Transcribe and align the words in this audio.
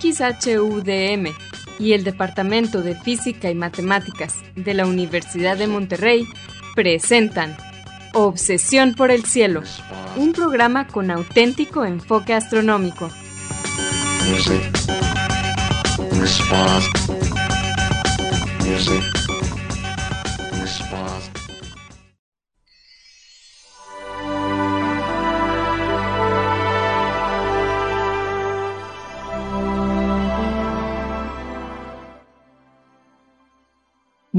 XHUDM 0.00 1.34
y 1.78 1.92
el 1.92 2.04
Departamento 2.04 2.82
de 2.82 2.94
Física 2.94 3.50
y 3.50 3.54
Matemáticas 3.54 4.36
de 4.56 4.74
la 4.74 4.86
Universidad 4.86 5.56
de 5.56 5.66
Monterrey 5.66 6.26
presentan 6.74 7.56
Obsesión 8.12 8.94
por 8.94 9.10
el 9.10 9.24
Cielo, 9.24 9.62
un 10.16 10.32
programa 10.32 10.86
con 10.86 11.10
auténtico 11.10 11.84
enfoque 11.84 12.34
astronómico. 12.34 13.08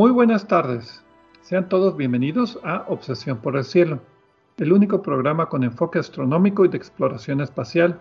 Muy 0.01 0.09
buenas 0.09 0.47
tardes. 0.47 1.03
Sean 1.43 1.69
todos 1.69 1.95
bienvenidos 1.95 2.59
a 2.63 2.85
Obsesión 2.87 3.37
por 3.37 3.55
el 3.55 3.63
Cielo, 3.63 3.99
el 4.57 4.73
único 4.73 5.03
programa 5.03 5.47
con 5.47 5.63
enfoque 5.63 5.99
astronómico 5.99 6.65
y 6.65 6.69
de 6.69 6.77
exploración 6.77 7.39
espacial 7.39 7.99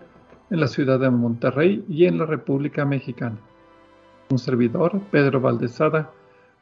en 0.49 0.61
la 0.61 0.67
ciudad 0.67 0.99
de 0.99 1.11
Monterrey 1.11 1.85
y 1.87 2.05
en 2.05 2.17
la 2.17 2.25
República 2.25 2.85
Mexicana. 2.85 3.37
Un 4.31 4.39
servidor, 4.39 4.99
Pedro 5.11 5.41
Valdezada, 5.41 6.09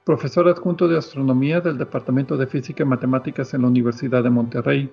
profesor 0.04 0.50
adjunto 0.50 0.90
de 0.90 0.98
astronomía 0.98 1.62
del 1.62 1.78
Departamento 1.78 2.36
de 2.36 2.46
Física 2.46 2.84
y 2.84 2.88
Matemáticas 2.88 3.54
en 3.54 3.62
la 3.62 3.70
Universidad 3.70 4.22
de 4.24 4.32
Monterrey, 4.32 4.92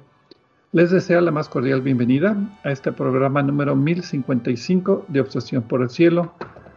les 0.70 0.92
desea 0.92 1.20
la 1.22 1.33
más 1.33 1.48
cordial 1.48 1.81
bienvenida 1.81 2.36
a 2.62 2.70
este 2.70 2.92
programa 2.92 3.42
número 3.42 3.75
1055 3.75 5.06
de 5.08 5.22
Obsesión 5.22 5.64
por 5.64 5.83
el 5.83 5.91
Cielo, 5.91 6.34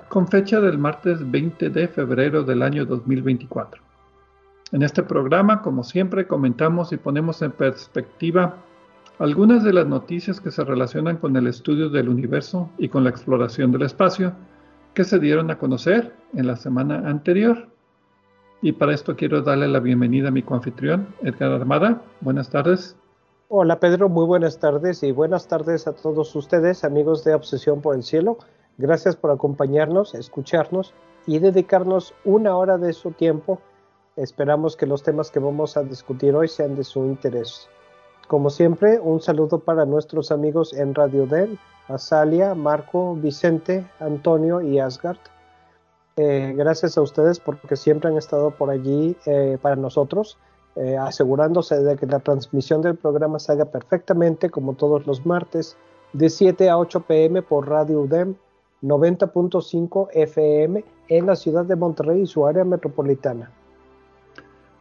con 0.10 0.28
fecha 0.28 0.60
del 0.60 0.80
martes 0.80 1.30
20 1.30 1.70
de 1.70 1.88
febrero 1.88 2.44
del 2.44 2.64
año 2.64 2.86
2024. 2.86 3.82
En 4.72 4.82
este 4.82 5.04
programa, 5.04 5.62
como 5.62 5.84
siempre, 5.84 6.28
comentamos 6.28 6.92
y 6.92 6.98
ponemos 6.98 7.42
en 7.42 7.52
perspectiva 7.52 8.58
algunas 9.20 9.64
de 9.64 9.74
las 9.74 9.86
noticias 9.86 10.42
que 10.42 10.52
se 10.52 10.64
relacionan 10.64 11.18
con 11.18 11.36
el 11.36 11.48
estudio 11.48 11.90
del 11.90 12.10
universo 12.10 12.70
y 12.78 12.90
con 12.90 13.04
la 13.04 13.12
exploración 13.12 13.72
del 13.72 13.84
espacio 13.84 14.34
que 14.94 15.04
se 15.04 15.20
dieron 15.20 15.52
a 15.52 15.58
conocer 15.58 16.14
en 16.34 16.48
la 16.48 16.56
semana 16.56 17.08
anterior. 17.08 17.68
Y 18.62 18.72
para 18.73 18.94
esto 18.94 19.16
quiero 19.16 19.42
darle 19.42 19.68
la 19.68 19.80
bienvenida 19.80 20.30
a 20.30 20.32
mi 20.32 20.42
coanfitrión, 20.42 21.08
Edgar 21.22 21.52
Armada. 21.52 22.02
Buenas 22.22 22.50
tardes. 22.50 22.96
Hola 23.48 23.80
Pedro, 23.80 24.10
muy 24.10 24.26
buenas 24.26 24.60
tardes 24.60 25.02
y 25.04 25.12
buenas 25.12 25.48
tardes 25.48 25.88
a 25.88 25.94
todos 25.94 26.36
ustedes, 26.36 26.84
amigos 26.84 27.23
de 27.23 27.34
Obsesión 27.34 27.82
por 27.82 27.96
el 27.96 28.04
Cielo. 28.04 28.38
Gracias 28.80 29.16
por 29.16 29.30
acompañarnos, 29.30 30.16
escucharnos 30.16 30.96
y 31.28 31.38
dedicarnos 31.38 32.16
una 32.26 32.58
hora 32.58 32.80
de 32.80 32.94
su 32.94 33.12
tiempo 33.12 33.60
Esperamos 34.20 34.76
que 34.76 34.86
los 34.86 35.02
temas 35.02 35.32
que 35.32 35.40
vamos 35.40 35.78
a 35.78 35.84
discutir 35.84 36.36
hoy 36.36 36.50
sean 36.50 36.76
de 36.76 36.84
su 36.84 37.06
interés. 37.06 37.70
Como 38.28 38.50
siempre, 38.50 39.00
un 39.00 39.22
saludo 39.22 39.60
para 39.60 39.86
nuestros 39.86 40.30
amigos 40.30 40.74
en 40.74 40.94
Radio 40.94 41.26
Den, 41.26 41.58
Azalia, 41.88 42.54
Marco, 42.54 43.16
Vicente, 43.16 43.90
Antonio 44.02 44.60
y 44.60 44.78
Asgard. 44.78 45.20
Eh, 46.18 46.54
gracias 46.54 46.98
a 46.98 47.02
ustedes 47.02 47.40
porque 47.40 47.78
siempre 47.78 48.10
han 48.10 48.18
estado 48.18 48.52
por 48.52 48.70
allí 48.70 49.16
eh, 49.26 49.58
para 49.62 49.78
nosotros, 49.78 50.38
eh, 50.76 50.98
asegurándose 50.98 51.82
de 51.82 51.95
que 51.95 52.06
la 52.06 52.20
transmisión 52.20 52.82
del 52.82 52.98
programa 52.98 53.39
se 53.39 53.54
haga 53.54 53.64
perfectamente 53.64 54.50
como 54.50 54.73
todos 54.73 55.08
los 55.08 55.26
martes, 55.26 55.78
de 56.12 56.30
7 56.30 56.70
a 56.70 56.78
8 56.78 57.06
pm 57.08 57.42
por 57.42 57.70
Radio 57.70 58.02
UDEM 58.02 58.36
90.5 58.82 60.10
FM 60.14 60.84
en 61.10 61.26
la 61.26 61.36
ciudad 61.36 61.66
de 61.66 61.76
Monterrey 61.76 62.22
y 62.22 62.28
su 62.28 62.45
área 62.45 62.64
metropolitana. 62.64 63.52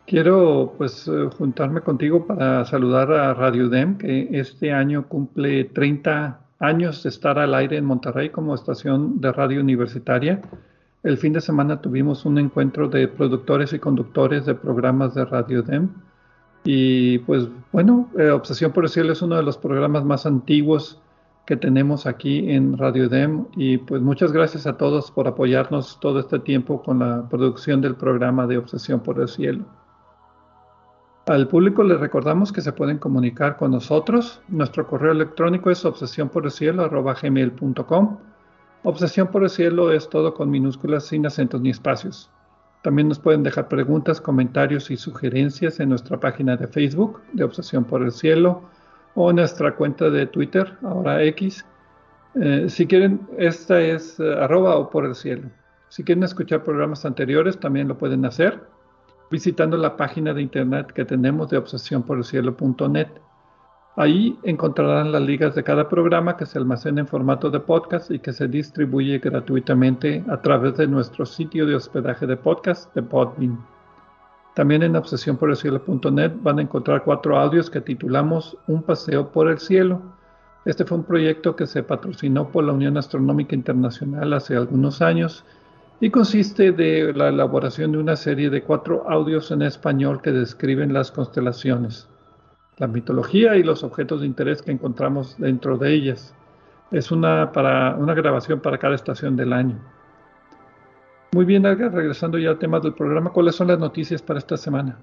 Quiero 0.07 0.73
pues 0.79 1.07
eh, 1.07 1.29
juntarme 1.37 1.83
contigo 1.83 2.27
para 2.27 2.65
saludar 2.65 3.13
a 3.13 3.35
Radio 3.35 3.69
DEM, 3.69 3.99
que 3.99 4.29
este 4.33 4.73
año 4.73 5.07
cumple 5.07 5.65
30 5.65 6.41
años 6.61 7.03
de 7.03 7.11
estar 7.11 7.39
al 7.39 7.55
aire 7.55 7.77
en 7.77 7.85
Monterrey 7.85 8.31
como 8.31 8.55
estación 8.55 9.21
de 9.21 9.33
radio 9.33 9.61
universitaria. 9.61 10.41
El 11.03 11.19
fin 11.19 11.33
de 11.33 11.41
semana 11.41 11.81
tuvimos 11.81 12.25
un 12.25 12.39
encuentro 12.39 12.89
de 12.89 13.07
productores 13.07 13.73
y 13.73 13.79
conductores 13.79 14.47
de 14.47 14.55
programas 14.55 15.15
de 15.15 15.25
Radio 15.25 15.63
DEM. 15.63 15.91
Y 16.65 17.19
pues 17.19 17.49
bueno, 17.71 18.09
eh, 18.19 18.31
Obsesión 18.31 18.73
por 18.73 18.85
el 18.85 18.91
Cielo 18.91 19.13
es 19.13 19.23
uno 19.23 19.37
de 19.37 19.43
los 19.43 19.59
programas 19.59 20.05
más 20.05 20.27
antiguos 20.27 21.01
que 21.49 21.57
tenemos 21.57 22.05
aquí 22.05 22.51
en 22.51 22.77
Radio 22.77 23.09
DEM. 23.09 23.47
Y 23.57 23.79
pues 23.79 24.03
muchas 24.03 24.33
gracias 24.33 24.67
a 24.67 24.77
todos 24.77 25.11
por 25.11 25.27
apoyarnos 25.27 25.99
todo 25.99 26.21
este 26.21 26.41
tiempo 26.41 26.83
con 26.83 26.99
la 26.99 27.27
producción 27.27 27.81
del 27.81 27.95
programa 27.95 28.47
de 28.47 28.59
Obsesión 28.59 29.01
por 29.01 29.19
el 29.19 29.29
Cielo. 29.29 29.65
Al 31.25 31.49
público 31.49 31.83
les 31.83 31.99
recordamos 31.99 32.53
que 32.53 32.61
se 32.61 32.75
pueden 32.75 32.99
comunicar 32.99 33.57
con 33.57 33.71
nosotros. 33.71 34.43
Nuestro 34.49 34.87
correo 34.87 35.13
electrónico 35.13 35.71
es 35.71 35.87
obsesiónporelcielo.com. 35.87 38.19
Obsesión 38.83 39.29
por 39.29 39.43
el 39.43 39.49
cielo 39.49 39.91
es 39.91 40.11
todo 40.11 40.35
con 40.35 40.51
minúsculas, 40.51 41.07
sin 41.07 41.25
acentos 41.25 41.63
ni 41.63 41.71
espacios. 41.71 42.31
También 42.83 43.09
nos 43.09 43.21
pueden 43.21 43.43
dejar 43.43 43.69
preguntas, 43.69 44.21
comentarios 44.21 44.91
y 44.91 44.99
sugerencias 44.99 45.81
en 45.81 45.89
nuestra 45.89 46.21
página 46.21 46.59
de 46.59 46.67
Facebook 46.67 47.23
de 47.33 47.45
Obsesión 47.45 47.85
por 47.85 48.03
el 48.03 48.13
Cielo 48.13 48.65
o 49.15 49.33
nuestra 49.33 49.75
cuenta 49.75 50.11
de 50.11 50.27
Twitter, 50.27 50.77
ahora 50.83 51.23
X. 51.25 51.65
Eh, 52.35 52.67
si 52.69 52.87
quieren, 52.87 53.21
esta 53.37 53.81
es 53.81 54.19
eh, 54.21 54.35
arroba 54.35 54.77
o 54.77 54.91
por 54.91 55.05
el 55.05 55.15
cielo. 55.15 55.49
Si 55.89 56.05
quieren 56.05 56.25
escuchar 56.25 56.63
programas 56.63 57.05
anteriores, 57.05 57.59
también 57.59 57.89
lo 57.89 57.97
pueden 57.99 58.25
hacer 58.25 58.61
visitando 59.31 59.77
la 59.77 59.97
página 59.97 60.33
de 60.33 60.43
internet 60.43 60.93
que 60.93 61.05
tenemos 61.05 61.51
de 61.51 61.59
obsesiónporelcielo.net. 61.59 63.09
Ahí 63.97 64.39
encontrarán 64.45 65.11
las 65.11 65.23
ligas 65.23 65.55
de 65.55 65.65
cada 65.65 65.89
programa 65.89 66.37
que 66.37 66.47
se 66.47 66.59
almacena 66.59 67.01
en 67.01 67.09
formato 67.09 67.51
de 67.51 67.61
podcast 67.61 68.11
y 68.11 68.21
que 68.21 68.33
se 68.33 68.47
distribuye 68.47 69.19
gratuitamente 69.19 70.25
a 70.29 70.41
través 70.41 70.77
de 70.77 70.87
nuestro 70.87 71.27
sitio 71.27 71.67
de 71.67 71.75
hospedaje 71.75 72.27
de 72.27 72.37
podcast 72.37 72.95
de 72.95 73.03
Podbean. 73.03 73.78
También 74.59 74.83
en 74.83 74.97
obsesiónporelcielo.net 74.97 76.33
van 76.43 76.59
a 76.59 76.63
encontrar 76.63 77.05
cuatro 77.05 77.39
audios 77.39 77.71
que 77.71 77.81
titulamos 77.81 78.57
Un 78.67 78.83
paseo 78.83 79.31
por 79.31 79.49
el 79.49 79.61
cielo. 79.61 80.03
Este 80.65 80.85
fue 80.85 80.99
un 80.99 81.05
proyecto 81.05 81.55
que 81.55 81.69
se 81.69 81.85
patrocinó 81.85 82.49
por 82.49 82.65
la 82.65 82.73
Unión 82.73 82.97
Astronómica 82.97 83.55
Internacional 83.55 84.33
hace 84.33 84.57
algunos 84.57 85.01
años 85.01 85.45
y 86.01 86.11
consiste 86.11 86.73
de 86.73 87.13
la 87.15 87.29
elaboración 87.29 87.93
de 87.93 87.99
una 87.99 88.17
serie 88.17 88.51
de 88.51 88.65
cuatro 88.65 89.09
audios 89.09 89.53
en 89.53 89.63
español 89.63 90.21
que 90.23 90.33
describen 90.33 90.93
las 90.93 91.13
constelaciones, 91.13 92.09
la 92.79 92.89
mitología 92.89 93.55
y 93.55 93.63
los 93.63 93.85
objetos 93.85 94.23
de 94.23 94.27
interés 94.27 94.61
que 94.61 94.73
encontramos 94.73 95.37
dentro 95.39 95.79
de 95.79 95.95
ellas. 95.95 96.35
Es 96.91 97.13
una, 97.13 97.53
grabación 97.53 98.59
para 98.59 98.79
cada 98.79 98.97
estación 98.97 99.37
del 99.37 99.53
año. 99.53 99.79
Muy 101.33 101.45
bien, 101.45 101.67
Alga, 101.67 101.89
regresando 101.91 102.39
ya 102.39 102.51
al 102.51 102.59
tema 102.59 102.81
del 102.81 102.95
programa, 102.95 103.31
¿cuáles 103.31 103.55
son 103.55 103.69
las 103.69 103.79
noticias 103.79 104.23
para 104.23 104.39
esta 104.39 104.57
semana? 104.57 104.99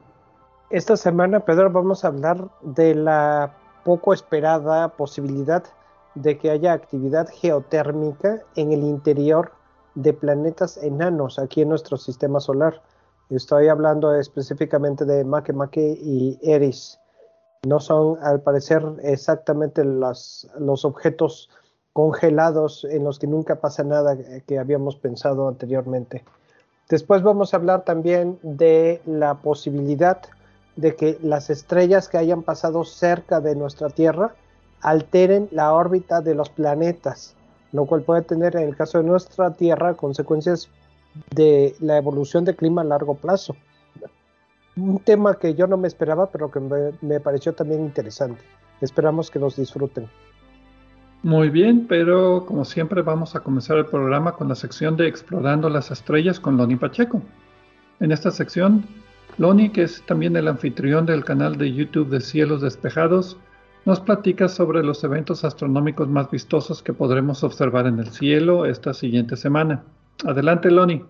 Esta 0.71 0.97
semana, 0.97 1.39
Pedro, 1.41 1.69
vamos 1.69 2.03
a 2.03 2.07
hablar 2.07 2.49
de 2.63 2.95
la 2.95 3.53
poco 3.83 4.13
esperada 4.13 4.89
posibilidad 4.89 5.63
de 6.15 6.37
que 6.39 6.49
haya 6.49 6.73
actividad 6.73 7.27
geotérmica 7.31 8.41
en 8.55 8.71
el 8.71 8.81
interior 8.81 9.51
de 9.93 10.13
planetas 10.13 10.77
enanos 10.77 11.37
aquí 11.37 11.61
en 11.61 11.69
nuestro 11.69 11.97
sistema 11.97 12.39
solar. 12.39 12.81
Estoy 13.29 13.67
hablando 13.67 14.13
específicamente 14.15 15.05
de 15.05 15.23
Makemake 15.23 15.99
y 16.01 16.39
Eris. 16.41 16.99
No 17.67 17.79
son, 17.79 18.17
al 18.23 18.41
parecer, 18.41 18.83
exactamente 19.03 19.83
los 19.83 20.85
objetos 20.85 21.49
congelados 21.95 22.85
en 22.89 23.05
los 23.05 23.17
que 23.19 23.27
nunca 23.27 23.55
pasa 23.55 23.83
nada 23.83 24.17
que 24.45 24.59
habíamos 24.59 24.97
pensado 24.97 25.47
anteriormente. 25.47 26.23
Después 26.89 27.23
vamos 27.23 27.53
a 27.53 27.57
hablar 27.57 27.85
también 27.85 28.37
de 28.43 29.01
la 29.05 29.35
posibilidad 29.35 30.21
de 30.75 30.95
que 30.95 31.17
las 31.23 31.49
estrellas 31.49 32.09
que 32.09 32.17
hayan 32.17 32.43
pasado 32.43 32.83
cerca 32.83 33.39
de 33.39 33.55
nuestra 33.55 33.89
Tierra 33.89 34.35
alteren 34.81 35.47
la 35.51 35.73
órbita 35.73 36.21
de 36.21 36.35
los 36.35 36.49
planetas 36.49 37.35
lo 37.75 37.85
cual 37.85 38.03
puede 38.03 38.21
tener 38.21 38.55
en 38.55 38.69
el 38.69 38.75
caso 38.75 38.99
de 38.99 39.03
nuestra 39.03 39.51
Tierra 39.51 39.95
consecuencias 39.95 40.69
de 41.31 41.75
la 41.79 41.97
evolución 41.97 42.45
de 42.45 42.55
clima 42.55 42.81
a 42.81 42.85
largo 42.85 43.15
plazo. 43.15 43.55
Un 44.77 44.99
tema 44.99 45.35
que 45.35 45.55
yo 45.55 45.67
no 45.67 45.75
me 45.75 45.89
esperaba, 45.89 46.27
pero 46.27 46.49
que 46.49 46.61
me, 47.01 47.19
pareció 47.19 47.53
también 47.53 47.81
interesante. 47.81 48.41
Esperamos 48.79 49.29
que 49.29 49.39
nos 49.39 49.57
disfruten. 49.57 50.09
Muy 51.25 51.49
bien, 51.49 51.87
pero 51.89 52.45
como 52.45 52.65
siempre 52.65 53.01
vamos 53.01 53.35
a 53.35 53.39
comenzar 53.39 53.79
el 53.79 53.87
programa 53.87 54.33
con 54.33 54.47
la 54.47 54.53
sección 54.53 54.95
de 54.95 55.07
Explorando 55.07 55.69
las 55.69 55.89
Estrellas 55.89 56.39
con 56.39 56.55
Loni 56.55 56.75
Pacheco. 56.75 57.19
En 57.99 58.11
esta 58.11 58.29
sección, 58.29 58.85
Loni, 59.39 59.69
que 59.71 59.81
es 59.81 60.03
también 60.05 60.35
el 60.35 60.47
anfitrión 60.47 61.07
del 61.07 61.25
canal 61.25 61.57
de 61.57 61.73
YouTube 61.73 62.09
de 62.09 62.21
Cielos 62.21 62.61
Despejados, 62.61 63.39
nos 63.85 64.01
platica 64.01 64.47
sobre 64.47 64.83
los 64.83 65.03
eventos 65.03 65.43
astronómicos 65.43 66.07
más 66.07 66.29
vistosos 66.29 66.83
que 66.83 66.93
podremos 66.93 67.43
observar 67.43 67.87
en 67.87 67.97
el 67.97 68.11
cielo 68.11 68.67
esta 68.67 68.93
siguiente 68.93 69.35
semana. 69.35 69.81
Adelante, 70.25 70.69
Loni. 70.69 71.01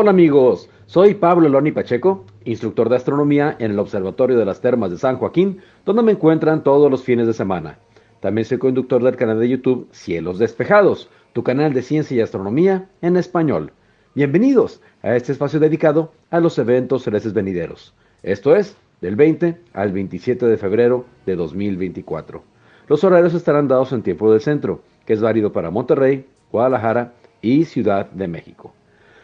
Hola 0.00 0.12
amigos, 0.12 0.70
soy 0.86 1.12
Pablo 1.12 1.46
Loni 1.50 1.72
Pacheco, 1.72 2.24
instructor 2.46 2.88
de 2.88 2.96
astronomía 2.96 3.54
en 3.58 3.72
el 3.72 3.78
Observatorio 3.78 4.38
de 4.38 4.46
las 4.46 4.62
Termas 4.62 4.90
de 4.90 4.96
San 4.96 5.18
Joaquín, 5.18 5.60
donde 5.84 6.02
me 6.02 6.12
encuentran 6.12 6.62
todos 6.62 6.90
los 6.90 7.04
fines 7.04 7.26
de 7.26 7.34
semana. 7.34 7.78
También 8.20 8.46
soy 8.46 8.56
conductor 8.56 9.02
del 9.02 9.16
canal 9.16 9.38
de 9.38 9.50
YouTube 9.50 9.88
Cielos 9.92 10.38
Despejados, 10.38 11.10
tu 11.34 11.42
canal 11.42 11.74
de 11.74 11.82
ciencia 11.82 12.16
y 12.16 12.20
astronomía 12.22 12.88
en 13.02 13.18
español. 13.18 13.72
Bienvenidos 14.14 14.80
a 15.02 15.16
este 15.16 15.32
espacio 15.32 15.60
dedicado 15.60 16.12
a 16.30 16.40
los 16.40 16.58
eventos 16.58 17.02
celestes 17.02 17.34
venideros. 17.34 17.92
Esto 18.22 18.56
es 18.56 18.78
del 19.02 19.16
20 19.16 19.60
al 19.74 19.92
27 19.92 20.46
de 20.46 20.56
febrero 20.56 21.04
de 21.26 21.36
2024. 21.36 22.42
Los 22.88 23.04
horarios 23.04 23.34
estarán 23.34 23.68
dados 23.68 23.92
en 23.92 24.00
tiempo 24.00 24.32
del 24.32 24.40
centro, 24.40 24.80
que 25.04 25.12
es 25.12 25.20
válido 25.20 25.52
para 25.52 25.70
Monterrey, 25.70 26.24
Guadalajara 26.50 27.12
y 27.42 27.66
Ciudad 27.66 28.10
de 28.10 28.28
México. 28.28 28.72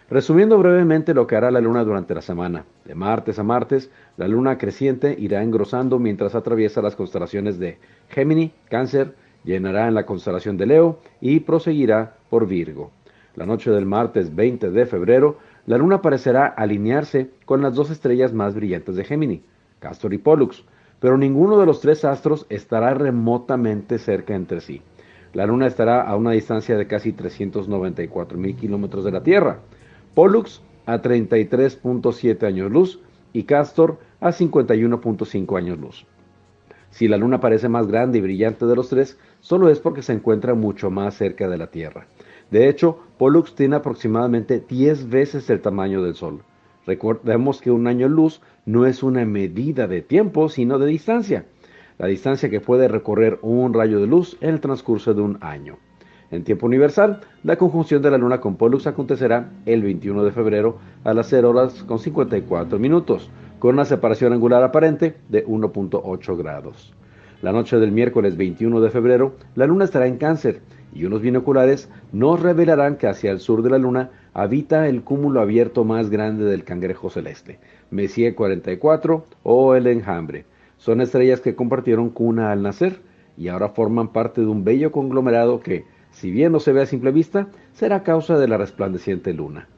Resumiendo 0.09 0.57
brevemente 0.59 1.15
lo 1.15 1.27
que 1.27 1.35
hará 1.35 1.51
la 1.51 1.61
luna 1.61 1.83
durante 1.83 2.15
la 2.15 2.23
semana. 2.23 2.65
De 2.85 2.95
martes 2.95 3.41
a 3.41 3.43
martes, 3.43 3.91
la 4.17 4.29
luna 4.29 4.57
creciente 4.57 5.17
irá 5.19 5.43
engrosando 5.43 5.99
mientras 5.99 6.37
atraviesa 6.37 6.81
las 6.81 6.95
constelaciones 6.95 7.59
de 7.59 7.79
Gémini, 8.11 8.53
Cáncer, 8.71 9.15
llenará 9.43 9.89
en 9.89 9.95
la 9.95 10.07
constelación 10.07 10.57
de 10.57 10.67
Leo 10.67 11.01
y 11.21 11.41
proseguirá 11.41 12.15
por 12.31 12.47
Virgo. 12.47 12.93
La 13.35 13.47
noche 13.47 13.71
del 13.71 13.85
martes 13.85 14.35
20 14.35 14.71
de 14.71 14.87
febrero, 14.87 15.39
la 15.67 15.77
luna 15.77 16.01
parecerá 16.03 16.47
alinearse 16.47 17.31
con 17.45 17.61
las 17.61 17.75
dos 17.75 17.91
estrellas 17.91 18.33
más 18.33 18.55
brillantes 18.55 18.95
de 18.95 19.05
Gémini, 19.05 19.43
Castor 19.81 20.15
y 20.15 20.19
Pollux, 20.19 20.65
pero 21.01 21.19
ninguno 21.19 21.59
de 21.59 21.67
los 21.67 21.81
tres 21.81 22.05
astros 22.05 22.47
estará 22.49 22.95
remotamente 22.95 23.99
cerca 23.99 24.35
entre 24.35 24.61
sí. 24.61 24.83
La 25.33 25.47
luna 25.47 25.67
estará 25.67 26.03
a 26.03 26.17
una 26.17 26.31
distancia 26.31 26.77
de 26.77 26.87
casi 26.87 27.13
394 27.13 28.39
mil 28.39 28.57
kilómetros 28.57 29.05
de 29.05 29.11
la 29.11 29.23
Tierra. 29.23 29.59
Pollux 30.17 30.63
a 30.87 31.03
33.7 31.03 32.43
años 32.47 32.73
luz 32.73 33.01
y 33.35 33.43
Castor 33.43 33.99
a 34.19 34.31
51.5 34.31 35.59
años 35.59 35.79
luz. 35.79 36.07
Si 36.89 37.07
la 37.07 37.19
Luna 37.19 37.39
parece 37.39 37.69
más 37.69 37.87
grande 37.87 38.17
y 38.17 38.21
brillante 38.23 38.65
de 38.65 38.75
los 38.75 38.89
tres, 38.89 39.19
solo 39.41 39.69
es 39.69 39.79
porque 39.79 40.01
se 40.01 40.15
encuentra 40.15 40.55
mucho 40.55 40.91
más 40.91 41.17
cerca 41.17 41.51
de 41.51 41.59
la 41.59 41.67
Tierra. 41.67 42.07
De 42.51 42.67
hecho, 42.67 42.99
Pollux 43.19 43.55
tiene 43.55 43.77
aproximadamente 43.77 44.65
10 44.67 45.11
veces 45.11 45.51
el 45.51 45.61
tamaño 45.61 46.03
del 46.03 46.15
Sol. 46.15 46.41
Recordemos 46.87 47.61
que 47.61 47.71
un 47.71 47.87
año 47.87 48.09
luz 48.09 48.41
no 48.65 48.87
es 48.87 49.03
una 49.03 49.27
medida 49.27 49.87
de 49.87 50.01
tiempo, 50.01 50.49
sino 50.49 50.79
de 50.79 50.87
distancia. 50.87 51.45
La 51.99 52.07
distancia 52.07 52.49
que 52.49 52.61
puede 52.61 52.89
recorrer 52.89 53.39
un 53.43 53.75
rayo 53.75 54.01
de 54.01 54.07
luz 54.07 54.39
en 54.41 54.55
el 54.55 54.63
transcurso 54.63 55.13
de 55.13 55.21
un 55.21 55.37
año. 55.43 55.77
En 56.31 56.43
tiempo 56.43 56.67
universal, 56.67 57.21
la 57.45 57.57
conjunción 57.57 58.03
de 58.03 58.11
la 58.11 58.19
Luna 58.19 58.41
con 58.41 58.57
Pollux 58.57 58.87
acontecerá 58.87 59.51
el 59.65 59.83
21 59.83 60.25
de 60.25 60.33
febrero 60.33 60.79
a 61.05 61.15
las 61.15 61.29
0 61.29 61.51
horas 61.51 61.85
con 61.85 62.01
54 62.01 62.79
minutos, 62.81 63.31
con 63.61 63.75
una 63.75 63.85
separación 63.85 64.33
angular 64.33 64.63
aparente 64.63 65.17
de 65.29 65.47
1.8 65.47 66.37
grados. 66.37 66.95
La 67.43 67.53
noche 67.53 67.77
del 67.77 67.93
miércoles 67.93 68.37
21 68.37 68.81
de 68.81 68.91
febrero, 68.91 69.37
la 69.55 69.67
Luna 69.67 69.85
estará 69.85 70.07
en 70.07 70.17
cáncer 70.17 70.63
y 70.93 71.05
unos 71.05 71.21
binoculares 71.21 71.91
nos 72.13 72.41
revelarán 72.41 72.97
que 72.97 73.07
hacia 73.07 73.31
el 73.31 73.39
sur 73.39 73.63
de 73.63 73.71
la 73.71 73.79
Luna 73.79 74.11
habita 74.35 74.89
el 74.89 75.03
cúmulo 75.03 75.41
abierto 75.41 75.85
más 75.85 76.11
grande 76.11 76.45
del 76.45 76.65
cangrejo 76.65 77.09
celeste, 77.09 77.61
Messier 77.91 78.35
44 78.35 79.25
o 79.45 79.75
el 79.75 79.87
enjambre. 79.87 80.45
Son 80.79 81.01
estrellas 81.01 81.41
que 81.41 81.55
compartieron 81.55 82.11
cuna 82.11 82.51
al 82.51 82.63
nacer 82.63 83.01
y 83.37 83.49
ahora 83.49 83.69
forman 83.69 84.09
parte 84.09 84.41
de 84.41 84.47
un 84.47 84.65
bello 84.65 84.91
conglomerado 84.91 85.61
que, 85.61 85.85
si 86.17 86.31
bien 86.31 86.51
no 86.51 86.61
se 86.61 86.73
ve 86.73 86.81
a 86.81 86.87
simple 86.87 87.11
vista, 87.11 87.49
será 87.75 88.03
causa 88.03 88.39
de 88.39 88.49
la 88.49 88.57
resplandeciente 88.57 89.35
luna. 89.35 89.69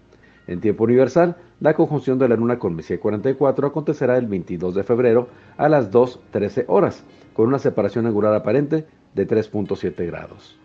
En 0.47 0.61
tiempo 0.61 0.85
universal, 0.85 1.37
la 1.59 1.75
conjunción 1.75 2.17
de 2.21 2.29
la 2.29 2.37
luna 2.37 2.61
con 2.61 2.77
Messier 2.77 3.01
44 3.01 3.67
acontecerá 3.67 4.17
el 4.17 4.27
22 4.29 4.77
de 4.77 4.85
febrero 4.85 5.29
a 5.57 5.69
las 5.69 5.91
2.13 5.91 6.67
horas, 6.69 7.03
con 7.35 7.49
una 7.49 7.59
separación 7.59 8.07
angular 8.07 8.33
aparente 8.35 8.87
de 9.17 9.27
3.7 9.27 10.07
grados. 10.07 10.57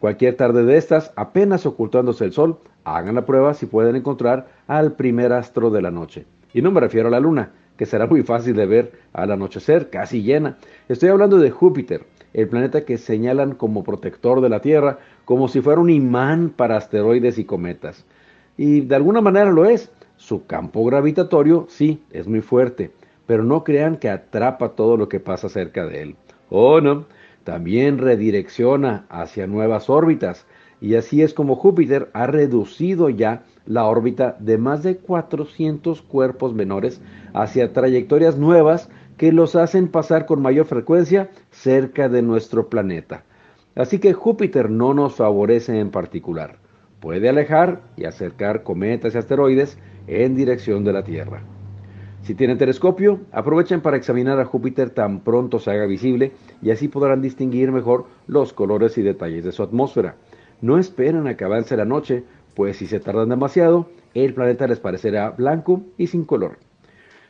Cualquier 0.00 0.36
tarde 0.36 0.64
de 0.64 0.76
estas, 0.76 1.12
apenas 1.14 1.66
ocultándose 1.66 2.24
el 2.24 2.32
sol, 2.32 2.58
hagan 2.82 3.14
la 3.14 3.26
prueba 3.26 3.54
si 3.54 3.66
pueden 3.66 3.94
encontrar 3.94 4.48
al 4.66 4.94
primer 4.94 5.32
astro 5.32 5.70
de 5.70 5.82
la 5.82 5.92
noche. 5.92 6.26
Y 6.52 6.62
no 6.62 6.72
me 6.72 6.80
refiero 6.80 7.06
a 7.06 7.12
la 7.12 7.20
luna, 7.20 7.52
que 7.76 7.86
será 7.86 8.08
muy 8.08 8.24
fácil 8.24 8.56
de 8.56 8.66
ver 8.66 8.92
al 9.12 9.30
anochecer, 9.30 9.88
casi 9.88 10.24
llena. 10.24 10.56
Estoy 10.88 11.10
hablando 11.10 11.38
de 11.38 11.52
Júpiter, 11.52 12.06
el 12.36 12.48
planeta 12.48 12.84
que 12.84 12.98
señalan 12.98 13.54
como 13.54 13.82
protector 13.82 14.42
de 14.42 14.50
la 14.50 14.60
Tierra, 14.60 14.98
como 15.24 15.48
si 15.48 15.62
fuera 15.62 15.80
un 15.80 15.88
imán 15.88 16.50
para 16.50 16.76
asteroides 16.76 17.38
y 17.38 17.46
cometas. 17.46 18.04
Y 18.58 18.82
de 18.82 18.94
alguna 18.94 19.22
manera 19.22 19.50
lo 19.50 19.64
es. 19.64 19.90
Su 20.18 20.44
campo 20.46 20.84
gravitatorio 20.84 21.66
sí 21.70 22.02
es 22.10 22.28
muy 22.28 22.42
fuerte, 22.42 22.90
pero 23.26 23.42
no 23.42 23.64
crean 23.64 23.96
que 23.96 24.10
atrapa 24.10 24.70
todo 24.70 24.98
lo 24.98 25.08
que 25.08 25.18
pasa 25.18 25.48
cerca 25.48 25.86
de 25.86 26.02
él. 26.02 26.16
Oh, 26.50 26.82
no, 26.82 27.06
también 27.44 27.96
redirecciona 27.96 29.06
hacia 29.08 29.46
nuevas 29.46 29.88
órbitas, 29.88 30.46
y 30.78 30.96
así 30.96 31.22
es 31.22 31.32
como 31.32 31.56
Júpiter 31.56 32.10
ha 32.12 32.26
reducido 32.26 33.08
ya 33.08 33.44
la 33.64 33.86
órbita 33.86 34.36
de 34.40 34.58
más 34.58 34.82
de 34.82 34.98
400 34.98 36.02
cuerpos 36.02 36.52
menores 36.52 37.00
hacia 37.32 37.72
trayectorias 37.72 38.36
nuevas 38.36 38.90
que 39.16 39.32
los 39.32 39.56
hacen 39.56 39.88
pasar 39.88 40.26
con 40.26 40.42
mayor 40.42 40.66
frecuencia 40.66 41.30
cerca 41.50 42.08
de 42.08 42.22
nuestro 42.22 42.68
planeta. 42.68 43.24
Así 43.74 43.98
que 43.98 44.12
Júpiter 44.12 44.70
no 44.70 44.94
nos 44.94 45.16
favorece 45.16 45.78
en 45.78 45.90
particular. 45.90 46.56
Puede 47.00 47.28
alejar 47.28 47.82
y 47.96 48.04
acercar 48.04 48.62
cometas 48.62 49.14
y 49.14 49.18
asteroides 49.18 49.78
en 50.06 50.34
dirección 50.34 50.84
de 50.84 50.92
la 50.92 51.04
Tierra. 51.04 51.42
Si 52.22 52.34
tienen 52.34 52.58
telescopio, 52.58 53.20
aprovechen 53.30 53.80
para 53.80 53.96
examinar 53.96 54.40
a 54.40 54.44
Júpiter 54.44 54.90
tan 54.90 55.20
pronto 55.20 55.60
se 55.60 55.70
haga 55.70 55.86
visible 55.86 56.32
y 56.60 56.70
así 56.70 56.88
podrán 56.88 57.22
distinguir 57.22 57.70
mejor 57.70 58.06
los 58.26 58.52
colores 58.52 58.98
y 58.98 59.02
detalles 59.02 59.44
de 59.44 59.52
su 59.52 59.62
atmósfera. 59.62 60.16
No 60.60 60.78
esperen 60.78 61.28
a 61.28 61.36
que 61.36 61.44
avance 61.44 61.76
la 61.76 61.84
noche, 61.84 62.24
pues 62.54 62.78
si 62.78 62.86
se 62.86 62.98
tardan 62.98 63.28
demasiado, 63.28 63.90
el 64.14 64.34
planeta 64.34 64.66
les 64.66 64.80
parecerá 64.80 65.30
blanco 65.30 65.82
y 65.98 66.06
sin 66.06 66.24
color. 66.24 66.58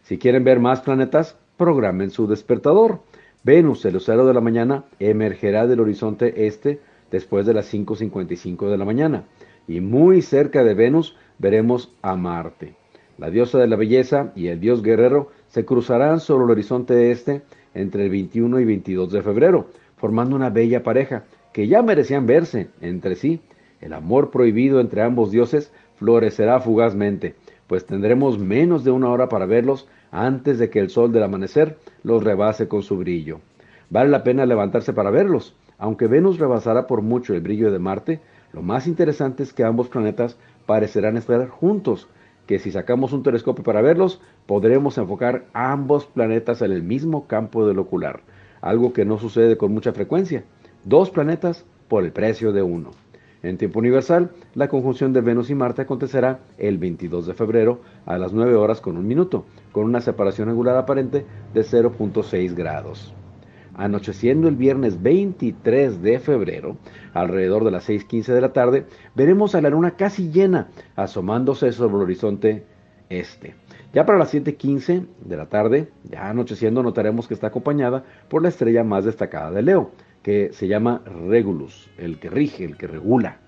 Si 0.02 0.16
quieren 0.16 0.44
ver 0.44 0.60
más 0.60 0.80
planetas, 0.80 1.36
programen 1.56 2.10
su 2.10 2.26
despertador. 2.26 3.00
Venus, 3.42 3.84
el 3.84 3.94
lucero 3.94 4.26
de 4.26 4.34
la 4.34 4.40
mañana, 4.40 4.84
emergerá 4.98 5.66
del 5.66 5.80
horizonte 5.80 6.46
este 6.46 6.80
después 7.10 7.46
de 7.46 7.54
las 7.54 7.72
5.55 7.72 8.68
de 8.68 8.78
la 8.78 8.84
mañana. 8.84 9.24
Y 9.68 9.80
muy 9.80 10.22
cerca 10.22 10.64
de 10.64 10.74
Venus 10.74 11.16
veremos 11.38 11.92
a 12.02 12.16
Marte. 12.16 12.74
La 13.18 13.30
diosa 13.30 13.58
de 13.58 13.66
la 13.66 13.76
belleza 13.76 14.32
y 14.34 14.48
el 14.48 14.60
dios 14.60 14.82
guerrero 14.82 15.30
se 15.48 15.64
cruzarán 15.64 16.20
sobre 16.20 16.44
el 16.44 16.50
horizonte 16.50 17.10
este 17.10 17.42
entre 17.74 18.04
el 18.04 18.10
21 18.10 18.60
y 18.60 18.64
22 18.64 19.12
de 19.12 19.22
febrero, 19.22 19.68
formando 19.96 20.36
una 20.36 20.50
bella 20.50 20.82
pareja 20.82 21.24
que 21.52 21.66
ya 21.66 21.82
merecían 21.82 22.26
verse 22.26 22.68
entre 22.80 23.14
sí. 23.14 23.40
El 23.80 23.92
amor 23.92 24.30
prohibido 24.30 24.80
entre 24.80 25.02
ambos 25.02 25.30
dioses 25.30 25.72
florecerá 25.96 26.60
fugazmente, 26.60 27.34
pues 27.66 27.86
tendremos 27.86 28.38
menos 28.38 28.84
de 28.84 28.90
una 28.90 29.08
hora 29.08 29.28
para 29.28 29.46
verlos 29.46 29.88
antes 30.16 30.58
de 30.58 30.70
que 30.70 30.80
el 30.80 30.90
sol 30.90 31.12
del 31.12 31.22
amanecer 31.22 31.76
los 32.02 32.24
rebase 32.24 32.68
con 32.68 32.82
su 32.82 32.96
brillo. 32.96 33.40
Vale 33.90 34.10
la 34.10 34.24
pena 34.24 34.46
levantarse 34.46 34.92
para 34.92 35.10
verlos. 35.10 35.54
Aunque 35.78 36.06
Venus 36.06 36.38
rebasará 36.38 36.86
por 36.86 37.02
mucho 37.02 37.34
el 37.34 37.42
brillo 37.42 37.70
de 37.70 37.78
Marte, 37.78 38.20
lo 38.52 38.62
más 38.62 38.86
interesante 38.86 39.42
es 39.42 39.52
que 39.52 39.64
ambos 39.64 39.88
planetas 39.88 40.38
parecerán 40.64 41.18
estar 41.18 41.48
juntos, 41.48 42.08
que 42.46 42.58
si 42.58 42.70
sacamos 42.70 43.12
un 43.12 43.22
telescopio 43.22 43.62
para 43.62 43.82
verlos, 43.82 44.20
podremos 44.46 44.96
enfocar 44.96 45.44
ambos 45.52 46.06
planetas 46.06 46.62
en 46.62 46.72
el 46.72 46.82
mismo 46.82 47.26
campo 47.26 47.66
del 47.66 47.78
ocular, 47.78 48.20
algo 48.62 48.92
que 48.94 49.04
no 49.04 49.18
sucede 49.18 49.58
con 49.58 49.72
mucha 49.72 49.92
frecuencia. 49.92 50.44
Dos 50.84 51.10
planetas 51.10 51.66
por 51.88 52.04
el 52.04 52.12
precio 52.12 52.52
de 52.52 52.62
uno. 52.62 52.92
En 53.42 53.58
tiempo 53.58 53.78
universal, 53.78 54.30
la 54.54 54.68
conjunción 54.68 55.12
de 55.12 55.20
Venus 55.20 55.50
y 55.50 55.54
Marte 55.54 55.82
acontecerá 55.82 56.40
el 56.58 56.78
22 56.78 57.26
de 57.26 57.34
febrero 57.34 57.80
a 58.06 58.18
las 58.18 58.32
9 58.32 58.54
horas 58.54 58.80
con 58.80 58.96
un 58.96 59.06
minuto, 59.06 59.44
con 59.72 59.84
una 59.84 60.00
separación 60.00 60.48
angular 60.48 60.76
aparente 60.76 61.26
de 61.52 61.60
0.6 61.62 62.54
grados. 62.54 63.14
Anocheciendo 63.74 64.48
el 64.48 64.56
viernes 64.56 65.02
23 65.02 66.00
de 66.00 66.18
febrero, 66.18 66.78
alrededor 67.12 67.62
de 67.62 67.70
las 67.70 67.88
6.15 67.88 68.32
de 68.32 68.40
la 68.40 68.54
tarde, 68.54 68.86
veremos 69.14 69.54
a 69.54 69.60
la 69.60 69.68
luna 69.68 69.92
casi 69.92 70.30
llena, 70.30 70.68
asomándose 70.96 71.70
sobre 71.72 71.96
el 71.96 72.02
horizonte 72.02 72.64
este. 73.10 73.54
Ya 73.92 74.06
para 74.06 74.18
las 74.18 74.34
7.15 74.34 75.06
de 75.24 75.36
la 75.36 75.46
tarde, 75.46 75.90
ya 76.04 76.28
anocheciendo, 76.28 76.82
notaremos 76.82 77.28
que 77.28 77.34
está 77.34 77.48
acompañada 77.48 78.04
por 78.28 78.42
la 78.42 78.48
estrella 78.48 78.82
más 78.82 79.04
destacada 79.04 79.50
de 79.50 79.62
Leo, 79.62 79.90
que 80.26 80.52
se 80.52 80.66
llama 80.66 81.02
Regulus, 81.28 81.88
el 81.98 82.18
que 82.18 82.28
rige, 82.28 82.64
el 82.64 82.76
que 82.76 82.88
regula. 82.88 83.38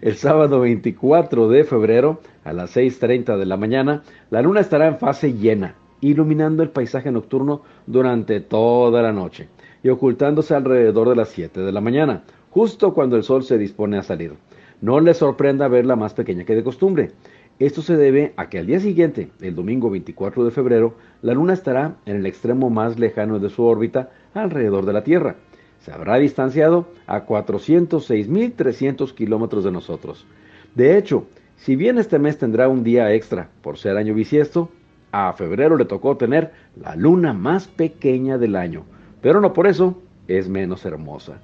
El 0.00 0.14
sábado 0.14 0.60
24 0.60 1.48
de 1.48 1.64
febrero, 1.64 2.20
a 2.44 2.52
las 2.52 2.76
6.30 2.76 3.36
de 3.36 3.44
la 3.44 3.56
mañana, 3.56 4.04
la 4.30 4.40
luna 4.40 4.60
estará 4.60 4.86
en 4.86 4.98
fase 4.98 5.32
llena, 5.32 5.74
iluminando 6.00 6.62
el 6.62 6.70
paisaje 6.70 7.10
nocturno 7.10 7.62
durante 7.88 8.38
toda 8.38 9.02
la 9.02 9.10
noche 9.10 9.48
y 9.82 9.88
ocultándose 9.88 10.54
alrededor 10.54 11.08
de 11.08 11.16
las 11.16 11.30
7 11.30 11.58
de 11.58 11.72
la 11.72 11.80
mañana, 11.80 12.22
justo 12.50 12.94
cuando 12.94 13.16
el 13.16 13.24
sol 13.24 13.42
se 13.42 13.58
dispone 13.58 13.98
a 13.98 14.04
salir. 14.04 14.34
No 14.80 15.00
les 15.00 15.16
sorprenda 15.16 15.66
verla 15.66 15.96
más 15.96 16.14
pequeña 16.14 16.44
que 16.44 16.54
de 16.54 16.62
costumbre. 16.62 17.10
Esto 17.58 17.82
se 17.82 17.96
debe 17.96 18.32
a 18.36 18.48
que 18.48 18.60
al 18.60 18.66
día 18.66 18.78
siguiente, 18.78 19.32
el 19.40 19.56
domingo 19.56 19.90
24 19.90 20.44
de 20.44 20.52
febrero, 20.52 20.94
la 21.20 21.34
Luna 21.34 21.54
estará 21.54 21.96
en 22.06 22.14
el 22.14 22.26
extremo 22.26 22.70
más 22.70 22.96
lejano 22.96 23.40
de 23.40 23.50
su 23.50 23.64
órbita 23.64 24.10
alrededor 24.34 24.86
de 24.86 24.92
la 24.92 25.02
Tierra. 25.02 25.34
Se 25.80 25.92
habrá 25.92 26.16
distanciado 26.16 26.86
a 27.06 27.26
406.300 27.26 29.14
kilómetros 29.14 29.64
de 29.64 29.72
nosotros. 29.72 30.26
De 30.74 30.96
hecho, 30.96 31.26
si 31.56 31.76
bien 31.76 31.98
este 31.98 32.18
mes 32.18 32.38
tendrá 32.38 32.68
un 32.68 32.84
día 32.84 33.12
extra 33.12 33.48
por 33.62 33.76
ser 33.76 33.96
año 33.96 34.14
bisiesto, 34.14 34.70
a 35.12 35.32
febrero 35.32 35.76
le 35.76 35.84
tocó 35.84 36.16
tener 36.16 36.52
la 36.76 36.96
luna 36.96 37.32
más 37.32 37.68
pequeña 37.68 38.38
del 38.38 38.56
año, 38.56 38.84
pero 39.20 39.40
no 39.40 39.52
por 39.52 39.66
eso 39.66 40.00
es 40.28 40.48
menos 40.48 40.84
hermosa. 40.84 41.40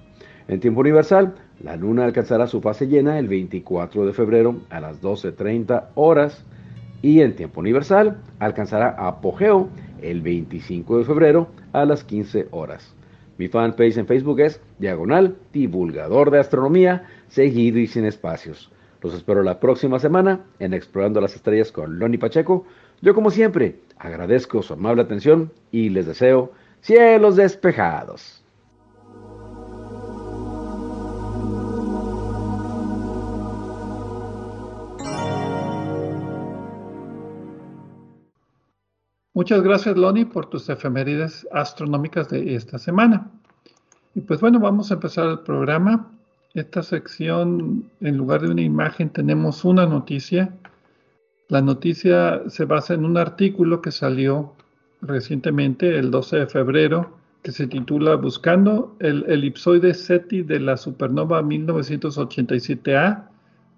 En 0.49 0.61
tiempo 0.61 0.81
universal, 0.81 1.35
la 1.63 1.77
luna 1.77 2.05
alcanzará 2.05 2.47
su 2.47 2.61
fase 2.61 2.87
llena 2.87 3.19
el 3.19 3.29
24 3.29 4.07
de 4.07 4.13
febrero 4.13 4.57
a 4.71 4.81
las 4.81 5.03
12.30 5.03 5.89
horas 5.95 6.45
y 7.03 7.21
en 7.21 7.37
tiempo 7.37 7.61
universal 7.61 8.19
alcanzará 8.39 8.91
apogeo 8.91 9.69
el 10.01 10.23
25 10.23 10.99
de 10.99 11.05
febrero 11.05 11.49
a 11.73 11.85
las 11.85 12.05
15 12.05 12.49
horas. 12.53 12.96
Mi 13.39 13.49
fanpage 13.49 13.99
en 13.99 14.07
Facebook 14.07 14.41
es 14.41 14.61
Diagonal 14.79 15.37
Divulgador 15.53 16.31
de 16.31 16.41
Astronomía, 16.41 17.05
seguido 17.29 17.79
y 17.79 17.87
sin 17.87 18.05
espacios. 18.05 18.71
Los 19.03 19.15
espero 19.15 19.43
la 19.43 19.61
próxima 19.61 19.99
semana 19.99 20.47
en 20.59 20.73
Explorando 20.73 21.21
las 21.21 21.37
Estrellas 21.37 21.71
con 21.71 21.99
Loni 21.99 22.19
Pacheco. 22.19 22.65
Yo 23.03 23.15
como 23.15 23.31
siempre 23.31 23.81
agradezco 23.99 24.63
su 24.63 24.73
amable 24.73 25.03
atención 25.03 25.53
y 25.71 25.91
les 25.91 26.07
deseo 26.07 26.53
cielos 26.81 27.37
despejados. 27.37 28.36
Muchas 39.37 39.63
gracias, 39.63 39.99
Loni, 39.99 40.25
por 40.25 40.47
tus 40.47 40.67
efemérides 40.71 41.47
astronómicas 41.53 42.31
de 42.31 42.55
esta 42.55 42.79
semana. 42.79 43.31
Y 44.15 44.23
pues 44.23 44.41
bueno, 44.41 44.59
vamos 44.59 44.91
a 44.91 44.95
empezar 44.95 45.29
el 45.29 45.41
programa. 45.41 46.11
Esta 46.55 46.83
sección, 46.83 47.85
en 48.01 48.17
lugar 48.17 48.41
de 48.41 48.49
una 48.49 48.63
imagen, 48.63 49.11
tenemos 49.11 49.63
una 49.67 49.85
noticia. 49.85 50.55
La 51.49 51.61
noticia 51.61 52.49
se 52.49 52.65
basa 52.65 52.95
en 52.95 53.05
un 53.05 53.19
artículo 53.19 53.83
que 53.83 53.91
salió 53.91 54.55
recientemente, 55.03 55.99
el 55.99 56.11
12 56.11 56.39
de 56.39 56.47
febrero, 56.47 57.11
que 57.43 57.53
se 57.53 57.67
titula 57.67 58.15
Buscando 58.15 58.97
el 59.01 59.23
elipsoide 59.29 59.93
SETI 59.93 60.45
de 60.45 60.61
la 60.61 60.79
supernova 60.79 61.43
1987A 61.43 63.29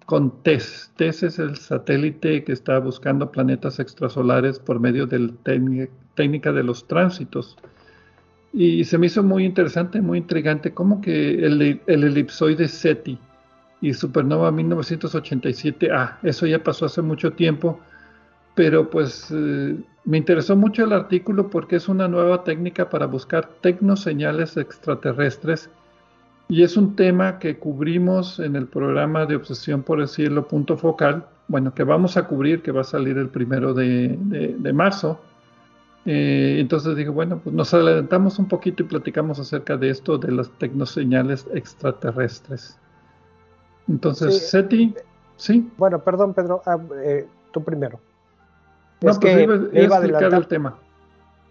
con 0.09 0.41
TESS. 0.41 0.91
TESS 0.95 1.21
es 1.23 1.37
el 1.37 1.55
satélite 1.55 2.43
que 2.43 2.51
está 2.51 2.79
buscando 2.79 3.31
planetas 3.31 3.79
extrasolares 3.79 4.57
por 4.57 4.79
medio 4.79 5.05
de 5.05 5.19
la 5.19 5.33
técnica 6.15 6.51
de 6.51 6.63
los 6.63 6.87
tránsitos. 6.87 7.55
Y 8.51 8.85
se 8.85 8.97
me 8.97 9.05
hizo 9.05 9.21
muy 9.21 9.45
interesante, 9.45 10.01
muy 10.01 10.17
intrigante, 10.17 10.73
cómo 10.73 10.99
que 10.99 11.45
el, 11.45 11.79
elipsoide 11.85 12.67
SETI 12.67 13.19
y 13.81 13.93
supernova 13.93 14.51
1987A, 14.51 16.17
eso 16.23 16.47
ya 16.47 16.63
pasó 16.63 16.87
hace 16.87 17.03
mucho 17.03 17.33
tiempo, 17.33 17.79
pero 18.55 18.89
pues 18.89 19.27
eh, 19.31 19.75
me 20.05 20.17
interesó 20.17 20.55
mucho 20.55 20.85
el 20.85 20.93
artículo 20.93 21.51
porque 21.51 21.75
es 21.75 21.87
una 21.87 22.07
nueva 22.07 22.43
técnica 22.43 22.89
para 22.89 23.05
buscar 23.05 23.47
tecnoseñales 23.61 24.57
extraterrestres 24.57 25.69
y 26.51 26.63
es 26.63 26.77
un 26.77 26.95
tema 26.95 27.37
que 27.37 27.59
cubrimos 27.59 28.39
en 28.39 28.55
el 28.55 28.67
programa 28.67 29.27
de 29.27 29.35
Obsesión 29.35 29.83
por 29.83 30.01
el 30.01 30.07
Cielo, 30.07 30.47
punto 30.47 30.77
focal, 30.77 31.27
bueno, 31.47 31.75
que 31.75 31.83
vamos 31.83 32.17
a 32.17 32.27
cubrir, 32.27 32.63
que 32.63 32.71
va 32.71 32.81
a 32.81 32.85
salir 32.85 33.19
el 33.19 33.29
primero 33.29 33.75
de, 33.75 34.17
marzo. 34.73 35.19
Eh, 36.05 36.57
entonces 36.59 36.95
dije, 36.95 37.09
bueno, 37.09 37.39
pues 37.43 37.55
nos 37.55 37.71
adelantamos 37.71 38.39
un 38.39 38.47
poquito 38.47 38.81
y 38.81 38.87
platicamos 38.87 39.39
acerca 39.39 39.77
de 39.77 39.91
esto, 39.91 40.17
de 40.17 40.31
las 40.31 40.49
tecnoseñales 40.57 41.45
extraterrestres. 41.53 42.79
Entonces, 43.87 44.49
SETI, 44.49 44.95
¿sí? 45.37 45.71
Bueno, 45.77 45.99
perdón, 45.99 46.33
Pedro, 46.33 46.63
ah, 46.65 46.79
eh, 47.03 47.27
tú 47.51 47.63
primero. 47.63 47.99
No, 49.01 49.11
es 49.11 49.19
pues 49.19 49.35
que 49.35 49.43
iba, 49.43 49.55
iba 49.55 49.97
a 49.97 49.99
explicar 49.99 50.33
el 50.33 50.47
tema. 50.47 50.79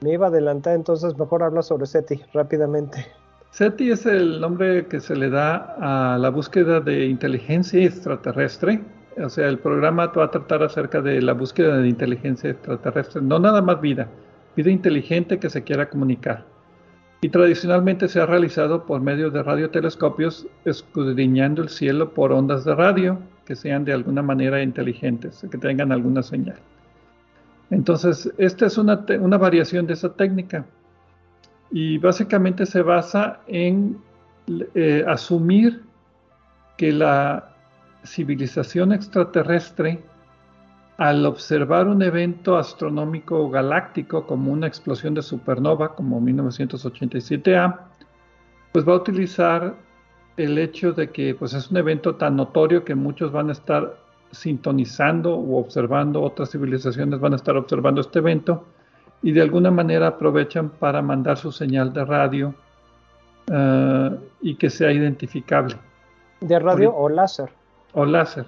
Me 0.01 0.15
iba 0.15 0.27
a 0.27 0.29
adelantar, 0.29 0.75
entonces 0.75 1.17
mejor 1.17 1.45
habla 1.45 1.63
sobre 1.63 1.87
SETI 1.87 2.21
rápidamente. 2.33 3.07
SETI 3.51 3.91
es 3.91 4.07
el 4.07 4.41
nombre 4.41 4.87
que 4.87 5.01
se 5.01 5.17
le 5.17 5.31
da 5.31 5.75
a 5.81 6.19
la 6.19 6.29
búsqueda 6.29 6.81
de 6.81 7.07
inteligencia 7.07 7.85
extraterrestre. 7.85 8.81
O 9.17 9.29
sea, 9.29 9.49
el 9.49 9.59
programa 9.59 10.07
va 10.07 10.25
a 10.25 10.31
tratar 10.31 10.63
acerca 10.63 11.01
de 11.01 11.21
la 11.23 11.33
búsqueda 11.33 11.79
de 11.79 11.89
inteligencia 11.89 12.51
extraterrestre, 12.51 13.21
no 13.21 13.39
nada 13.39 13.61
más 13.63 13.81
vida, 13.81 14.09
vida 14.55 14.71
inteligente 14.71 15.39
que 15.39 15.51
se 15.51 15.65
quiera 15.65 15.89
comunicar. 15.89 16.45
Y 17.21 17.31
tradicionalmente 17.31 18.07
se 18.07 18.21
ha 18.21 18.27
realizado 18.27 18.87
por 18.87 19.01
medio 19.01 19.31
de 19.31 19.43
radiotelescopios 19.43 20.47
escudriñando 20.65 21.63
el 21.63 21.69
cielo 21.69 22.15
por 22.15 22.31
ondas 22.31 22.65
de 22.65 22.77
radio 22.77 23.19
que 23.45 23.57
sean 23.57 23.85
de 23.85 23.93
alguna 23.93 24.23
manera 24.23 24.63
inteligentes, 24.63 25.45
que 25.51 25.59
tengan 25.59 25.91
alguna 25.91 26.23
señal. 26.23 26.59
Entonces, 27.71 28.33
esta 28.39 28.67
es 28.67 28.79
una, 28.79 29.05
una 29.21 29.37
variación 29.37 29.87
de 29.87 29.95
esa 29.95 30.13
técnica 30.13 30.65
y 31.71 31.99
básicamente 31.99 32.67
se 32.67 32.83
basa 32.83 33.41
en 33.47 33.99
eh, 34.75 35.05
asumir 35.07 35.83
que 36.77 36.93
la 36.93 37.55
civilización 38.05 38.93
extraterrestre, 38.93 40.03
al 40.97 41.27
observar 41.27 41.87
un 41.87 42.03
evento 42.03 42.57
astronómico 42.57 43.49
galáctico 43.51 44.27
como 44.27 44.53
una 44.53 44.67
explosión 44.67 45.15
de 45.15 45.23
supernova 45.23 45.95
como 45.95 46.21
1987A, 46.21 47.79
pues 48.73 48.89
va 48.89 48.95
a 48.95 48.97
utilizar 48.97 49.77
el 50.37 50.59
hecho 50.59 50.93
de 50.93 51.11
que 51.11 51.35
pues 51.35 51.55
es 51.55 51.71
un 51.71 51.77
evento 51.77 52.17
tan 52.17 52.37
notorio 52.37 52.85
que 52.85 52.95
muchos 52.95 53.31
van 53.31 53.49
a 53.49 53.53
estar 53.53 53.97
sintonizando 54.31 55.35
o 55.35 55.59
observando, 55.59 56.23
otras 56.23 56.51
civilizaciones 56.51 57.21
van 57.21 57.33
a 57.33 57.37
estar 57.37 57.57
observando 57.57 58.01
este 58.01 58.19
evento, 58.19 58.65
y 59.23 59.33
de 59.33 59.43
alguna 59.43 59.71
manera 59.71 60.09
aprovechan 60.09 60.71
para 60.71 61.03
mandar 61.03 61.37
su 61.37 61.51
señal 61.51 61.93
de 61.93 62.05
radio 62.05 62.55
eh, 63.51 64.11
y 64.43 64.55
que 64.55 64.71
sea 64.71 64.93
identificable. 64.93 65.77
¿De 66.41 66.59
radio 66.59 66.95
o 66.95 67.09
láser? 67.09 67.51
O 67.93 68.05
láser. 68.05 68.47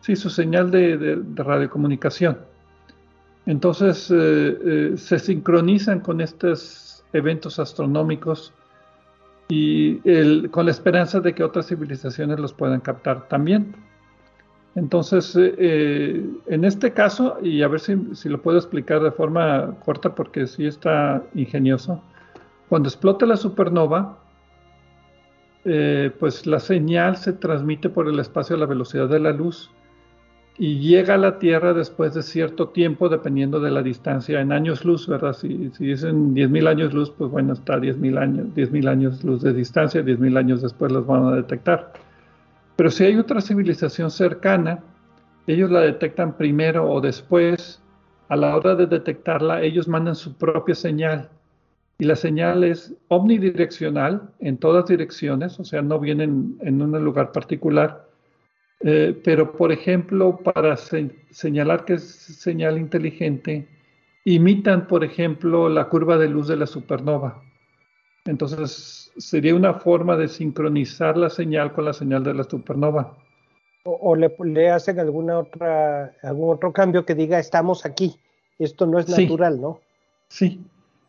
Sí, 0.00 0.16
su 0.16 0.30
señal 0.30 0.70
de, 0.70 1.22
radiocomunicación. 1.36 2.38
Entonces 3.46 4.10
eh, 4.10 4.16
eh, 4.16 4.92
se 4.96 5.18
sincronizan 5.18 6.00
con 6.00 6.20
estos 6.20 7.04
eventos 7.12 7.58
astronómicos 7.58 8.52
y 9.48 9.98
con 10.48 10.66
la 10.66 10.70
esperanza 10.70 11.18
de 11.20 11.34
que 11.34 11.42
otras 11.42 11.66
civilizaciones 11.66 12.38
los 12.38 12.52
puedan 12.52 12.80
captar 12.80 13.26
también. 13.28 13.74
Entonces, 14.76 15.34
eh, 15.34 15.54
eh, 15.58 16.24
en 16.46 16.64
este 16.64 16.92
caso, 16.92 17.38
y 17.42 17.62
a 17.62 17.68
ver 17.68 17.80
si, 17.80 18.28
lo 18.28 18.40
puedo 18.40 18.58
explicar 18.58 19.02
de 19.02 19.10
forma 19.10 19.74
corta 19.84 20.14
porque 20.14 20.46
sí 20.46 20.66
está 20.66 21.22
ingenioso, 21.34 22.00
cuando 22.68 22.88
explota 22.88 23.26
la 23.26 23.36
supernova, 23.36 24.18
eh, 25.64 26.12
pues 26.18 26.46
la 26.46 26.60
señal 26.60 27.16
se 27.16 27.32
transmite 27.32 27.88
por 27.88 28.08
el 28.08 28.18
espacio 28.18 28.56
a 28.56 28.58
la 28.60 28.66
velocidad 28.66 29.08
de 29.08 29.20
la 29.20 29.32
luz 29.32 29.70
y 30.56 30.78
llega 30.78 31.14
a 31.14 31.18
la 31.18 31.38
Tierra 31.38 31.74
después 31.74 32.14
de 32.14 32.22
cierto 32.22 32.68
tiempo, 32.68 33.08
dependiendo 33.08 33.60
de 33.60 33.70
la 33.70 33.82
distancia 33.82 34.40
en 34.40 34.52
años 34.52 34.84
luz, 34.84 35.08
¿verdad? 35.08 35.32
Si, 35.32 35.70
si 35.76 35.90
es 35.90 36.04
en 36.04 36.34
10.000 36.34 36.68
años 36.68 36.94
luz, 36.94 37.10
pues 37.10 37.30
bueno, 37.30 37.54
está 37.54 37.78
10.000 37.78 38.18
años, 38.18 38.46
10.000 38.54 38.88
años 38.88 39.24
luz 39.24 39.42
de 39.42 39.52
distancia, 39.52 40.02
10.000 40.02 40.38
años 40.38 40.62
después 40.62 40.92
los 40.92 41.06
van 41.06 41.24
a 41.24 41.36
detectar. 41.36 41.92
Pero 42.80 42.90
si 42.90 43.04
hay 43.04 43.16
otra 43.18 43.42
civilización 43.42 44.10
cercana, 44.10 44.82
ellos 45.46 45.70
la 45.70 45.80
detectan 45.80 46.38
primero 46.38 46.90
o 46.90 47.02
después. 47.02 47.78
A 48.30 48.36
la 48.36 48.56
hora 48.56 48.74
de 48.74 48.86
detectarla, 48.86 49.60
ellos 49.60 49.86
mandan 49.86 50.14
su 50.14 50.38
propia 50.38 50.74
señal. 50.74 51.28
Y 51.98 52.06
la 52.06 52.16
señal 52.16 52.64
es 52.64 52.96
omnidireccional 53.08 54.30
en 54.38 54.56
todas 54.56 54.86
direcciones, 54.86 55.60
o 55.60 55.64
sea, 55.64 55.82
no 55.82 56.00
vienen 56.00 56.56
en 56.62 56.80
un 56.80 56.92
lugar 57.04 57.32
particular. 57.32 58.08
Eh, 58.80 59.14
pero, 59.24 59.52
por 59.52 59.72
ejemplo, 59.72 60.38
para 60.38 60.74
señalar 60.78 61.84
que 61.84 61.92
es 61.92 62.02
señal 62.02 62.78
inteligente, 62.78 63.68
imitan, 64.24 64.86
por 64.86 65.04
ejemplo, 65.04 65.68
la 65.68 65.90
curva 65.90 66.16
de 66.16 66.30
luz 66.30 66.48
de 66.48 66.56
la 66.56 66.66
supernova. 66.66 67.42
Entonces 68.24 69.12
sería 69.16 69.54
una 69.54 69.74
forma 69.74 70.16
de 70.16 70.28
sincronizar 70.28 71.16
la 71.16 71.30
señal 71.30 71.72
con 71.72 71.84
la 71.84 71.92
señal 71.92 72.22
de 72.22 72.34
la 72.34 72.44
supernova. 72.44 73.16
O, 73.84 74.14
le, 74.14 74.70
hacen 74.70 75.00
alguna 75.00 75.38
otra, 75.38 76.12
algún 76.22 76.54
otro 76.54 76.72
cambio 76.72 77.06
que 77.06 77.14
diga 77.14 77.38
estamos 77.38 77.86
aquí. 77.86 78.14
Esto 78.58 78.86
no 78.86 78.98
es 78.98 79.08
natural, 79.08 79.60
¿no? 79.60 79.80
Sí. 80.28 80.60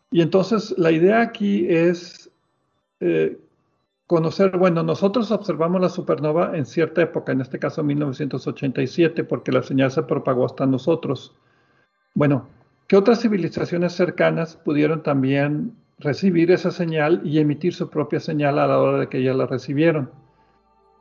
Y 0.09 0.21
entonces 0.21 0.73
la 0.77 0.91
idea 0.91 1.21
aquí 1.21 1.67
es 1.69 2.31
eh, 3.01 3.37
conocer, 4.07 4.57
bueno, 4.57 4.83
nosotros 4.83 5.31
observamos 5.31 5.81
la 5.81 5.89
supernova 5.89 6.57
en 6.57 6.65
cierta 6.65 7.01
época, 7.01 7.31
en 7.31 7.41
este 7.41 7.59
caso 7.59 7.83
1987, 7.83 9.23
porque 9.25 9.51
la 9.51 9.63
señal 9.63 9.91
se 9.91 10.03
propagó 10.03 10.45
hasta 10.45 10.65
nosotros. 10.65 11.35
Bueno, 12.13 12.47
¿qué 12.87 12.95
otras 12.95 13.21
civilizaciones 13.21 13.93
cercanas 13.93 14.55
pudieron 14.55 15.03
también 15.03 15.75
recibir 16.01 16.51
esa 16.51 16.71
señal 16.71 17.21
y 17.23 17.39
emitir 17.39 17.73
su 17.73 17.89
propia 17.89 18.19
señal 18.19 18.59
a 18.59 18.67
la 18.67 18.79
hora 18.79 18.99
de 18.99 19.07
que 19.07 19.23
ya 19.23 19.33
la 19.33 19.45
recibieron? 19.45 20.09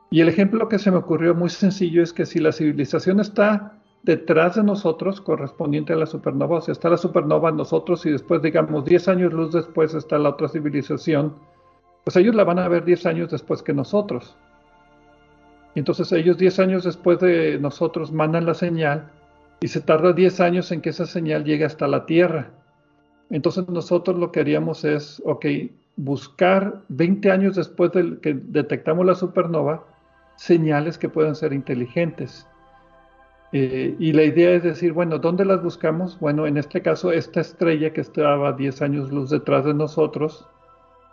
Y 0.09 0.21
el 0.21 0.29
ejemplo 0.29 0.67
que 0.67 0.79
se 0.79 0.91
me 0.91 0.97
ocurrió 0.97 1.35
muy 1.35 1.49
sencillo 1.49 2.03
es 2.03 2.13
que 2.13 2.25
si 2.25 2.39
la 2.39 2.51
civilización 2.51 3.19
está 3.19 3.73
detrás 4.03 4.55
de 4.55 4.63
nosotros, 4.63 5.21
correspondiente 5.21 5.93
a 5.93 5.95
la 5.95 6.05
supernova, 6.05 6.57
o 6.57 6.61
sea, 6.61 6.73
está 6.73 6.89
la 6.89 6.97
supernova 6.97 7.51
nosotros 7.51 8.05
y 8.05 8.11
después, 8.11 8.41
digamos, 8.41 8.83
10 8.85 9.07
años 9.07 9.33
luz 9.33 9.53
después 9.53 9.93
está 9.93 10.17
la 10.17 10.29
otra 10.29 10.49
civilización, 10.49 11.35
pues 12.03 12.15
ellos 12.17 12.35
la 12.35 12.43
van 12.43 12.59
a 12.59 12.67
ver 12.67 12.83
10 12.83 13.05
años 13.05 13.29
después 13.29 13.61
que 13.61 13.73
nosotros. 13.73 14.35
Entonces 15.75 16.11
ellos 16.11 16.37
10 16.37 16.59
años 16.59 16.83
después 16.83 17.19
de 17.19 17.57
nosotros 17.59 18.11
mandan 18.11 18.45
la 18.45 18.53
señal 18.53 19.11
y 19.61 19.67
se 19.67 19.79
tarda 19.79 20.11
10 20.11 20.39
años 20.41 20.71
en 20.71 20.81
que 20.81 20.89
esa 20.89 21.05
señal 21.05 21.45
llegue 21.45 21.65
hasta 21.65 21.87
la 21.87 22.05
Tierra. 22.05 22.49
Entonces 23.31 23.67
nosotros 23.69 24.17
lo 24.17 24.31
que 24.31 24.41
haríamos 24.41 24.83
es, 24.83 25.21
ok, 25.25 25.45
buscar 25.95 26.81
20 26.89 27.31
años 27.31 27.55
después 27.55 27.91
de 27.93 28.19
que 28.19 28.33
detectamos 28.33 29.05
la 29.05 29.15
supernova, 29.15 29.85
señales 30.35 30.97
que 30.97 31.09
puedan 31.09 31.35
ser 31.35 31.53
inteligentes. 31.53 32.45
Eh, 33.53 33.95
y 33.99 34.13
la 34.13 34.23
idea 34.23 34.51
es 34.51 34.63
decir, 34.63 34.93
bueno, 34.93 35.17
¿dónde 35.17 35.45
las 35.45 35.63
buscamos? 35.63 36.19
Bueno, 36.19 36.45
en 36.45 36.57
este 36.57 36.81
caso, 36.81 37.11
esta 37.11 37.41
estrella 37.41 37.93
que 37.93 38.01
estaba 38.01 38.53
10 38.53 38.81
años 38.81 39.11
luz 39.11 39.29
detrás 39.29 39.65
de 39.65 39.73
nosotros, 39.73 40.45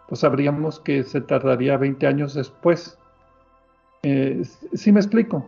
pues 0.09 0.21
sabríamos 0.21 0.81
que 0.81 1.05
se 1.05 1.21
tardaría 1.21 1.77
20 1.77 2.07
años 2.07 2.35
después. 2.35 2.99
Eh, 4.03 4.43
si 4.73 4.93
me 4.93 5.01
explico, 5.01 5.47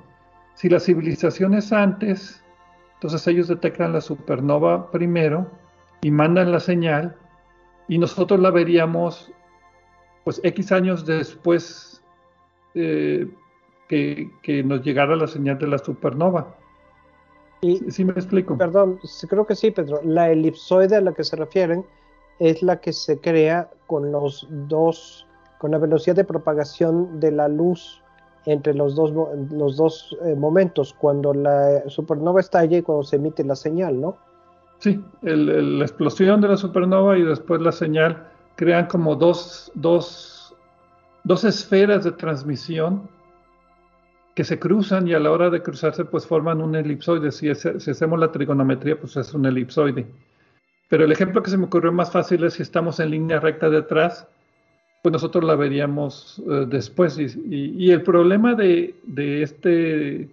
si 0.55 0.69
la 0.69 0.81
civilización 0.81 1.55
es 1.55 1.73
antes, 1.73 2.43
entonces 2.95 3.27
ellos 3.27 3.49
detectan 3.49 3.93
la 3.93 4.01
supernova 4.01 4.91
primero 4.91 5.60
y 6.03 6.11
mandan 6.11 6.53
la 6.53 6.61
señal 6.61 7.17
y 7.89 7.99
nosotros 7.99 8.41
la 8.41 8.51
veríamos 8.51 9.33
pues 10.25 10.41
X 10.45 10.73
años 10.73 11.07
después 11.07 12.03
eh, 12.75 13.29
que, 13.89 14.31
que, 14.43 14.63
nos 14.63 14.83
llegara 14.83 15.17
la 15.17 15.27
señal 15.27 15.59
de 15.59 15.67
la 15.67 15.79
supernova. 15.79 16.55
Y, 17.63 17.79
¿Sí 17.91 18.05
me 18.05 18.13
explico? 18.13 18.57
Perdón, 18.57 19.01
creo 19.29 19.47
que 19.47 19.57
sí, 19.57 19.71
Pedro. 19.71 20.01
La 20.05 20.31
elipsoide 20.31 20.97
a 20.97 21.01
la 21.01 21.13
que 21.13 21.25
se 21.25 21.37
refieren 21.37 21.85
es 22.39 22.63
la 22.63 22.81
que 22.81 22.93
se 22.93 23.19
crea 23.19 23.69
con 23.87 24.13
los 24.13 24.47
dos, 24.51 25.27
con 25.59 25.73
la 25.73 25.79
velocidad 25.79 26.17
de 26.17 26.25
propagación 26.25 27.21
de 27.21 27.33
la 27.33 27.49
luz 27.49 28.03
entre 28.47 28.73
los 28.73 28.95
dos, 28.95 29.13
los 29.51 29.77
dos 29.77 30.17
eh, 30.25 30.35
momentos, 30.35 30.95
cuando 30.95 31.35
la 31.35 31.89
supernova 31.89 32.41
estalla 32.41 32.79
y 32.79 32.83
cuando 32.83 33.03
se 33.03 33.17
emite 33.17 33.45
la 33.45 33.57
señal, 33.57 34.01
¿no? 34.01 34.17
Sí, 34.81 35.01
la 35.23 35.85
explosión 35.85 36.41
de 36.41 36.49
la 36.49 36.57
supernova 36.57 37.17
y 37.17 37.23
después 37.23 37.61
la 37.61 37.71
señal 37.71 38.29
crean 38.57 38.87
como 38.87 39.15
dos, 39.15 39.71
dos, 39.75 40.57
dos 41.23 41.45
esferas 41.45 42.03
de 42.05 42.13
transmisión 42.13 43.09
que 44.35 44.43
se 44.43 44.59
cruzan 44.59 45.07
y 45.07 45.15
a 45.15 45.21
la 45.21 45.31
hora 45.31 45.51
de 45.51 45.63
cruzarse 45.63 46.05
pues 46.05 46.27
forman 46.27 46.61
un 46.61 46.75
elipsoide. 46.75 47.31
Si, 47.31 47.55
si 47.55 47.91
hacemos 47.91 48.19
la 48.19 48.33
trigonometría 48.33 48.99
pues 48.99 49.17
es 49.17 49.33
un 49.35 49.47
elipsoide. 49.47 50.07
Pero 50.89 51.05
el 51.05 51.13
ejemplo 51.13 51.43
que 51.43 51.51
se 51.51 51.57
me 51.57 51.67
ocurrió 51.67 51.93
más 51.93 52.11
fácil 52.11 52.43
es 52.43 52.55
si 52.55 52.63
estamos 52.63 52.99
en 52.99 53.11
línea 53.11 53.39
recta 53.39 53.71
detrás, 53.71 54.27
pues 55.03 55.13
nosotros 55.13 55.45
la 55.45 55.55
veríamos 55.55 56.43
eh, 56.51 56.67
después. 56.69 57.17
Y, 57.19 57.91
el 57.91 58.03
problema 58.03 58.55
de, 58.55 58.95
este, 59.43 60.29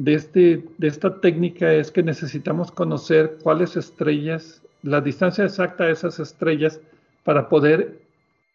de, 0.00 0.14
este, 0.14 0.64
de 0.78 0.88
esta 0.88 1.20
técnica 1.20 1.72
es 1.74 1.90
que 1.90 2.02
necesitamos 2.02 2.72
conocer 2.72 3.38
cuáles 3.42 3.76
estrellas, 3.76 4.62
la 4.82 5.02
distancia 5.02 5.44
exacta 5.44 5.84
de 5.84 5.92
esas 5.92 6.18
estrellas 6.18 6.80
para 7.22 7.50
poder 7.50 8.00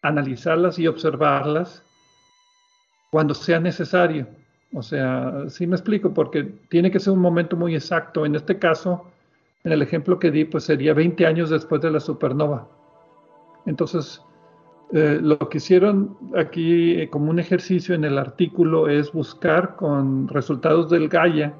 analizarlas 0.01 0.79
y 0.79 0.87
observarlas 0.87 1.83
cuando 3.11 3.35
sea 3.35 3.59
necesario. 3.59 4.27
O 4.73 4.81
sea, 4.81 5.43
sí 5.47 5.67
me 5.67 5.75
explico, 5.75 6.13
porque 6.13 6.51
tiene 6.69 6.89
que 6.89 6.99
ser 6.99 7.13
un 7.13 7.19
momento 7.19 7.55
muy 7.55 7.75
exacto. 7.75 8.25
En 8.25 8.33
este 8.33 8.57
caso, 8.57 9.05
en 9.63 9.71
el 9.71 9.83
ejemplo 9.83 10.17
que 10.17 10.31
di, 10.31 10.45
pues 10.45 10.63
sería 10.63 10.95
20 10.95 11.27
años 11.27 11.51
después 11.51 11.79
de 11.79 11.91
la 11.91 11.99
supernova. 11.99 12.67
Entonces, 13.67 14.19
eh, 14.93 15.19
lo 15.21 15.39
que 15.49 15.57
hicieron 15.57 16.15
aquí 16.37 16.99
eh, 16.99 17.09
como 17.09 17.31
un 17.31 17.39
ejercicio 17.39 17.95
en 17.95 18.03
el 18.03 18.19
artículo 18.19 18.87
es 18.87 19.11
buscar 19.11 19.75
con 19.75 20.27
resultados 20.27 20.89
del 20.91 21.09
Gaia, 21.09 21.53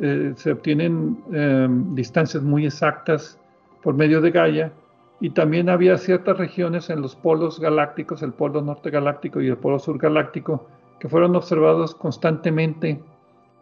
eh, 0.00 0.32
se 0.34 0.52
obtienen 0.52 1.22
em, 1.32 1.94
distancias 1.94 2.42
muy 2.42 2.66
exactas 2.66 3.38
por 3.82 3.94
medio 3.94 4.20
de 4.20 4.32
Gaia, 4.32 4.72
y 5.20 5.30
también 5.30 5.68
había 5.68 5.96
ciertas 5.98 6.36
regiones 6.36 6.90
en 6.90 7.00
los 7.00 7.14
polos 7.14 7.60
galácticos, 7.60 8.22
el 8.22 8.32
polo 8.32 8.60
norte 8.60 8.90
galáctico 8.90 9.40
y 9.40 9.46
el 9.46 9.56
polo 9.56 9.78
sur 9.78 9.96
galáctico, 9.96 10.66
que 10.98 11.08
fueron 11.08 11.36
observados 11.36 11.94
constantemente 11.94 13.00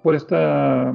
por, 0.02 0.14
esta, 0.14 0.94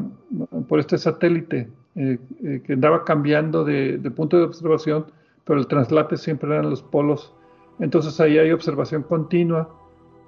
por 0.68 0.80
este 0.80 0.98
satélite 0.98 1.70
que 1.94 2.74
andaba 2.74 3.04
cambiando 3.04 3.64
de, 3.64 4.00
punto 4.16 4.38
de 4.38 4.44
observación, 4.44 5.06
pero 5.44 5.60
el 5.60 5.68
traslape 5.68 6.18
siempre 6.18 6.50
eran 6.50 6.70
los 6.72 6.82
polos. 6.82 7.35
Entonces 7.80 8.20
ahí 8.20 8.38
hay 8.38 8.52
observación 8.52 9.04
continua. 9.04 9.70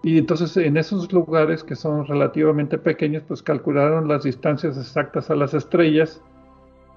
Y 0.03 0.17
entonces 0.17 0.55
en 0.57 0.77
esos 0.77 1.11
lugares 1.11 1.63
que 1.63 1.75
son 1.75 2.05
relativamente 2.05 2.77
pequeños, 2.77 3.23
pues 3.27 3.41
calcularon 3.41 4.07
las 4.07 4.23
distancias 4.23 4.77
exactas 4.77 5.29
a 5.29 5.35
las 5.35 5.53
estrellas 5.53 6.21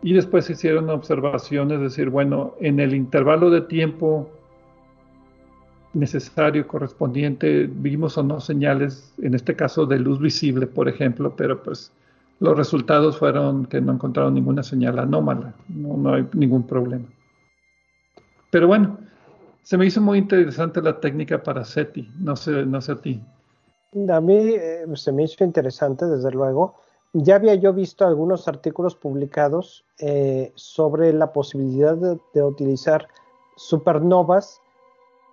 y 0.03 0.13
después 0.13 0.49
hicieron 0.49 0.89
observaciones, 0.91 1.77
es 1.77 1.83
decir, 1.83 2.11
bueno, 2.11 2.55
en 2.61 2.81
el 2.81 2.95
intervalo 2.95 3.51
de 3.51 3.63
tiempo 3.63 4.31
necesario 5.93 6.67
correspondiente 6.67 7.69
vimos 7.69 8.17
o 8.17 8.23
no 8.23 8.41
señales, 8.41 9.13
en 9.21 9.35
este 9.35 9.57
caso 9.57 9.87
de 9.87 9.99
luz 9.99 10.21
visible, 10.21 10.67
por 10.67 10.89
ejemplo, 10.89 11.35
pero 11.37 11.63
pues 11.63 11.93
los 12.39 12.57
resultados 12.57 13.19
fueron 13.19 13.67
que 13.67 13.81
no 13.81 13.93
encontraron 13.93 14.35
ninguna 14.35 14.63
señal 14.63 14.99
anómala, 14.99 15.53
no, 15.69 16.15
hay 16.15 16.27
ningún 16.33 16.67
problema. 16.67 17.05
Pero 18.51 18.67
bueno, 18.67 18.99
se 19.71 19.79
me 19.79 19.87
hizo 19.87 20.01
muy 20.01 20.19
interesante 20.19 20.83
la 20.83 20.99
técnica 20.99 21.41
para 21.45 21.65
SETI, 21.65 22.13
no 22.19 22.35
sé, 22.35 22.67
no 22.67 22.81
sé 22.81 22.91
a 22.91 22.97
ti. 22.97 23.23
A 24.09 24.21
mí 24.21 24.35
eh, 24.35 24.85
se 24.95 25.13
me 25.13 25.23
hizo 25.23 25.45
interesante, 25.45 26.07
desde 26.07 26.33
luego. 26.33 26.75
Ya 27.13 27.37
había 27.37 27.55
yo 27.55 27.73
visto 27.73 28.05
algunos 28.05 28.49
artículos 28.49 28.97
publicados 28.97 29.85
eh, 30.01 30.51
sobre 30.57 31.13
la 31.13 31.33
posibilidad 31.33 31.97
de, 31.97 32.43
utilizar 32.43 33.07
supernovas 33.55 34.61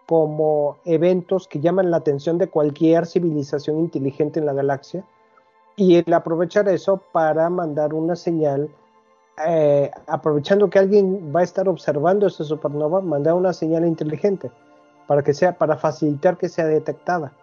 como 0.06 0.78
eventos 0.86 1.48
que 1.48 1.60
llaman 1.60 1.90
la 1.90 1.98
atención 1.98 2.38
de 2.38 2.48
cualquier 2.48 3.08
civilización 3.08 3.80
inteligente 3.80 4.40
en 4.40 4.46
la 4.46 4.54
galaxia 4.54 5.04
y 5.76 5.96
el 5.96 6.14
aprovechar 6.14 6.70
eso 6.70 7.02
para 7.12 7.50
mandar 7.50 7.92
una 7.92 8.16
señal, 8.16 8.70
eh, 9.46 9.92
aprovechando 10.08 10.70
que 10.70 10.80
alguien 10.80 11.32
va 11.36 11.42
a 11.42 11.44
estar 11.44 11.68
observando 11.70 12.28
esa 12.28 12.44
supernova, 12.44 13.02
mandar 13.02 13.34
una 13.34 13.54
señal 13.54 13.86
inteligente 13.86 14.50
para 15.08 15.24
que 15.24 15.34
sea, 15.34 15.58
para 15.58 15.78
facilitar 15.78 16.38
que 16.38 16.50
sea 16.50 16.66
detectada. 16.66 17.34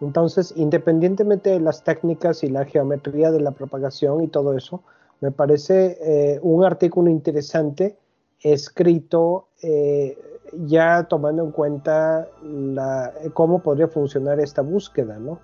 Entonces, 0.00 0.52
independientemente 0.56 1.50
de 1.50 1.60
las 1.60 1.82
técnicas 1.82 2.42
y 2.42 2.48
la 2.48 2.64
geometría 2.64 3.30
de 3.30 3.40
la 3.40 3.52
propagación 3.52 4.22
y 4.22 4.28
todo 4.28 4.56
eso, 4.56 4.82
me 5.20 5.30
parece 5.30 5.98
eh, 6.00 6.38
un 6.42 6.64
artículo 6.64 7.10
interesante 7.10 7.96
escrito 8.40 9.48
eh, 9.62 10.18
ya 10.66 11.04
tomando 11.04 11.42
en 11.42 11.50
cuenta 11.50 12.28
la, 12.42 13.12
cómo 13.32 13.62
podría 13.62 13.88
funcionar 13.88 14.40
esta 14.40 14.62
búsqueda, 14.62 15.18
¿no? 15.18 15.40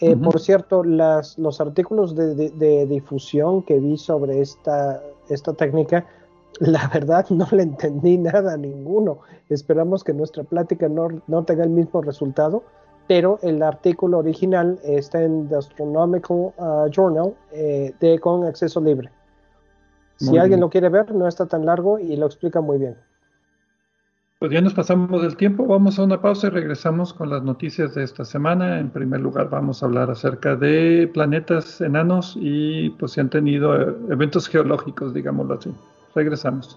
Eh, 0.00 0.16
por 0.16 0.40
cierto, 0.40 0.82
las, 0.82 1.38
los 1.38 1.60
artículos 1.60 2.16
de, 2.16 2.86
difusión 2.86 3.62
que 3.62 3.78
vi 3.78 3.96
sobre 3.96 4.40
esta, 4.40 5.00
esta 5.32 5.52
técnica, 5.52 6.06
la 6.60 6.88
verdad 6.88 7.26
no 7.30 7.46
le 7.50 7.62
entendí 7.62 8.18
nada 8.18 8.54
a 8.54 8.56
ninguno. 8.56 9.18
Esperamos 9.48 10.04
que 10.04 10.12
nuestra 10.12 10.44
plática 10.44 10.88
no, 10.88 11.08
no 11.26 11.44
tenga 11.44 11.64
el 11.64 11.70
mismo 11.70 12.02
resultado, 12.02 12.62
pero 13.08 13.38
el 13.42 13.62
artículo 13.62 14.18
original 14.18 14.78
está 14.84 15.22
en 15.22 15.48
The 15.48 15.56
Astronomical 15.56 16.52
uh, 16.56 16.88
Journal 16.90 17.34
eh, 17.52 17.94
de, 18.00 18.18
con 18.18 18.44
acceso 18.44 18.80
libre. 18.80 19.10
si 20.16 20.38
alguien 20.38 20.60
lo 20.60 20.70
quiere 20.70 20.88
ver, 20.88 21.12
no 21.14 21.26
está 21.26 21.46
tan 21.46 21.66
largo 21.66 21.98
y 21.98 22.16
lo 22.16 22.26
explica 22.26 22.60
muy 22.60 22.78
bien. 22.78 22.96
Pues 24.42 24.50
ya 24.50 24.60
nos 24.60 24.74
pasamos 24.74 25.22
del 25.22 25.36
tiempo, 25.36 25.64
vamos 25.68 26.00
a 26.00 26.02
una 26.02 26.20
pausa 26.20 26.48
y 26.48 26.50
regresamos 26.50 27.14
con 27.14 27.30
las 27.30 27.44
noticias 27.44 27.94
de 27.94 28.02
esta 28.02 28.24
semana. 28.24 28.80
En 28.80 28.90
primer 28.90 29.20
lugar 29.20 29.48
vamos 29.48 29.80
a 29.80 29.86
hablar 29.86 30.10
acerca 30.10 30.56
de 30.56 31.08
planetas 31.14 31.80
enanos 31.80 32.36
y 32.40 32.90
pues 32.90 33.12
si 33.12 33.20
han 33.20 33.30
tenido 33.30 33.80
eh, 33.80 33.94
eventos 34.10 34.48
geológicos, 34.48 35.14
digámoslo 35.14 35.54
así. 35.54 35.72
Regresamos. 36.16 36.76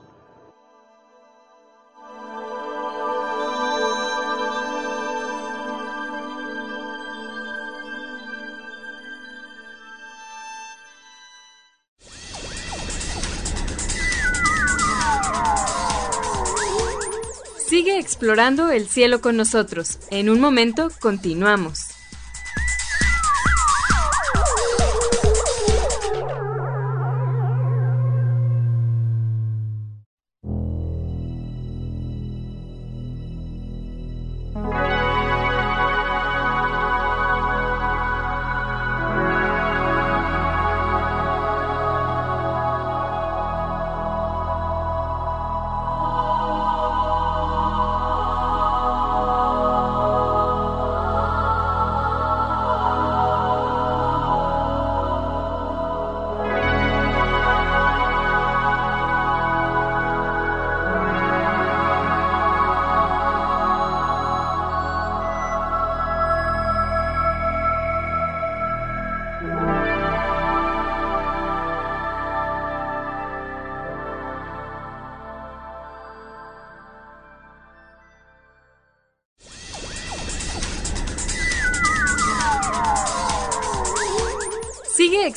Explorando 18.15 18.71
el 18.71 18.87
cielo 18.87 19.19
con 19.19 19.35
nosotros. 19.35 19.99
En 20.09 20.29
un 20.29 20.39
momento, 20.39 20.89
continuamos. 21.01 21.94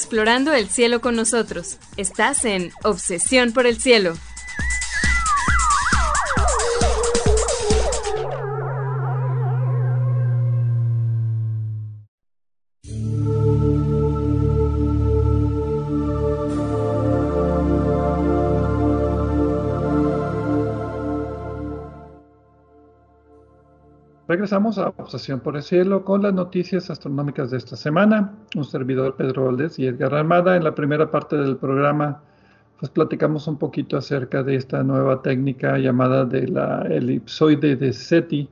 Explorando 0.08 0.54
el 0.54 0.70
cielo 0.70 1.02
con 1.02 1.16
nosotros. 1.16 1.76
Estás 1.98 2.46
en 2.46 2.72
Obsesión 2.82 3.52
por 3.52 3.66
el 3.66 3.76
Cielo. 3.76 4.14
Regresamos 24.26 24.78
a 24.78 24.88
Obsesión 24.96 25.40
por 25.40 25.56
el 25.56 25.62
Cielo 25.62 26.02
con 26.02 26.22
las 26.22 26.32
noticias 26.32 26.88
astronómicas 26.88 27.50
de 27.50 27.58
esta 27.58 27.76
semana. 27.76 28.37
Un 28.54 28.64
servidor 28.64 29.16
Pedro 29.16 29.46
Valdés 29.46 29.78
y 29.78 29.86
Edgar 29.86 30.14
Armada. 30.14 30.56
En 30.56 30.64
la 30.64 30.74
primera 30.74 31.10
parte 31.10 31.36
del 31.36 31.56
programa, 31.56 32.22
pues 32.78 32.90
platicamos 32.90 33.46
un 33.46 33.58
poquito 33.58 33.96
acerca 33.96 34.42
de 34.42 34.54
esta 34.54 34.82
nueva 34.82 35.22
técnica 35.22 35.78
llamada 35.78 36.24
de 36.24 36.48
la 36.48 36.82
elipsoide 36.88 37.76
de 37.76 37.92
SETI 37.92 38.48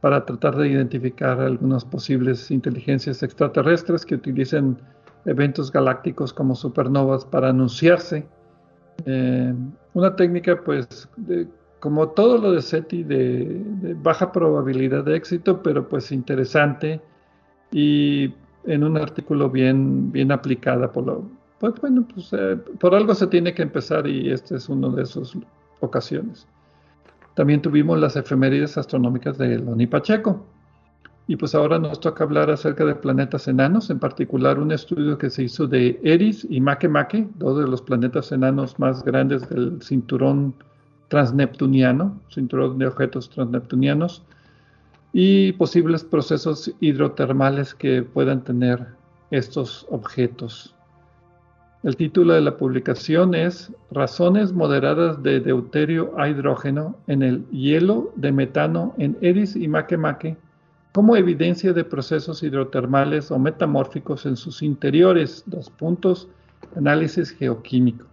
para 0.00 0.24
tratar 0.24 0.56
de 0.56 0.68
identificar 0.68 1.40
algunas 1.40 1.84
posibles 1.84 2.50
inteligencias 2.50 3.22
extraterrestres 3.22 4.04
que 4.04 4.14
utilicen 4.14 4.78
eventos 5.26 5.70
galácticos 5.70 6.32
como 6.32 6.54
supernovas 6.54 7.24
para 7.24 7.50
anunciarse. 7.50 8.26
Eh, 9.04 9.54
una 9.92 10.16
técnica, 10.16 10.62
pues, 10.64 11.08
de, 11.16 11.46
como 11.80 12.08
todo 12.10 12.38
lo 12.38 12.52
de 12.52 12.62
SETI, 12.62 13.02
de, 13.02 13.96
baja 14.02 14.32
probabilidad 14.32 15.04
de 15.04 15.16
éxito, 15.16 15.62
pero 15.62 15.88
pues 15.88 16.12
interesante 16.12 17.00
y 17.72 18.34
en 18.64 18.84
un 18.84 18.96
artículo 18.96 19.50
bien, 19.50 20.12
bien 20.12 20.32
aplicada 20.32 20.90
por 20.90 21.22
pues 21.60 21.74
bueno, 21.80 22.06
pues 22.12 22.32
eh, 22.32 22.56
por 22.78 22.94
algo 22.94 23.14
se 23.14 23.26
tiene 23.26 23.52
que 23.52 23.62
empezar 23.62 24.06
y 24.06 24.30
este 24.30 24.56
es 24.56 24.68
uno 24.70 24.90
de 24.90 25.02
esas 25.02 25.34
ocasiones. 25.80 26.46
También 27.34 27.60
tuvimos 27.60 27.98
las 27.98 28.16
efemérides 28.16 28.78
astronómicas 28.78 29.36
de 29.36 29.58
Loni 29.58 29.86
Pacheco. 29.86 30.46
Y 31.26 31.36
pues 31.36 31.54
ahora 31.54 31.78
nos 31.78 32.00
toca 32.00 32.24
hablar 32.24 32.50
acerca 32.50 32.84
de 32.84 32.94
planetas 32.94 33.46
enanos, 33.46 33.88
en 33.90 34.00
particular 34.00 34.58
un 34.58 34.72
estudio 34.72 35.16
que 35.16 35.30
se 35.30 35.44
hizo 35.44 35.68
de 35.68 36.00
Eris 36.02 36.44
y 36.50 36.60
Makemake, 36.60 37.28
dos 37.36 37.58
de 37.58 37.68
los 37.68 37.82
planetas 37.82 38.32
enanos 38.32 38.78
más 38.80 39.04
grandes 39.04 39.48
del 39.48 39.80
cinturón 39.80 40.54
transneptuniano, 41.08 42.20
cinturón 42.30 42.78
de 42.78 42.86
objetos 42.88 43.30
transneptunianos, 43.30 44.24
y 45.12 45.52
posibles 45.52 46.04
procesos 46.04 46.72
hidrotermales 46.80 47.74
que 47.74 48.02
puedan 48.02 48.42
tener 48.44 48.86
estos 49.30 49.86
objetos. 49.90 50.74
El 51.82 51.96
título 51.96 52.34
de 52.34 52.42
la 52.42 52.58
publicación 52.58 53.34
es 53.34 53.72
Razones 53.90 54.52
moderadas 54.52 55.22
de 55.22 55.40
deuterio 55.40 56.12
a 56.18 56.28
hidrógeno 56.28 56.96
en 57.06 57.22
el 57.22 57.48
hielo 57.48 58.12
de 58.16 58.32
metano 58.32 58.94
en 58.98 59.16
Eris 59.22 59.56
y 59.56 59.66
Makemake 59.66 60.36
como 60.92 61.16
evidencia 61.16 61.72
de 61.72 61.84
procesos 61.84 62.42
hidrotermales 62.42 63.30
o 63.30 63.38
metamórficos 63.38 64.26
en 64.26 64.36
sus 64.36 64.62
interiores. 64.62 65.44
Dos 65.46 65.70
puntos. 65.70 66.28
Análisis 66.76 67.30
geoquímico. 67.30 68.04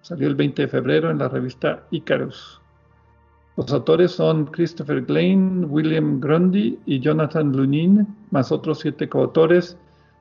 Salió 0.00 0.26
el 0.26 0.34
20 0.34 0.62
de 0.62 0.68
febrero 0.68 1.10
en 1.10 1.18
la 1.18 1.28
revista 1.28 1.82
Icarus. 1.90 2.59
Los 3.60 3.72
autores 3.72 4.12
son 4.12 4.46
Christopher 4.46 5.02
Glain, 5.02 5.66
William 5.68 6.18
Grundy 6.18 6.78
y 6.86 6.98
Jonathan 6.98 7.54
Lunin, 7.54 8.06
más 8.30 8.50
otros 8.52 8.78
siete 8.78 9.06
coautores 9.06 9.76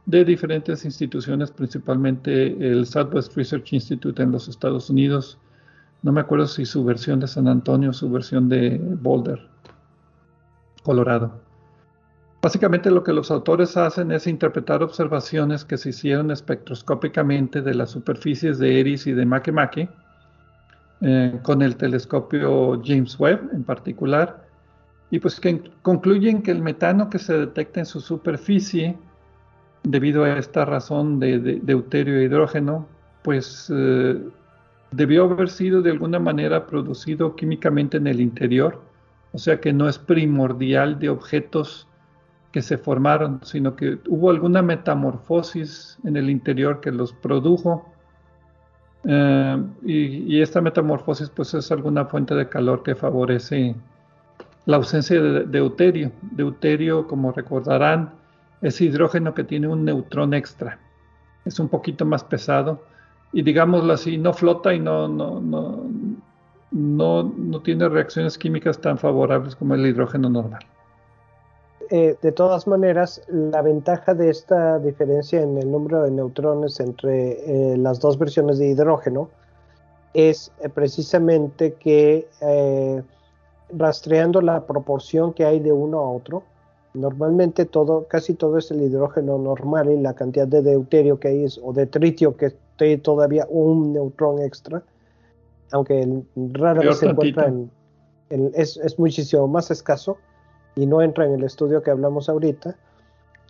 de 0.06 0.26
diferentes 0.26 0.84
instituciones, 0.84 1.50
principalmente 1.50 2.48
el 2.48 2.86
Southwest 2.86 3.38
Research 3.38 3.72
Institute 3.72 4.22
en 4.22 4.34
los 4.34 4.50
Estados 4.50 4.90
Unidos. 4.90 5.40
No 6.02 6.12
me 6.12 6.20
acuerdo 6.20 6.48
si 6.48 6.66
su 6.66 6.84
versión 6.84 7.22
de 7.22 7.30
San 7.30 7.48
Antonio 7.48 7.92
o 7.92 7.94
su 7.94 8.12
versión 8.12 8.50
de 8.50 8.78
Boulder, 8.78 9.40
Colorado. 10.84 11.40
Básicamente 12.42 12.92
lo 12.92 13.06
que 13.06 13.14
los 13.14 13.32
autores 13.32 13.78
hacen 13.78 14.12
es 14.12 14.28
interpretar 14.28 14.84
observaciones 14.84 15.64
que 15.64 15.78
se 15.78 15.92
hicieron 15.92 16.30
espectroscópicamente 16.30 17.62
de 17.62 17.74
las 17.74 17.92
superficies 17.92 18.60
de 18.60 18.82
Eris 18.82 19.08
y 19.08 19.14
de 19.14 19.26
Makemake 19.26 19.90
eh, 21.02 21.40
con 21.44 21.62
el 21.62 21.76
telescopio 21.76 22.82
James 22.84 23.20
Webb 23.20 23.50
en 23.54 23.64
particular, 23.64 24.46
y 25.12 25.20
pues 25.20 25.40
que 25.40 25.72
concluyen 25.82 26.42
que 26.42 26.52
el 26.52 26.62
metano 26.62 27.10
que 27.10 27.20
se 27.20 27.38
detecta 27.38 27.80
en 27.80 27.86
su 27.86 28.00
superficie, 28.00 28.98
debido 29.84 30.24
a 30.24 30.38
esta 30.38 30.66
razón 30.66 31.20
de, 31.20 31.40
deuterio 31.40 32.18
e 32.18 32.26
hidrógeno, 32.26 32.88
pues 33.24 33.72
eh, 33.74 34.22
debió 34.92 35.26
haber 35.26 35.50
sido 35.50 35.82
de 35.82 35.92
alguna 35.92 36.20
manera 36.20 36.68
producido 36.68 37.36
químicamente 37.36 37.98
en 37.98 38.08
el 38.08 38.20
interior, 38.20 38.82
o 39.32 39.38
sea 39.38 39.60
que 39.60 39.74
no 39.74 39.88
es 39.88 39.98
primordial 39.98 41.00
de 41.00 41.10
objetos 41.10 41.88
que 42.52 42.62
se 42.62 42.78
formaron, 42.78 43.40
sino 43.44 43.76
que 43.76 44.00
hubo 44.08 44.32
alguna 44.32 44.62
metamorfosis 44.62 46.00
en 46.04 46.18
el 46.18 46.30
interior 46.30 46.82
que 46.82 46.92
los 46.92 47.14
produjo. 47.14 47.94
Eh, 49.04 49.64
y, 49.84 50.42
esta 50.42 50.62
metamorfosis 50.62 51.30
pues 51.30 51.54
es 51.54 51.72
alguna 51.72 52.06
fuente 52.06 52.36
de 52.36 52.50
calor 52.50 52.84
que 52.84 52.96
favorece 52.96 53.76
la 54.66 54.78
ausencia 54.78 55.22
de 55.22 55.46
deuterio. 55.46 56.12
Deuterio, 56.22 57.08
como 57.08 57.32
recordarán, 57.32 58.12
es 58.62 58.82
hidrógeno 58.82 59.34
que 59.34 59.44
tiene 59.44 59.68
un 59.68 59.86
neutrón 59.86 60.34
extra. 60.34 60.80
Es 61.46 61.60
un 61.60 61.70
poquito 61.70 62.06
más 62.06 62.24
pesado 62.24 62.84
y 63.32 63.42
digámoslo 63.44 63.94
así, 63.94 64.18
no 64.18 64.34
flota 64.34 64.74
y 64.74 64.80
no, 64.80 65.08
no, 65.08 65.40
no, 65.40 65.84
no, 66.72 67.24
no 67.24 67.62
tiene 67.62 67.88
reacciones 67.88 68.38
químicas 68.38 68.80
tan 68.82 68.98
favorables 68.98 69.56
como 69.56 69.76
el 69.76 69.86
hidrógeno 69.86 70.30
normal. 70.30 70.66
Eh, 71.92 72.16
de 72.22 72.32
todas 72.32 72.68
maneras, 72.68 73.24
la 73.28 73.64
ventaja 73.64 74.14
de 74.14 74.30
esta 74.30 74.78
diferencia 74.78 75.42
en 75.42 75.58
el 75.58 75.72
número 75.72 76.04
de 76.04 76.12
neutrones 76.12 76.80
entre 76.80 77.72
eh, 77.72 77.78
las 77.78 78.00
dos 78.00 78.20
versiones 78.20 78.60
de 78.60 78.68
hidrógeno 78.68 79.30
es 80.14 80.52
eh, 80.62 80.70
precisamente 80.70 81.74
que 81.74 82.28
rastreando 83.76 84.42
la 84.42 84.66
proporción 84.68 85.34
que 85.34 85.46
hay 85.46 85.60
de 85.60 85.72
uno 85.72 86.00
a 86.00 86.12
otro. 86.12 86.44
Normalmente 86.94 87.66
todo, 87.66 88.06
casi 88.08 88.36
todo 88.36 88.60
es 88.60 88.70
el 88.70 88.84
hidrógeno 88.84 89.40
normal 89.40 89.90
y 89.92 89.98
la 89.98 90.14
cantidad 90.14 90.48
de 90.48 90.62
deuterio 90.62 91.20
que 91.20 91.30
hay 91.30 91.44
es, 91.44 91.60
o 91.64 91.74
de 91.74 91.88
tritio 91.88 92.38
que 92.38 92.48
esté 92.48 92.98
todavía 92.98 93.48
un 93.50 93.94
neutrón 93.94 94.42
extra, 94.42 94.84
aunque 95.72 96.24
rara 96.36 96.82
vez 96.82 96.98
se 96.98 97.08
encuentra 97.08 97.48
en, 97.48 97.72
es, 98.54 98.78
es, 98.78 99.00
muchísimo 99.00 99.48
más 99.48 99.72
escaso 99.72 100.18
y 100.76 100.86
no 100.86 101.02
entra 101.02 101.26
en 101.26 101.34
el 101.34 101.44
estudio 101.44 101.82
que 101.82 101.92
hablamos 101.92 102.30
ahorita. 102.30 102.76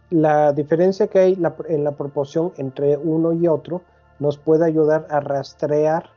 La 0.10 0.54
diferencia 0.54 1.08
que 1.08 1.20
hay 1.20 1.38
en 1.68 1.84
la 1.84 1.92
proporción 1.92 2.52
entre 2.58 2.98
uno 2.98 3.34
y 3.34 3.48
otro 3.48 3.82
nos 4.20 4.38
puede 4.38 4.66
ayudar 4.66 5.08
a 5.10 5.20
rastrear 5.20 6.10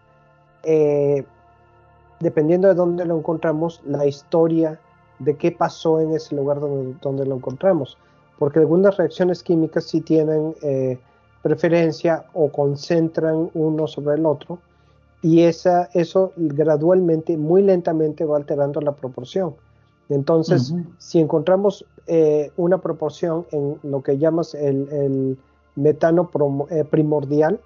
eh, 0.62 1.25
dependiendo 2.21 2.69
de 2.69 2.75
dónde 2.75 3.05
lo 3.05 3.19
encontramos, 3.19 3.83
la 3.85 4.07
historia 4.07 4.79
de 5.19 5.37
qué 5.37 5.53
pasó 5.53 6.01
en 6.01 6.15
ese 6.15 6.35
lugar 6.37 6.61
donde, 6.61 7.27
lo 7.27 7.35
encontramos. 7.35 7.99
Porque 8.38 8.61
algunas 8.61 8.97
reacciones 8.97 9.43
químicas 9.43 9.85
sí 9.85 10.01
tienen 10.01 10.55
eh, 10.62 10.99
preferencia 11.43 12.25
o 12.33 12.51
concentran 12.51 13.51
uno 13.55 13.87
sobre 13.87 14.17
el 14.17 14.27
otro 14.27 14.59
y 15.21 15.43
esa, 15.43 15.88
eso 15.95 16.33
gradualmente, 16.37 17.37
muy 17.37 17.62
lentamente 17.62 18.25
va 18.25 18.37
alterando 18.37 18.81
la 18.81 18.93
proporción. 18.93 19.55
Entonces, 20.09 20.75
si 20.99 21.21
encontramos 21.21 21.87
eh, 22.07 22.51
una 22.57 22.79
proporción 22.79 23.47
en 23.51 23.79
lo 23.83 24.03
que 24.03 24.19
llamas 24.19 24.55
el, 24.55 25.38
metano 25.75 26.31
eh, 26.71 26.85
primordial 26.85 27.59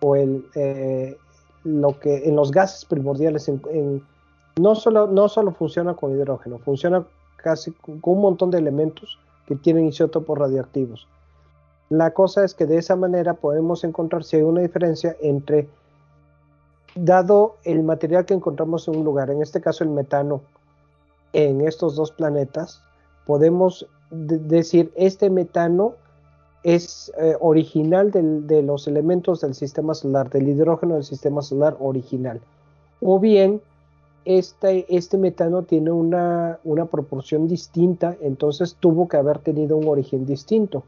o 0.00 0.14
el, 0.14 0.44
lo 1.64 1.98
que 1.98 2.28
en 2.28 2.36
los 2.36 2.50
gases 2.52 2.84
primordiales 2.84 3.50
no, 4.60 4.74
solo, 4.74 5.06
no 5.06 5.28
solo 5.28 5.52
funciona 5.52 5.94
con 5.94 6.12
hidrógeno, 6.12 6.58
funciona 6.58 7.04
casi 7.36 7.72
con 7.72 8.00
un 8.02 8.20
montón 8.20 8.50
de 8.50 8.58
elementos 8.58 9.18
que 9.46 9.56
tienen 9.56 9.86
isótopos 9.86 10.38
radioactivos. 10.38 11.08
La 11.88 12.12
cosa 12.12 12.44
es 12.44 12.54
que 12.54 12.66
de 12.66 12.78
esa 12.78 12.96
manera 12.96 13.34
podemos 13.34 13.84
encontrar 13.84 14.24
si 14.24 14.36
hay 14.36 14.42
una 14.42 14.62
diferencia 14.62 15.16
entre, 15.20 15.68
dado 16.94 17.56
el 17.64 17.82
material 17.82 18.24
que 18.24 18.34
encontramos 18.34 18.88
en 18.88 18.96
un 18.96 19.04
lugar, 19.04 19.30
en 19.30 19.42
este 19.42 19.60
caso 19.60 19.84
el 19.84 19.90
metano, 19.90 20.40
en 21.32 21.66
estos 21.66 21.96
dos 21.96 22.12
planetas, 22.12 22.82
podemos 23.26 23.86
decir 24.10 24.92
este 24.94 25.30
metano 25.30 25.94
es 26.62 27.12
eh, 27.18 27.34
original 27.40 28.10
de 28.10 28.62
los 28.62 28.86
elementos 28.86 29.40
del 29.40 29.54
sistema 29.54 29.94
solar, 29.94 30.30
del 30.30 30.48
hidrógeno 30.48 30.94
del 30.94 31.04
sistema 31.04 31.42
solar 31.42 31.76
original. 31.80 32.40
O 33.00 33.18
bien, 33.18 33.60
este, 34.24 34.86
este 34.94 35.18
metano 35.18 35.62
tiene 35.62 35.90
una, 35.90 36.58
proporción 36.90 37.48
distinta, 37.48 38.16
entonces 38.20 38.76
tuvo 38.78 39.08
que 39.08 39.16
haber 39.16 39.40
tenido 39.40 39.76
un 39.76 39.88
origen 39.88 40.24
distinto. 40.24 40.84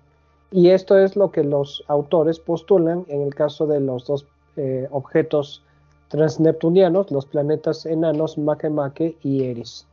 Y 0.52 0.68
esto 0.70 0.96
es 0.96 1.16
lo 1.16 1.32
que 1.32 1.42
los 1.42 1.82
autores 1.88 2.38
postulan 2.38 3.04
en 3.08 3.22
el 3.22 3.34
caso 3.34 3.66
de 3.66 3.80
los 3.80 4.06
dos 4.06 4.26
eh, 4.56 4.86
objetos 4.92 5.62
transneptunianos, 6.08 7.10
los 7.10 7.26
planetas 7.26 7.86
enanos 7.86 8.38
Makemake 8.38 9.16
y 9.22 9.42
Eris. 9.42 9.86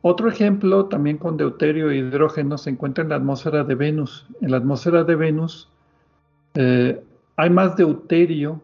Otro 0.00 0.28
ejemplo, 0.28 0.86
también 0.86 1.18
con 1.18 1.36
deuterio 1.36 1.90
e 1.90 1.96
hidrógeno, 1.96 2.56
se 2.56 2.70
encuentra 2.70 3.02
en 3.02 3.10
la 3.10 3.16
atmósfera 3.16 3.64
de 3.64 3.74
Venus. 3.74 4.26
En 4.40 4.52
la 4.52 4.58
atmósfera 4.58 5.02
de 5.04 5.16
Venus 5.16 5.68
eh, 6.54 7.02
hay 7.36 7.50
más 7.50 7.76
deuterio, 7.76 8.62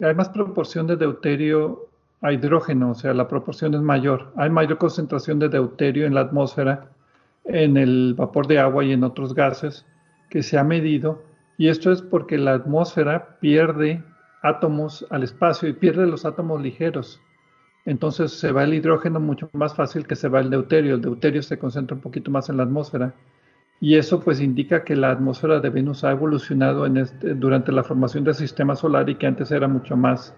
hay 0.00 0.14
más 0.14 0.28
proporción 0.28 0.86
de 0.86 0.96
deuterio 0.96 1.86
a 2.20 2.32
hidrógeno, 2.32 2.90
o 2.90 2.94
sea, 2.94 3.14
la 3.14 3.28
proporción 3.28 3.74
es 3.74 3.80
mayor. 3.80 4.32
Hay 4.36 4.50
mayor 4.50 4.78
concentración 4.78 5.38
de 5.38 5.48
deuterio 5.48 6.06
en 6.06 6.14
la 6.14 6.22
atmósfera, 6.22 6.90
en 7.44 7.76
el 7.76 8.14
vapor 8.14 8.46
de 8.46 8.58
agua 8.58 8.84
y 8.84 8.92
en 8.92 9.04
otros 9.04 9.34
gases 9.34 9.86
que 10.28 10.42
se 10.42 10.58
ha 10.58 10.64
medido. 10.64 11.22
Y 11.56 11.68
esto 11.68 11.92
es 11.92 12.02
porque 12.02 12.36
la 12.36 12.54
atmósfera 12.54 13.38
pierde 13.40 14.02
átomos 14.42 15.06
al 15.10 15.22
espacio 15.22 15.68
y 15.68 15.72
pierde 15.72 16.06
los 16.06 16.24
átomos 16.24 16.60
ligeros. 16.60 17.20
Entonces 17.86 18.32
se 18.32 18.50
va 18.50 18.64
el 18.64 18.74
hidrógeno 18.74 19.20
mucho 19.20 19.48
más 19.52 19.74
fácil 19.74 20.06
que 20.06 20.16
se 20.16 20.28
va 20.28 20.40
el 20.40 20.50
deuterio. 20.50 20.96
El 20.96 21.00
deuterio 21.00 21.40
se 21.42 21.58
concentra 21.58 21.94
un 21.94 22.02
poquito 22.02 22.32
más 22.32 22.48
en 22.50 22.56
la 22.56 22.64
atmósfera. 22.64 23.14
Y 23.80 23.94
eso 23.96 24.20
pues 24.20 24.40
indica 24.40 24.82
que 24.84 24.96
la 24.96 25.12
atmósfera 25.12 25.60
de 25.60 25.70
Venus 25.70 26.02
ha 26.02 26.10
evolucionado 26.10 26.86
este, 26.86 27.34
durante 27.34 27.70
la 27.70 27.84
formación 27.84 28.24
del 28.24 28.34
sistema 28.34 28.74
solar 28.74 29.08
y 29.08 29.14
que 29.14 29.26
antes 29.26 29.52
era 29.52 29.68
mucho 29.68 29.96
más, 29.96 30.34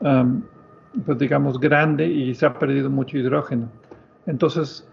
pues 0.00 1.18
digamos, 1.18 1.58
grande 1.58 2.06
y 2.06 2.34
se 2.34 2.44
ha 2.46 2.58
perdido 2.58 2.90
mucho 2.90 3.16
hidrógeno. 3.16 3.70
Entonces, 4.26 4.86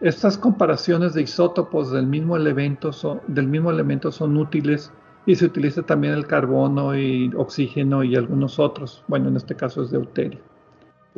estas 0.00 0.36
comparaciones 0.36 1.14
de 1.14 1.22
isótopos 1.22 1.92
del 1.92 2.06
mismo 2.06 2.36
elemento 2.36 2.92
son, 2.92 3.20
del 3.26 3.46
mismo 3.46 3.70
elemento 3.70 4.12
son 4.12 4.36
útiles 4.36 4.92
y 5.26 5.34
se 5.36 5.46
utiliza 5.46 5.82
también 5.82 6.14
el 6.14 6.26
carbono 6.26 6.96
y 6.96 7.32
oxígeno 7.36 8.02
y 8.02 8.16
algunos 8.16 8.58
otros. 8.58 9.04
Bueno, 9.08 9.28
en 9.28 9.36
este 9.36 9.54
caso 9.54 9.82
es 9.82 9.90
deuterio 9.90 10.40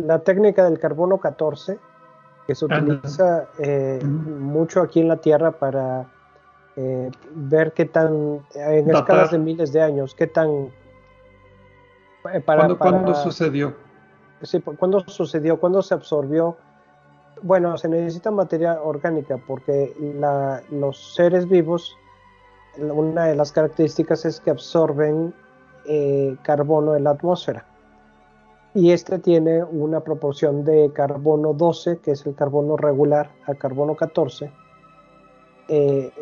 la 0.06 0.20
técnica 0.20 0.64
del 0.64 0.78
carbono 0.78 1.18
14, 1.18 1.78
que 2.46 2.54
se 2.54 2.64
utiliza 2.64 3.46
eh, 3.58 4.00
mucho 4.04 4.80
aquí 4.80 5.00
en 5.00 5.08
la 5.08 5.16
Tierra 5.16 5.52
para 5.52 6.06
eh, 6.76 7.10
ver 7.34 7.72
qué 7.72 7.84
tan, 7.84 8.40
en 8.54 8.90
escalas 8.90 9.30
de 9.30 9.38
miles 9.38 9.72
de 9.72 9.82
años, 9.82 10.14
qué 10.14 10.26
tan... 10.26 10.70
Eh, 12.32 12.40
para, 12.44 12.74
¿Cuándo, 12.74 13.14
sucedió? 13.14 13.74
Sí, 14.42 14.60
¿cuándo 14.60 15.00
sucedió? 15.00 15.58
¿Cuándo 15.58 15.82
se 15.82 15.94
absorbió? 15.94 16.56
Bueno, 17.42 17.78
se 17.78 17.88
necesita 17.88 18.30
materia 18.30 18.82
orgánica 18.82 19.38
porque 19.46 19.94
los 20.70 21.14
seres 21.14 21.48
vivos, 21.48 21.96
una 22.78 23.24
de 23.26 23.36
las 23.36 23.52
características 23.52 24.26
es 24.26 24.40
que 24.40 24.50
absorben 24.50 25.32
carbono 26.42 26.94
en 26.94 27.04
la 27.04 27.10
atmósfera 27.10 27.64
y 28.74 28.92
este 28.92 29.18
tiene 29.18 29.64
una 29.64 30.00
proporción 30.00 30.64
de 30.64 30.92
carbono 30.92 31.52
12, 31.54 31.98
que 31.98 32.12
es 32.12 32.24
el 32.26 32.34
carbono 32.34 32.76
regular, 32.76 33.30
a 33.46 33.54
carbono 33.54 33.96
14, 33.96 34.52
eh, 35.68 36.12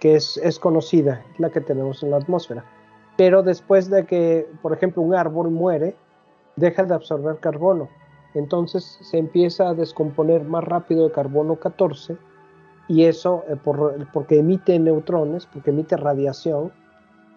que 0.00 0.14
es, 0.14 0.36
es, 0.38 0.58
conocida, 0.58 1.24
la 1.38 1.50
que 1.50 1.60
tenemos 1.60 2.02
en 2.02 2.10
la 2.10 2.18
atmósfera. 2.18 2.64
Pero 3.16 3.42
después 3.42 3.88
de 3.88 4.04
que, 4.04 4.46
por 4.62 4.72
ejemplo, 4.72 5.02
un 5.02 5.14
árbol 5.14 5.50
muere, 5.50 5.96
deja 6.56 6.84
de 6.84 6.94
absorber 6.94 7.38
carbono. 7.38 7.88
Entonces 8.34 8.98
se 9.00 9.18
empieza 9.18 9.68
a 9.68 9.74
descomponer 9.74 10.44
más 10.44 10.64
rápido 10.64 11.06
el 11.06 11.12
carbono 11.12 11.56
14 11.56 12.16
y 12.88 13.04
eso 13.04 13.44
eh, 13.48 13.56
porque 14.12 14.38
emite 14.38 14.78
neutrones, 14.78 15.46
porque 15.46 15.70
emite 15.70 15.96
radiación, 15.96 16.72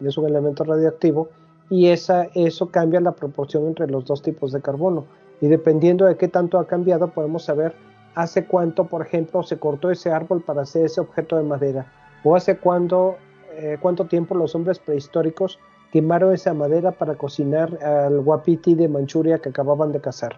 es 0.02 0.18
un 0.18 0.28
elemento 0.28 0.64
radioactivo, 0.64 1.30
y 1.70 1.88
esa, 1.88 2.28
eso 2.34 2.70
cambia 2.70 3.00
la 3.00 3.12
proporción 3.12 3.68
entre 3.68 3.88
los 3.88 4.06
dos 4.06 4.22
tipos 4.22 4.52
de 4.52 4.62
carbono. 4.62 5.06
Y 5.42 5.48
dependiendo 5.48 6.06
de 6.06 6.18
qué 6.18 6.28
tanto 6.28 6.60
ha 6.60 6.68
cambiado, 6.68 7.10
podemos 7.10 7.44
saber 7.44 7.74
hace 8.16 8.46
cuánto, 8.46 8.86
por 8.86 9.02
ejemplo, 9.02 9.44
se 9.44 9.58
cortó 9.58 9.92
ese 9.92 10.12
árbol 10.12 10.42
para 10.42 10.64
hacer 10.64 10.86
ese 10.86 11.00
objeto 11.00 11.38
de 11.38 11.44
madera, 11.44 11.86
o 12.24 12.36
hace 12.36 12.58
cuánto, 12.58 13.16
eh, 13.54 13.78
cuánto 13.80 14.06
tiempo 14.06 14.36
los 14.36 14.56
hombres 14.56 14.80
prehistóricos 14.80 15.60
quemaron 15.92 16.34
esa 16.34 16.54
madera 16.54 16.92
para 16.92 17.16
cocinar 17.16 17.82
al 17.84 18.22
guapiti 18.22 18.76
de 18.76 18.88
Manchuria 18.88 19.40
que 19.40 19.50
acababan 19.50 19.92
de 19.92 20.02
cazar, 20.02 20.38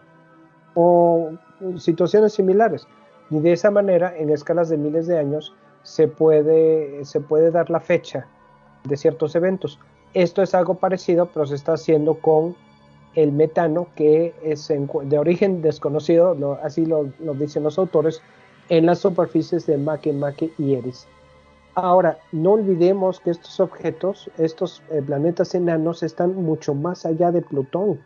o 0.75 1.31
situaciones 1.77 2.33
similares. 2.33 2.87
Y 3.29 3.39
de 3.39 3.53
esa 3.53 3.71
manera, 3.71 4.15
en 4.15 4.29
escalas 4.29 4.69
de 4.69 4.77
miles 4.77 5.07
de 5.07 5.17
años, 5.17 5.55
se 5.83 6.07
puede, 6.07 7.03
se 7.05 7.21
puede 7.21 7.49
dar 7.49 7.69
la 7.69 7.79
fecha 7.79 8.27
de 8.83 8.97
ciertos 8.97 9.35
eventos. 9.35 9.79
Esto 10.13 10.41
es 10.41 10.53
algo 10.53 10.75
parecido, 10.75 11.27
pero 11.33 11.45
se 11.45 11.55
está 11.55 11.73
haciendo 11.73 12.15
con 12.15 12.55
el 13.15 13.31
metano, 13.31 13.87
que 13.95 14.33
es 14.43 14.67
de 14.67 15.19
origen 15.19 15.61
desconocido, 15.61 16.59
así 16.63 16.85
lo, 16.85 17.05
dicen 17.35 17.63
los 17.63 17.77
autores, 17.77 18.21
en 18.69 18.85
las 18.85 18.99
superficies 18.99 19.65
de 19.65 19.77
Makemake 19.77 20.53
y 20.57 20.75
Eris. 20.75 21.07
Ahora, 21.75 22.17
no 22.31 22.53
olvidemos 22.53 23.19
que 23.19 23.31
estos 23.31 23.59
objetos, 23.59 24.29
estos 24.37 24.81
eh, 24.89 25.01
planetas 25.01 25.55
enanos, 25.55 26.03
están 26.03 26.35
mucho 26.35 26.73
más 26.73 27.05
allá 27.05 27.31
de 27.31 27.41
Plutón. 27.41 27.99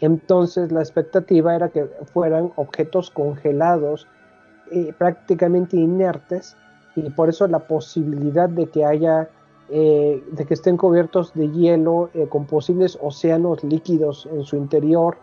Entonces, 0.00 0.72
la 0.72 0.80
expectativa 0.80 1.54
era 1.54 1.68
que 1.68 1.84
fueran 2.12 2.52
objetos 2.56 3.10
congelados, 3.10 4.08
eh, 4.72 4.92
prácticamente 4.98 5.76
inertes, 5.76 6.56
y 6.96 7.08
por 7.10 7.28
eso 7.28 7.46
la 7.46 7.60
posibilidad 7.60 8.48
de 8.48 8.66
que 8.66 8.84
haya 8.84 9.28
eh, 9.68 10.22
de 10.30 10.44
que 10.44 10.54
estén 10.54 10.76
cubiertos 10.76 11.34
de 11.34 11.50
hielo 11.50 12.08
eh, 12.14 12.26
con 12.28 12.46
posibles 12.46 12.96
océanos 13.02 13.64
líquidos 13.64 14.28
en 14.32 14.44
su 14.44 14.56
interior, 14.56 15.18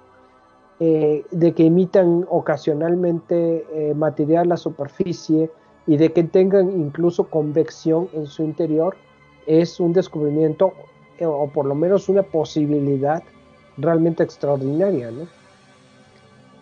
eh, 0.81 1.23
de 1.31 1.53
que 1.53 1.67
emitan 1.67 2.25
ocasionalmente 2.29 3.93
material 3.95 4.43
a 4.43 4.49
la 4.49 4.57
superficie 4.57 5.49
y 5.87 5.95
de 5.95 6.11
que 6.11 6.23
tengan 6.23 6.71
incluso 6.71 7.29
convección 7.29 8.09
en 8.13 8.27
su 8.27 8.43
interior, 8.43 8.97
es 9.47 9.79
un 9.79 9.93
descubrimiento 9.93 10.73
o 11.21 11.47
por 11.47 11.65
lo 11.65 11.75
menos 11.75 12.09
una 12.09 12.23
posibilidad 12.23 13.23
realmente 13.77 14.23
extraordinaria. 14.23 15.09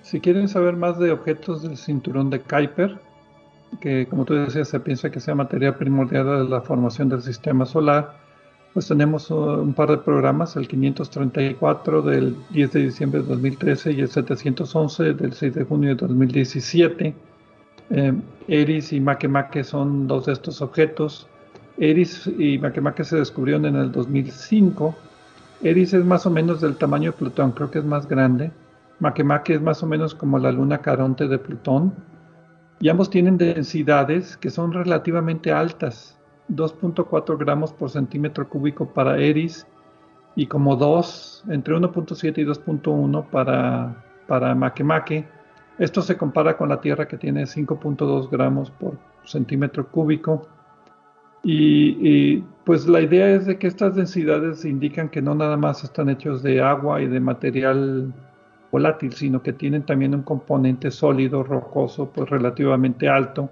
Si 0.04 0.20
quieren 0.20 0.48
saber 0.48 0.76
más 0.76 1.00
de 1.00 1.12
objetos 1.12 1.64
del 1.64 1.78
cinturón 1.78 2.30
de 2.30 2.42
Kuiper, 2.42 3.00
que 3.80 4.08
como 4.08 4.26
tú 4.26 4.34
decías 4.34 4.68
se 4.68 4.80
piensa 4.80 5.10
que 5.10 5.20
sea 5.20 5.36
materia 5.36 5.78
primordial 5.78 6.44
de 6.44 6.50
la 6.50 6.62
formación 6.62 7.10
del 7.10 7.22
sistema 7.22 7.66
solar, 7.66 8.14
pues 8.74 8.88
tenemos 8.88 9.30
un 9.32 9.74
par 9.74 9.90
de 9.90 9.98
programas, 9.98 10.56
el 10.56 10.68
534 10.68 12.02
del 12.02 12.36
10 12.52 12.72
de 12.72 12.80
diciembre 12.84 13.22
de 13.22 13.28
2013 13.28 13.92
y 13.92 14.02
el 14.02 14.08
711 14.08 15.14
del 15.14 15.34
6 15.34 15.56
de 15.56 15.64
junio 15.66 15.90
de 15.90 15.96
2017. 15.96 17.14
Eh, 17.90 18.14
Eris 18.48 18.94
y 18.94 19.02
Makemake 19.02 19.66
son 19.66 20.08
dos 20.08 20.26
de 20.26 20.34
estos 20.34 20.62
objetos. 20.62 21.28
Eris 21.78 22.28
y 22.38 22.58
Makemake 22.60 23.04
se 23.04 23.18
descubrieron 23.18 23.66
en 23.66 23.76
el 23.76 23.92
2005. 23.92 24.96
Eris 25.62 25.94
es 25.94 26.06
más 26.06 26.26
o 26.26 26.30
menos 26.30 26.62
del 26.62 26.78
tamaño 26.78 27.12
de 27.12 27.18
Plutón, 27.18 27.52
creo 27.52 27.70
que 27.70 27.80
es 27.80 27.86
más 27.86 28.08
grande. 28.08 28.52
Makemake 29.00 29.56
es 29.56 29.62
más 29.62 29.84
o 29.84 29.88
menos 29.88 30.16
como 30.16 30.40
la 30.40 30.52
luna 30.52 30.78
Caronte 30.78 31.28
de 31.28 31.38
Plutón. 31.38 31.94
Y 32.82 32.90
ambos 32.90 33.12
tienen 33.12 33.38
densidades 33.38 34.38
que 34.38 34.50
son 34.50 34.74
relativamente 34.74 35.52
altas, 35.52 36.18
2.4 36.50 37.38
gramos 37.38 37.72
por 37.72 37.92
centímetro 37.92 38.50
cúbico 38.50 38.92
para 38.92 39.20
Eris 39.20 39.68
y 40.36 40.48
como 40.48 40.76
2, 40.76 41.46
entre 41.50 41.76
1.7 41.76 42.38
y 42.40 42.46
2.1 42.46 43.30
para, 43.30 44.04
para 44.28 44.56
Makemake. 44.56 45.28
Esto 45.78 46.02
se 46.02 46.18
compara 46.18 46.58
con 46.58 46.70
la 46.70 46.82
Tierra 46.82 47.08
que 47.08 47.18
tiene 47.18 47.44
5.2 47.44 48.30
gramos 48.32 48.72
por 48.72 48.98
centímetro 49.26 49.88
cúbico. 49.88 50.48
Y, 51.44 52.38
pues 52.66 52.88
la 52.88 53.02
idea 53.02 53.30
es 53.30 53.46
de 53.46 53.58
que 53.58 53.68
estas 53.68 53.96
densidades 53.96 54.66
indican 54.66 55.10
que 55.10 55.22
no 55.22 55.36
nada 55.36 55.58
más 55.58 55.84
están 55.84 56.10
hechos 56.10 56.44
de 56.44 56.62
agua 56.62 57.02
y 57.02 57.08
de 57.08 57.20
material 57.20 58.14
volátil, 58.72 59.14
sino 59.14 59.42
que 59.42 59.54
tienen 59.54 59.84
también 59.84 60.16
un 60.16 60.24
componente 60.24 60.92
sólido, 60.92 61.44
rocoso, 61.44 62.10
pues 62.14 62.30
relativamente 62.30 63.10
alto 63.10 63.50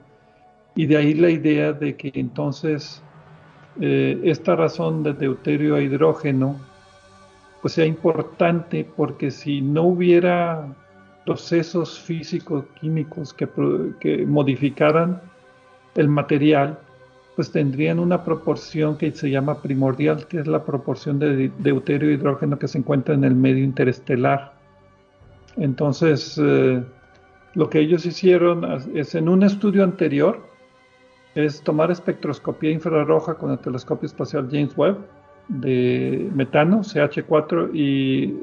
y 0.76 0.86
de 0.86 0.98
ahí 0.98 1.14
la 1.14 1.30
idea 1.30 1.74
de 1.74 1.96
que 1.96 2.12
entonces 2.14 3.02
eh, 3.82 4.20
esta 4.24 4.56
razón 4.56 5.04
de 5.04 5.14
deuterio 5.14 5.76
a 5.76 5.82
hidrógeno 5.82 6.56
pues 7.62 7.74
sea 7.74 7.86
importante 7.86 8.88
porque 8.96 9.32
si 9.32 9.62
no 9.62 9.84
hubiera 9.84 10.68
procesos 11.26 12.00
físicos 12.00 12.64
químicos 12.80 13.34
que, 13.34 13.48
que 14.00 14.26
modificaran 14.26 15.22
el 15.96 16.08
material, 16.08 16.80
pues 17.36 17.52
tendrían 17.52 18.00
una 18.00 18.24
proporción 18.24 18.98
que 18.98 19.12
se 19.12 19.30
llama 19.30 19.62
primordial, 19.62 20.28
que 20.28 20.40
es 20.40 20.48
la 20.48 20.64
proporción 20.64 21.20
de 21.20 21.52
deuterio 21.58 22.10
hidrógeno 22.12 22.58
que 22.58 22.70
se 22.70 22.78
encuentra 22.78 23.16
en 23.16 23.26
el 23.26 23.36
medio 23.36 23.66
interestelar. 23.66 24.54
Entonces, 25.58 26.40
eh, 26.42 26.84
lo 27.56 27.70
que 27.70 27.80
ellos 27.80 28.06
hicieron 28.06 28.66
es 28.96 29.16
en 29.16 29.30
un 29.30 29.44
estudio 29.44 29.84
anterior, 29.84 30.40
es 31.36 31.62
tomar 31.62 31.92
espectroscopía 31.92 32.72
infrarroja 32.72 33.36
con 33.36 33.52
el 33.52 33.60
telescopio 33.60 34.08
espacial 34.08 34.48
James 34.52 34.76
Webb 34.78 34.98
de 35.48 36.30
metano, 36.34 36.80
CH4, 36.80 37.72
y 37.74 38.38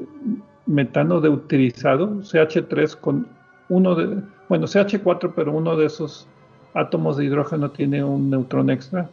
metano 0.65 1.21
deuterizado, 1.21 2.21
CH3 2.21 2.95
con 2.99 3.27
uno 3.69 3.95
de, 3.95 4.21
bueno, 4.49 4.67
CH4, 4.67 5.33
pero 5.35 5.53
uno 5.53 5.75
de 5.75 5.85
esos 5.85 6.27
átomos 6.73 7.17
de 7.17 7.25
hidrógeno 7.25 7.71
tiene 7.71 8.03
un 8.03 8.29
neutrón 8.29 8.69
extra. 8.69 9.09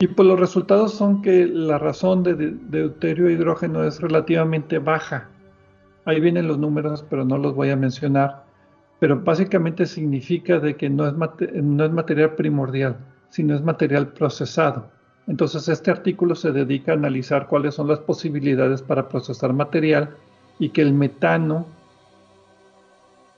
Y 0.00 0.08
pues 0.08 0.26
los 0.26 0.40
resultados 0.40 0.94
son 0.94 1.22
que 1.22 1.46
la 1.46 1.78
razón 1.78 2.22
de, 2.22 2.34
deuterio 2.34 3.30
hidrógeno 3.30 3.84
es 3.84 4.00
relativamente 4.00 4.78
baja. 4.78 5.28
Ahí 6.04 6.20
vienen 6.20 6.48
los 6.48 6.58
números, 6.58 7.04
pero 7.08 7.24
no 7.24 7.38
los 7.38 7.54
voy 7.54 7.70
a 7.70 7.76
mencionar 7.76 8.44
pero 9.04 9.20
básicamente 9.20 9.84
significa 9.84 10.58
de 10.58 10.76
que 10.76 10.88
no 10.88 11.06
es, 11.06 11.12
material 11.12 12.34
primordial, 12.36 12.96
sino 13.28 13.54
es 13.54 13.62
material 13.62 14.08
procesado. 14.08 14.86
Entonces 15.26 15.68
este 15.68 15.90
artículo 15.90 16.34
se 16.34 16.52
dedica 16.52 16.92
a 16.92 16.94
analizar 16.94 17.46
cuáles 17.48 17.74
son 17.74 17.88
las 17.88 17.98
posibilidades 17.98 18.80
para 18.80 19.08
procesar 19.08 19.52
material 19.52 20.16
y 20.58 20.70
que 20.70 20.80
el 20.80 20.94
metano 20.94 21.66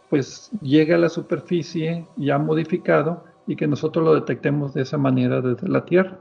pues 0.08 0.50
llegue 0.62 0.94
a 0.94 0.98
la 0.98 1.08
superficie 1.08 2.06
ya 2.16 2.38
modificado 2.38 3.24
y 3.48 3.56
que 3.56 3.66
nosotros 3.66 4.04
lo 4.04 4.14
detectemos 4.14 4.72
de 4.72 4.82
esa 4.82 4.98
manera 4.98 5.40
desde 5.40 5.68
la 5.68 5.84
Tierra. 5.84 6.16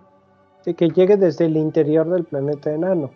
Y 0.65 0.73
que 0.73 0.89
llegue 0.89 1.17
desde 1.17 1.45
el 1.45 1.57
interior 1.57 2.09
del 2.09 2.23
planeta 2.23 2.71
enano 2.71 3.11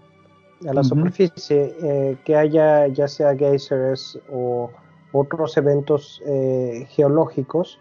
a 0.68 0.74
la 0.74 0.84
superficie, 0.84 1.76
eh, 1.82 2.18
que 2.26 2.36
haya 2.36 2.88
ya 2.88 3.08
sea 3.08 3.36
geysers 3.36 4.20
o 4.32 4.70
otros 5.12 5.58
eventos 5.58 6.22
eh, 6.26 6.86
geológicos 6.90 7.80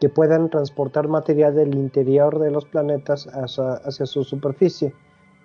que 0.00 0.08
puedan 0.08 0.50
transportar 0.50 1.08
material 1.08 1.54
del 1.54 1.74
interior 1.74 2.38
de 2.38 2.50
los 2.50 2.64
planetas 2.66 3.26
hacia, 3.28 4.06
su 4.06 4.24
superficie. 4.24 4.92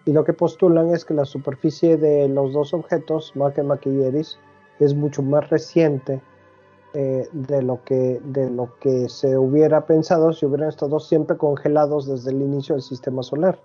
Y 0.06 0.14
lo 0.14 0.24
que 0.24 0.34
postulan 0.34 0.94
es 0.94 1.06
que 1.06 1.14
la 1.14 1.26
superficie 1.26 1.96
de 1.96 2.28
los 2.28 2.54
dos 2.54 2.74
objetos, 2.74 3.34
Makemake 3.36 3.90
y 3.90 4.04
Eris, 4.04 4.38
es 4.80 4.94
mucho 4.96 5.22
más 5.22 5.50
reciente 5.50 6.22
eh, 6.94 7.30
de, 7.32 7.62
lo 7.62 7.84
que, 7.86 8.20
de 8.26 8.50
lo 8.50 8.76
que 8.80 9.08
se 9.08 9.38
hubiera 9.38 9.86
pensado 9.86 10.34
si 10.34 10.46
hubieran 10.46 10.70
estado 10.70 11.00
siempre 11.00 11.38
congelados 11.38 12.08
desde 12.08 12.32
el 12.32 12.42
inicio 12.42 12.76
del 12.76 12.82
sistema 12.82 13.24
solar. 13.24 13.60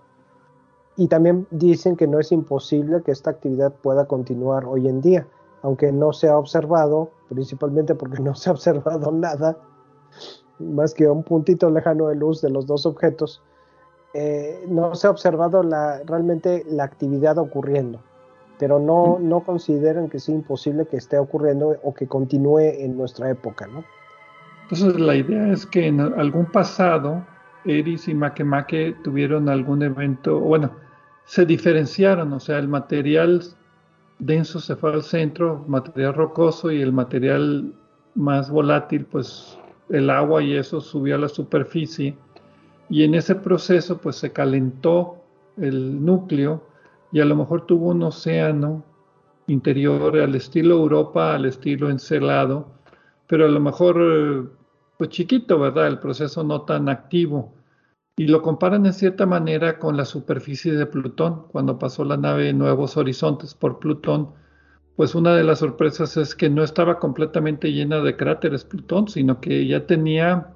Y 0.97 1.07
también 1.07 1.45
dicen 1.51 1.95
que 1.95 2.07
no 2.07 2.19
es 2.19 2.31
imposible 2.31 3.03
que 3.03 3.11
esta 3.11 3.29
actividad 3.29 3.71
pueda 3.71 4.05
continuar 4.05 4.65
hoy 4.65 4.87
en 4.87 4.99
día, 4.99 5.27
aunque 5.61 5.91
no 5.91 6.11
se 6.11 6.27
ha 6.27 6.37
observado, 6.37 7.11
principalmente 7.29 7.93
porque 7.93 8.21
no 8.21 8.33
se 8.33 8.49
ha 8.49 8.53
observado 8.53 9.11
nada, 9.13 9.57
más 10.59 10.95
que 10.95 11.07
un 11.07 11.23
puntito 11.23 11.69
lejano 11.69 12.07
de 12.07 12.15
luz 12.15 12.41
de 12.41 12.49
los 12.49 12.65
dos 12.65 12.87
objetos, 12.87 13.43
eh, 14.15 14.65
no 14.67 14.95
se 14.95 15.05
ha 15.05 15.11
observado 15.11 15.61
la, 15.61 16.01
realmente 16.03 16.65
la 16.67 16.85
actividad 16.85 17.37
ocurriendo, 17.37 17.99
pero 18.57 18.79
no, 18.79 19.19
no 19.21 19.41
consideran 19.41 20.09
que 20.09 20.19
sea 20.19 20.33
imposible 20.33 20.87
que 20.87 20.97
esté 20.97 21.19
ocurriendo 21.19 21.75
o 21.83 21.93
que 21.93 22.07
continúe 22.07 22.59
en 22.59 22.97
nuestra 22.97 23.29
época, 23.29 23.67
¿no? 23.67 23.83
Entonces 24.63 24.99
la 24.99 25.15
idea 25.15 25.53
es 25.53 25.65
que 25.67 25.87
en 25.87 25.99
algún 26.01 26.47
pasado 26.47 27.23
Eris 27.65 28.07
y 28.07 28.15
Makemake 28.15 28.95
tuvieron 29.03 29.47
algún 29.49 29.83
evento, 29.83 30.39
bueno, 30.39 30.71
se 31.27 31.45
diferenciaron, 31.45 32.31
o 32.31 32.39
sea, 32.39 32.57
el 32.57 32.69
material 32.69 33.43
denso 34.17 34.61
se 34.61 34.77
fue 34.77 34.93
al 34.93 35.03
centro, 35.03 35.63
material 35.67 36.13
rocoso 36.13 36.71
y 36.71 36.81
el 36.81 36.93
material 36.93 37.73
más 38.15 38.49
volátil, 38.49 39.05
pues 39.05 39.59
el 39.89 40.09
agua 40.09 40.41
y 40.41 40.55
eso 40.55 40.79
subió 40.79 41.15
a 41.15 41.19
la 41.19 41.27
superficie 41.27 42.17
y 42.89 43.03
en 43.03 43.13
ese 43.13 43.35
proceso 43.35 43.97
pues 43.97 44.15
se 44.15 44.31
calentó 44.31 45.17
el 45.57 46.03
núcleo 46.03 46.63
y 47.11 47.19
a 47.19 47.25
lo 47.25 47.35
mejor 47.35 47.65
tuvo 47.65 47.89
un 47.89 48.03
océano 48.03 48.83
interior 49.47 50.17
al 50.17 50.33
estilo 50.33 50.75
Europa, 50.75 51.35
al 51.35 51.45
estilo 51.45 51.89
encelado, 51.89 52.67
pero 53.27 53.45
a 53.45 53.49
lo 53.49 53.59
mejor 53.59 54.49
pues 54.97 55.09
chiquito, 55.09 55.59
¿verdad? 55.59 55.87
El 55.87 55.99
proceso 55.99 56.41
no 56.45 56.61
tan 56.61 56.87
activo 56.87 57.56
y 58.19 58.27
lo 58.27 58.41
comparan 58.41 58.85
en 58.87 58.93
cierta 58.93 59.27
manera 59.27 59.77
con 59.77 59.95
la 59.95 60.03
superficie 60.03 60.73
de 60.73 60.87
Plutón. 60.87 61.43
Cuando 61.51 61.77
pasó 61.77 62.03
la 62.03 62.17
nave 62.17 62.51
Nuevos 62.51 62.97
Horizontes 62.97 63.53
por 63.53 63.77
Plutón, 63.77 64.29
pues 64.95 65.13
una 65.13 65.35
de 65.35 65.43
las 65.43 65.59
sorpresas 65.59 66.17
es 66.17 66.33
que 66.33 66.49
no 66.49 66.63
estaba 66.63 66.97
completamente 66.97 67.71
llena 67.71 68.01
de 68.01 68.17
cráteres 68.17 68.65
Plutón, 68.65 69.07
sino 69.07 69.39
que 69.39 69.67
ya 69.67 69.85
tenía 69.85 70.47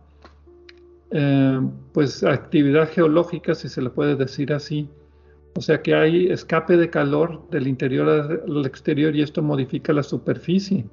eh, 1.12 1.62
pues 1.94 2.24
actividad 2.24 2.90
geológica, 2.90 3.54
si 3.54 3.70
se 3.70 3.84
le 3.84 3.92
puede 3.92 4.16
decir 4.16 4.52
así. 4.54 4.90
O 5.56 5.62
sea 5.62 5.84
que 5.84 5.94
hay 5.94 6.32
escape 6.32 6.78
de 6.78 6.90
calor 6.90 7.48
del 7.52 7.68
interior 7.68 8.10
al 8.10 8.66
exterior 8.66 9.16
y 9.16 9.22
esto 9.22 9.44
modifica 9.44 9.94
la 9.94 10.02
superficie 10.02 10.86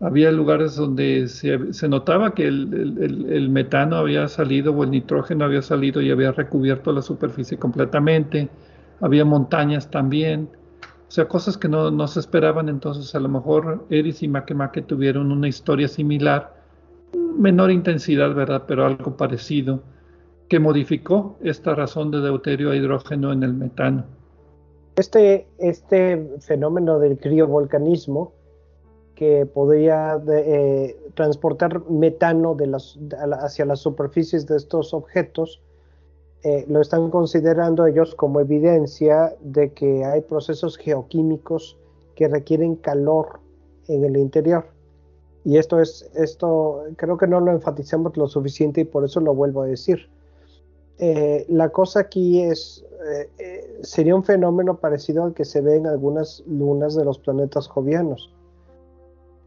había 0.00 0.32
lugares 0.32 0.76
donde 0.76 1.28
se, 1.28 1.88
notaba 1.88 2.34
que 2.34 2.46
el, 2.46 3.48
metano 3.50 3.96
había 3.96 4.28
salido 4.28 4.72
o 4.72 4.84
el 4.84 4.90
nitrógeno 4.90 5.44
había 5.44 5.60
salido 5.60 6.00
y 6.00 6.10
había 6.10 6.32
recubierto 6.32 6.90
la 6.92 7.02
superficie 7.02 7.58
completamente. 7.58 8.48
Había 9.00 9.26
montañas 9.26 9.90
también. 9.90 10.48
O 11.06 11.10
sea, 11.10 11.28
cosas 11.28 11.58
que 11.58 11.68
no, 11.68 12.08
se 12.08 12.20
esperaban. 12.20 12.70
Entonces, 12.70 13.14
a 13.14 13.20
lo 13.20 13.28
mejor 13.28 13.84
Eris 13.90 14.22
y 14.22 14.28
Makemake 14.28 14.82
tuvieron 14.82 15.30
una 15.32 15.48
historia 15.48 15.86
similar, 15.86 16.54
menor 17.36 17.70
intensidad, 17.70 18.34
¿verdad? 18.34 18.64
Pero 18.66 18.86
algo 18.86 19.18
parecido, 19.18 19.82
que 20.48 20.58
modificó 20.58 21.38
esta 21.42 21.74
razón 21.74 22.10
de 22.10 22.20
deuterio 22.20 22.70
a 22.70 22.76
hidrógeno 22.76 23.32
en 23.32 23.42
el 23.42 23.52
metano. 23.52 24.04
Este, 24.96 25.46
este 25.58 26.38
fenómeno 26.40 26.98
del 26.98 27.18
criovolcanismo 27.18 28.32
que 29.20 29.44
podría 29.44 30.18
eh, 30.32 30.96
transportar 31.12 31.90
metano 31.90 32.56
hacia 33.42 33.66
las 33.66 33.80
superficies 33.80 34.46
de 34.46 34.56
estos 34.56 34.94
objetos, 34.94 35.60
eh, 36.42 36.64
lo 36.68 36.80
están 36.80 37.10
considerando 37.10 37.84
ellos 37.84 38.14
como 38.14 38.40
evidencia 38.40 39.36
de 39.42 39.74
que 39.74 40.06
hay 40.06 40.22
procesos 40.22 40.78
geoquímicos 40.78 41.76
que 42.14 42.28
requieren 42.28 42.76
calor 42.76 43.40
en 43.88 44.06
el 44.06 44.16
interior. 44.16 44.64
Y 45.44 45.58
esto 45.58 45.82
es, 45.82 46.10
esto 46.14 46.84
creo 46.96 47.18
que 47.18 47.26
no 47.26 47.40
lo 47.40 47.52
enfatizamos 47.52 48.16
lo 48.16 48.26
suficiente 48.26 48.80
y 48.80 48.84
por 48.84 49.04
eso 49.04 49.20
lo 49.20 49.34
vuelvo 49.34 49.60
a 49.60 49.66
decir. 49.66 50.08
Eh, 50.96 51.44
la 51.50 51.68
cosa 51.68 52.00
aquí 52.00 52.40
es, 52.40 52.86
sería 53.82 54.16
un 54.16 54.24
fenómeno 54.24 54.78
parecido 54.78 55.24
al 55.24 55.34
que 55.34 55.44
se 55.44 55.60
ve 55.60 55.76
en 55.76 55.86
algunas 55.86 56.42
lunas 56.46 56.94
de 56.94 57.04
los 57.04 57.18
planetas 57.18 57.68
jovianos. 57.68 58.30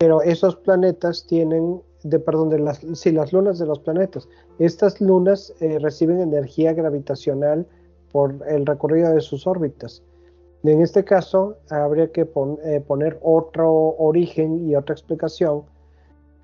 Pero 0.03 0.21
esos 0.21 0.57
planetas 0.57 1.25
tienen, 1.25 1.81
de, 2.03 2.19
perdón, 2.19 2.49
de 2.49 2.59
las, 2.59 2.85
sí, 2.91 3.13
las 3.13 3.31
lunas 3.31 3.57
de 3.57 3.65
los 3.65 3.79
planetas. 3.79 4.27
Estas 4.59 4.99
lunas 4.99 5.53
reciben 5.79 6.19
energía 6.19 6.73
gravitacional 6.73 7.65
por 8.11 8.35
el 8.49 8.65
recorrido 8.65 9.13
de 9.13 9.21
sus 9.21 9.47
órbitas. 9.47 10.03
En 10.63 10.81
este 10.81 11.05
caso, 11.05 11.55
habría 11.69 12.11
que 12.11 12.25
poner 12.25 13.17
otro 13.21 13.95
origen 13.97 14.69
y 14.69 14.75
otra 14.75 14.93
explicación 14.93 15.61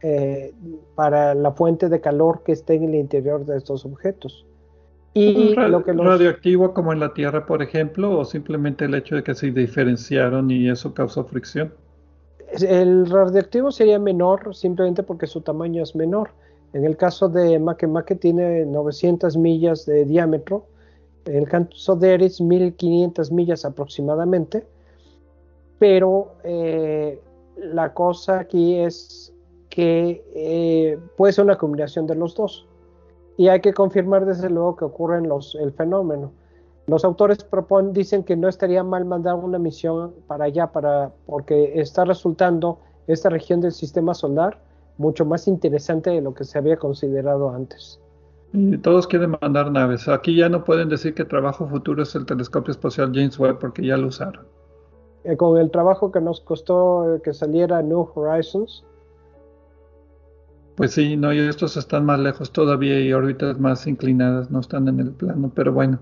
eh, 0.04 0.54
para 0.96 1.36
la 1.36 1.52
fuente 1.52 1.90
de 1.90 2.00
calor 2.00 2.44
que 2.46 2.54
esté 2.54 2.76
en 2.76 2.86
el 2.86 2.96
interior 2.96 3.46
de 3.46 3.58
estos 3.58 3.84
objetos. 3.84 4.46
Y 5.14 5.54
lo 5.54 5.84
que 5.84 5.92
radioactivo 5.92 6.74
como 6.74 6.94
en 6.94 7.02
la 7.02 7.14
Tierra, 7.14 7.46
por 7.46 7.62
ejemplo, 7.62 8.18
o 8.18 8.24
simplemente 8.24 8.86
el 8.86 8.96
hecho 8.96 9.18
de 9.18 9.24
que 9.24 9.36
se 9.36 9.52
diferenciaron 9.52 10.50
y 10.50 10.70
eso 10.70 10.94
causó 10.94 11.26
fricción. 11.26 11.74
El 12.52 13.10
radioactivo 13.10 13.72
sería 13.72 14.00
menor 14.00 14.56
simplemente 14.56 15.04
porque 15.04 15.28
su 15.28 15.42
tamaño 15.42 15.84
es 15.84 15.96
menor. 15.96 16.32
En 16.74 16.86
el 16.86 16.98
caso 16.98 17.30
de 17.30 17.60
Makemake 17.60 18.16
tiene 18.16 18.66
900 18.66 19.38
millas 19.38 19.86
de 19.86 20.06
diámetro, 20.06 20.66
en 21.26 21.36
el 21.36 21.48
caso 21.48 21.96
de 21.96 22.14
Eris 22.14 22.42
1500 22.42 23.32
millas 23.32 23.66
aproximadamente, 23.66 24.66
pero 25.80 26.34
eh, 26.44 27.22
la 27.58 27.94
cosa 27.94 28.40
aquí 28.40 28.76
es 28.76 29.34
que 29.70 30.24
eh, 30.36 30.98
puede 31.18 31.34
ser 31.34 31.46
una 31.46 31.58
combinación 31.58 32.08
de 32.08 32.16
los 32.16 32.36
dos. 32.36 32.68
Y 33.38 33.48
hay 33.48 33.62
que 33.62 33.74
confirmar 33.74 34.26
desde 34.26 34.50
luego 34.50 34.76
que 34.76 34.86
ocurre 34.86 35.18
en 35.18 35.30
los, 35.30 35.56
el 35.56 35.72
fenómeno. 35.72 36.34
Los 36.90 37.06
autores 37.06 37.44
proponen, 37.44 37.94
dicen 37.94 38.24
que 38.24 38.36
no 38.36 38.48
estaría 38.48 38.84
mal 38.84 39.06
mandar 39.06 39.36
una 39.36 39.60
misión 39.60 40.12
para 40.26 40.46
allá, 40.46 40.72
para, 40.72 41.12
porque 41.28 41.80
está 41.80 42.04
resultando 42.04 42.80
esta 43.06 43.30
región 43.30 43.62
del 43.62 43.72
sistema 43.72 44.16
solar 44.16 44.60
mucho 44.98 45.24
más 45.24 45.48
interesante 45.48 46.10
de 46.10 46.22
lo 46.22 46.34
que 46.34 46.44
se 46.44 46.58
había 46.58 46.78
considerado 46.78 47.52
antes. 47.52 48.02
Y 48.54 48.78
todos 48.80 49.06
quieren 49.06 49.36
mandar 49.40 49.72
naves. 49.72 50.08
Aquí 50.08 50.36
ya 50.36 50.50
no 50.50 50.64
pueden 50.64 50.90
decir 50.90 51.14
que 51.14 51.24
trabajo 51.24 51.68
futuro 51.68 52.02
es 52.02 52.16
el 52.16 52.26
telescopio 52.26 52.72
espacial 52.72 53.12
James 53.14 53.40
Webb 53.40 53.60
porque 53.60 53.86
ya 53.86 53.96
lo 53.96 54.08
usaron. 54.08 54.46
Eh, 55.26 55.38
con 55.38 55.60
el 55.60 55.70
trabajo 55.70 56.12
que 56.12 56.20
nos 56.20 56.42
costó 56.42 57.16
eh, 57.16 57.22
que 57.24 57.34
saliera 57.34 57.84
New 57.84 58.10
Horizons, 58.16 58.84
pues 60.76 60.94
sí, 60.94 61.18
no, 61.18 61.34
y 61.34 61.40
estos 61.40 61.76
están 61.76 62.06
más 62.06 62.22
lejos 62.22 62.54
todavía 62.54 63.02
y 63.02 63.12
órbitas 63.12 63.60
más 63.60 63.86
inclinadas, 63.86 64.50
no 64.50 64.62
están 64.62 64.88
en 64.88 65.02
el 65.02 65.12
plano, 65.12 65.52
pero 65.54 65.74
bueno. 65.74 66.00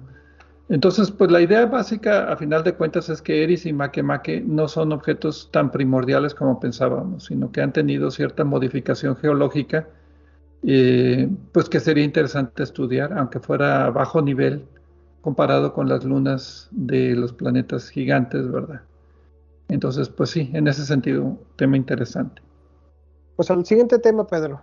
Entonces, 0.69 1.11
pues 1.11 1.31
la 1.31 1.39
idea 1.39 1.65
básica, 1.65 2.29
a 2.31 2.35
final 2.35 2.63
de 2.63 2.73
cuentas, 2.73 3.07
es 3.07 3.21
que 3.21 3.43
Eris 3.43 3.65
y 3.65 3.71
Makemake 3.71 4.41
no 4.41 4.67
son 4.67 4.91
objetos 4.91 5.49
tan 5.51 5.71
primordiales 5.71 6.35
como 6.35 6.59
pensábamos, 6.59 7.25
sino 7.25 7.51
que 7.51 7.61
han 7.61 7.71
tenido 7.71 8.11
cierta 8.11 8.43
modificación 8.43 9.15
geológica, 9.15 9.87
eh, 10.63 11.29
pues 11.53 11.69
que 11.69 11.79
sería 11.79 12.03
interesante 12.03 12.63
estudiar, 12.63 13.13
aunque 13.13 13.39
fuera 13.39 13.85
a 13.85 13.91
bajo 13.91 14.21
nivel 14.21 14.65
comparado 15.21 15.73
con 15.73 15.87
las 15.87 16.03
lunas 16.03 16.67
de 16.71 17.15
los 17.15 17.31
planetas 17.31 17.89
gigantes, 17.89 18.51
¿verdad? 18.51 18.81
Entonces, 19.69 20.09
pues 20.09 20.31
sí, 20.31 20.49
en 20.53 20.67
ese 20.67 20.85
sentido, 20.85 21.37
tema 21.55 21.77
interesante. 21.77 22.41
Pues 23.37 23.49
al 23.51 23.65
siguiente 23.65 23.99
tema, 23.99 24.25
Pedro. 24.27 24.61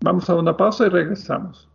Vamos 0.00 0.28
a 0.30 0.34
una 0.34 0.56
pausa 0.56 0.86
y 0.86 0.90
regresamos. 0.90 1.68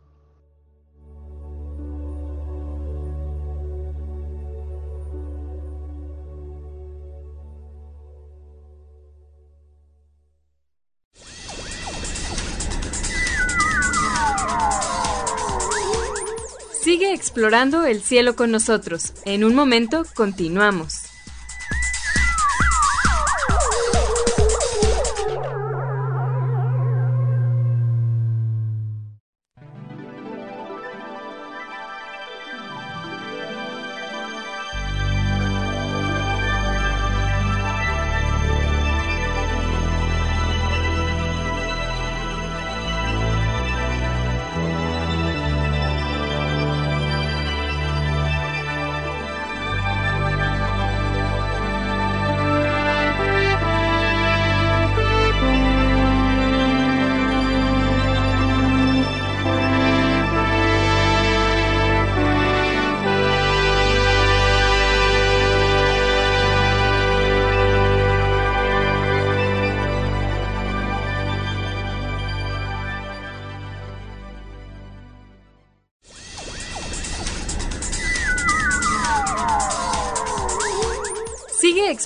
Sigue 17.01 17.15
explorando 17.15 17.87
el 17.87 18.03
cielo 18.03 18.35
con 18.35 18.51
nosotros. 18.51 19.13
En 19.25 19.43
un 19.43 19.55
momento 19.55 20.05
continuamos. 20.13 21.00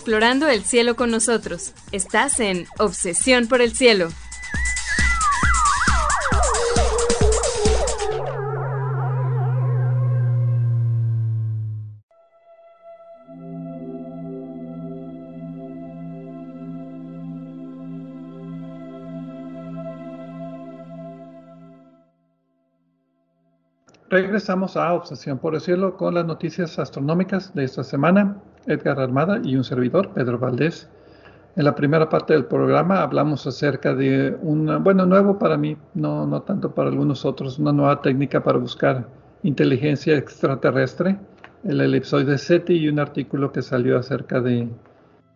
Explorando 0.06 0.48
el 0.48 0.64
cielo 0.64 0.96
con 0.96 1.10
nosotros. 1.10 1.74
Estás 1.92 2.40
en 2.40 2.68
Obsesión 2.78 3.48
por 3.48 3.64
el 3.64 3.76
Cielo. 3.76 4.10
Regresamos 24.16 24.78
a 24.78 24.94
Obsesión 24.94 25.40
por 25.40 25.56
el 25.56 25.60
Cielo 25.60 25.98
con 25.98 26.14
las 26.14 26.26
noticias 26.26 26.80
astronómicas 26.80 27.54
de 27.54 27.66
esta 27.66 27.84
semana. 27.84 28.38
Edgar 28.66 28.98
Armada 28.98 29.42
y 29.44 29.58
un 29.58 29.66
servidor, 29.66 30.14
Pedro 30.14 30.40
Valdés. 30.40 30.90
En 31.58 31.66
la 31.66 31.76
primera 31.76 32.08
parte 32.08 32.32
del 32.32 32.46
programa 32.46 33.02
hablamos 33.02 33.46
acerca 33.46 33.94
de 33.94 34.38
un, 34.42 34.82
bueno, 34.86 35.06
nuevo 35.06 35.38
para 35.38 35.58
mí, 35.58 35.76
no, 35.96 36.26
no 36.26 36.42
tanto 36.44 36.74
para 36.74 36.88
algunos 36.88 37.26
otros, 37.26 37.60
una 37.60 37.74
nueva 37.74 38.02
técnica 38.02 38.42
para 38.42 38.58
buscar 38.58 39.06
inteligencia 39.44 40.16
extraterrestre, 40.16 41.20
el 41.66 41.82
elipsoide 41.82 42.38
SETI 42.38 42.74
y 42.74 42.88
un 42.88 43.00
artículo 43.00 43.52
que 43.52 43.62
salió 43.62 44.00
acerca 44.00 44.40
de 44.40 44.70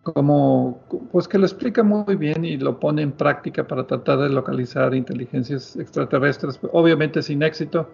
cómo, 0.04 0.80
pues 1.12 1.28
que 1.28 1.38
lo 1.38 1.46
explica 1.46 1.84
muy 1.84 2.16
bien 2.16 2.46
y 2.46 2.56
lo 2.56 2.80
pone 2.80 3.02
en 3.02 3.12
práctica 3.12 3.68
para 3.68 3.86
tratar 3.86 4.20
de 4.20 4.30
localizar 4.30 4.96
inteligencias 4.96 5.76
extraterrestres, 5.76 6.58
obviamente 6.72 7.22
sin 7.22 7.44
éxito 7.44 7.90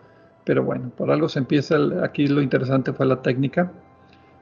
pero 0.45 0.63
bueno, 0.63 0.91
por 0.95 1.11
algo 1.11 1.27
se 1.27 1.39
empieza, 1.39 1.77
aquí 2.03 2.27
lo 2.27 2.41
interesante 2.41 2.93
fue 2.93 3.05
la 3.07 3.21
técnica, 3.21 3.71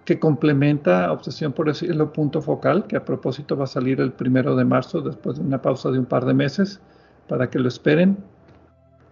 que 0.05 0.19
complementa 0.19 1.11
Obsesión 1.11 1.53
por 1.53 1.67
decirlo 1.67 2.11
punto 2.11 2.41
focal, 2.41 2.85
que 2.87 2.97
a 2.97 3.05
propósito 3.05 3.55
va 3.55 3.63
a 3.63 3.67
salir 3.67 4.01
el 4.01 4.11
primero 4.11 4.55
de 4.55 4.65
marzo, 4.65 5.01
después 5.01 5.37
de 5.37 5.43
una 5.43 5.61
pausa 5.61 5.91
de 5.91 5.99
un 5.99 6.05
par 6.05 6.25
de 6.25 6.33
meses, 6.33 6.81
para 7.27 7.49
que 7.49 7.57
lo 7.57 7.69
esperen. 7.69 8.17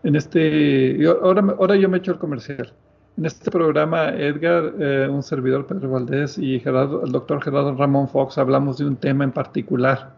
En 0.03 0.17
este, 0.17 0.99
ahora, 1.07 1.55
ahora 1.57 1.75
yo 1.77 1.87
me 1.87 1.97
echo 1.97 2.11
el 2.11 2.17
comercial. 2.17 2.73
En 3.17 3.25
este 3.25 3.51
programa, 3.51 4.09
Edgar, 4.09 4.73
eh, 4.79 5.07
un 5.09 5.23
servidor 5.23 5.67
Pedro 5.67 5.91
Valdés 5.91 6.37
y 6.37 6.59
Gerardo, 6.59 7.03
el 7.05 7.11
doctor 7.11 7.41
Gerardo 7.41 7.73
Ramón 7.75 8.09
Fox 8.09 8.37
hablamos 8.37 8.77
de 8.77 8.85
un 8.85 8.97
tema 8.97 9.23
en 9.23 9.31
particular 9.31 10.13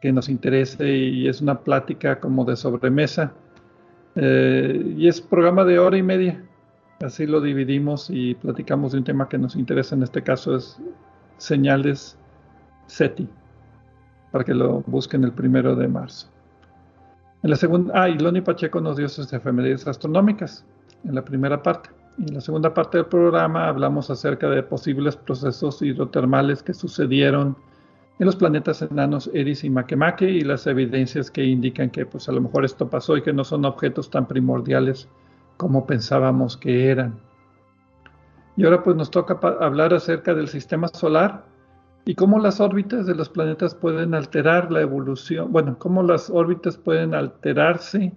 que 0.00 0.12
nos 0.12 0.28
interese 0.28 0.88
y 0.96 1.28
es 1.28 1.40
una 1.40 1.60
plática 1.60 2.20
como 2.20 2.44
de 2.44 2.56
sobremesa 2.56 3.32
eh, 4.16 4.94
y 4.96 5.08
es 5.08 5.20
programa 5.20 5.64
de 5.64 5.78
hora 5.78 5.96
y 5.96 6.02
media. 6.02 6.42
Así 7.02 7.26
lo 7.26 7.40
dividimos 7.40 8.08
y 8.10 8.34
platicamos 8.34 8.92
de 8.92 8.98
un 8.98 9.04
tema 9.04 9.28
que 9.28 9.38
nos 9.38 9.56
interesa. 9.56 9.94
En 9.94 10.02
este 10.02 10.22
caso 10.22 10.56
es 10.56 10.80
señales 11.38 12.16
SETI, 12.86 13.28
para 14.30 14.44
que 14.44 14.54
lo 14.54 14.82
busquen 14.86 15.24
el 15.24 15.32
primero 15.32 15.74
de 15.74 15.88
marzo. 15.88 16.28
En 17.42 17.50
la 17.50 17.56
segunda, 17.56 17.92
ah, 17.94 18.08
y 18.08 18.18
Loni 18.18 18.40
Pacheco 18.40 18.80
nos 18.80 18.96
dio 18.96 19.08
sus 19.08 19.30
efemérides 19.32 19.86
astronómicas 19.86 20.64
en 21.04 21.14
la 21.14 21.24
primera 21.24 21.62
parte. 21.62 21.90
Y 22.16 22.28
en 22.28 22.34
la 22.34 22.40
segunda 22.40 22.72
parte 22.72 22.98
del 22.98 23.06
programa 23.06 23.68
hablamos 23.68 24.08
acerca 24.08 24.48
de 24.48 24.62
posibles 24.62 25.16
procesos 25.16 25.82
hidrotermales 25.82 26.62
que 26.62 26.72
sucedieron 26.72 27.56
en 28.18 28.26
los 28.26 28.36
planetas 28.36 28.82
enanos 28.82 29.30
Eris 29.34 29.64
y 29.64 29.70
Makemake 29.70 30.28
y 30.30 30.40
las 30.42 30.66
evidencias 30.66 31.30
que 31.30 31.44
indican 31.44 31.90
que 31.90 32.06
pues 32.06 32.28
a 32.28 32.32
lo 32.32 32.40
mejor 32.40 32.64
esto 32.64 32.88
pasó 32.88 33.16
y 33.16 33.22
que 33.22 33.32
no 33.32 33.44
son 33.44 33.64
objetos 33.64 34.10
tan 34.10 34.26
primordiales 34.26 35.08
como 35.56 35.86
pensábamos 35.86 36.56
que 36.56 36.90
eran. 36.90 37.18
Y 38.56 38.64
ahora 38.64 38.82
pues 38.82 38.96
nos 38.96 39.10
toca 39.10 39.38
hablar 39.60 39.92
acerca 39.94 40.32
del 40.34 40.48
sistema 40.48 40.86
solar 40.88 41.44
y 42.04 42.14
cómo 42.14 42.38
las 42.38 42.60
órbitas 42.60 43.06
de 43.06 43.14
los 43.14 43.28
planetas 43.28 43.74
pueden 43.74 44.14
alterar 44.14 44.70
la 44.70 44.82
evolución, 44.82 45.50
bueno, 45.50 45.76
cómo 45.78 46.02
las 46.02 46.30
órbitas 46.30 46.76
pueden 46.76 47.14
alterarse 47.14 48.12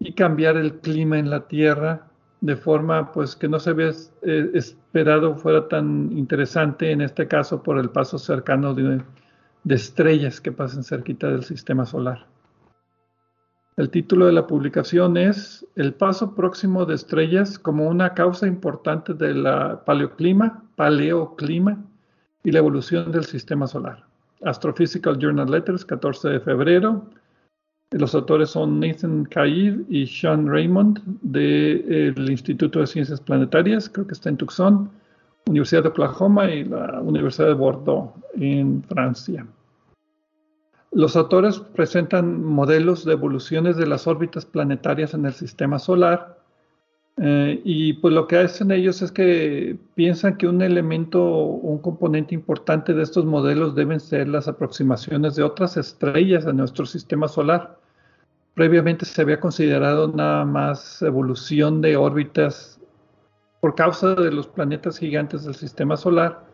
y 0.00 0.14
cambiar 0.14 0.56
el 0.56 0.80
clima 0.80 1.18
en 1.18 1.30
la 1.30 1.46
Tierra 1.46 2.08
de 2.42 2.56
forma 2.56 3.12
pues 3.12 3.36
que 3.36 3.48
no 3.48 3.60
se 3.60 3.70
había 3.70 3.90
eh, 4.22 4.50
esperado 4.52 5.36
fuera 5.36 5.68
tan 5.68 6.10
interesante 6.12 6.90
en 6.90 7.00
este 7.00 7.28
caso 7.28 7.62
por 7.62 7.78
el 7.78 7.90
paso 7.90 8.18
cercano 8.18 8.74
de, 8.74 9.00
estrellas 9.68 10.40
que 10.40 10.50
pasen 10.50 10.82
cerquita 10.82 11.28
del 11.28 11.44
sistema 11.44 11.86
solar. 11.86 12.26
El 13.76 13.90
título 13.90 14.26
de 14.26 14.32
la 14.32 14.48
publicación 14.48 15.16
es 15.16 15.64
El 15.76 15.94
paso 15.94 16.34
próximo 16.34 16.84
de 16.84 16.96
estrellas 16.96 17.60
como 17.60 17.86
una 17.86 18.12
causa 18.12 18.48
importante 18.48 19.14
de 19.14 19.34
la 19.34 19.84
paleoclima, 19.84 20.64
paleoclima 20.74 21.78
y 22.42 22.50
la 22.50 22.58
evolución 22.58 23.12
del 23.12 23.24
sistema 23.24 23.68
solar. 23.68 24.04
Astrophysical 24.44 25.16
Journal 25.16 25.48
Letters, 25.48 25.84
14 25.84 26.28
de 26.28 26.40
febrero. 26.40 27.06
Los 27.92 28.14
autores 28.14 28.50
son 28.50 28.80
Nathan 28.80 29.24
Cair 29.26 29.84
y 29.88 30.06
Sean 30.06 30.48
Raymond 30.48 31.00
del 31.20 32.30
Instituto 32.30 32.80
de 32.80 32.86
Ciencias 32.86 33.20
Planetarias, 33.20 33.88
creo 33.90 34.06
que 34.06 34.14
está 34.14 34.30
en 34.30 34.38
Tucson, 34.38 34.90
Universidad 35.46 35.82
de 35.82 35.88
Oklahoma 35.90 36.50
y 36.50 36.64
la 36.64 37.00
Universidad 37.02 37.48
de 37.48 37.54
Bordeaux 37.54 38.12
en 38.34 38.82
Francia. 38.84 39.46
Los 40.92 41.16
autores 41.16 41.58
presentan 41.58 42.42
modelos 42.42 43.04
de 43.04 43.12
evoluciones 43.12 43.76
de 43.76 43.86
las 43.86 44.06
órbitas 44.06 44.46
planetarias 44.46 45.14
en 45.14 45.26
el 45.26 45.32
sistema 45.32 45.78
solar 45.78 46.41
eh, 47.18 47.60
y 47.64 47.94
pues 47.94 48.14
lo 48.14 48.26
que 48.26 48.38
hacen 48.38 48.70
ellos 48.70 49.02
es 49.02 49.12
que 49.12 49.76
piensan 49.94 50.36
que 50.38 50.46
un 50.46 50.62
elemento, 50.62 51.22
un 51.22 51.78
componente 51.78 52.34
importante 52.34 52.94
de 52.94 53.02
estos 53.02 53.24
modelos 53.24 53.74
deben 53.74 54.00
ser 54.00 54.28
las 54.28 54.48
aproximaciones 54.48 55.36
de 55.36 55.42
otras 55.42 55.76
estrellas 55.76 56.46
a 56.46 56.52
nuestro 56.52 56.86
sistema 56.86 57.28
solar. 57.28 57.78
Previamente 58.54 59.04
se 59.04 59.22
había 59.22 59.40
considerado 59.40 60.08
nada 60.08 60.44
más 60.44 61.02
evolución 61.02 61.80
de 61.80 61.96
órbitas 61.96 62.80
por 63.60 63.74
causa 63.74 64.14
de 64.14 64.32
los 64.32 64.48
planetas 64.48 64.98
gigantes 64.98 65.44
del 65.44 65.54
sistema 65.54 65.96
solar 65.96 66.44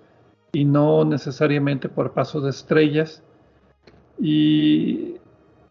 y 0.52 0.64
no 0.64 1.04
necesariamente 1.04 1.88
por 1.88 2.12
paso 2.12 2.40
de 2.40 2.50
estrellas. 2.50 3.22
Y 4.20 5.16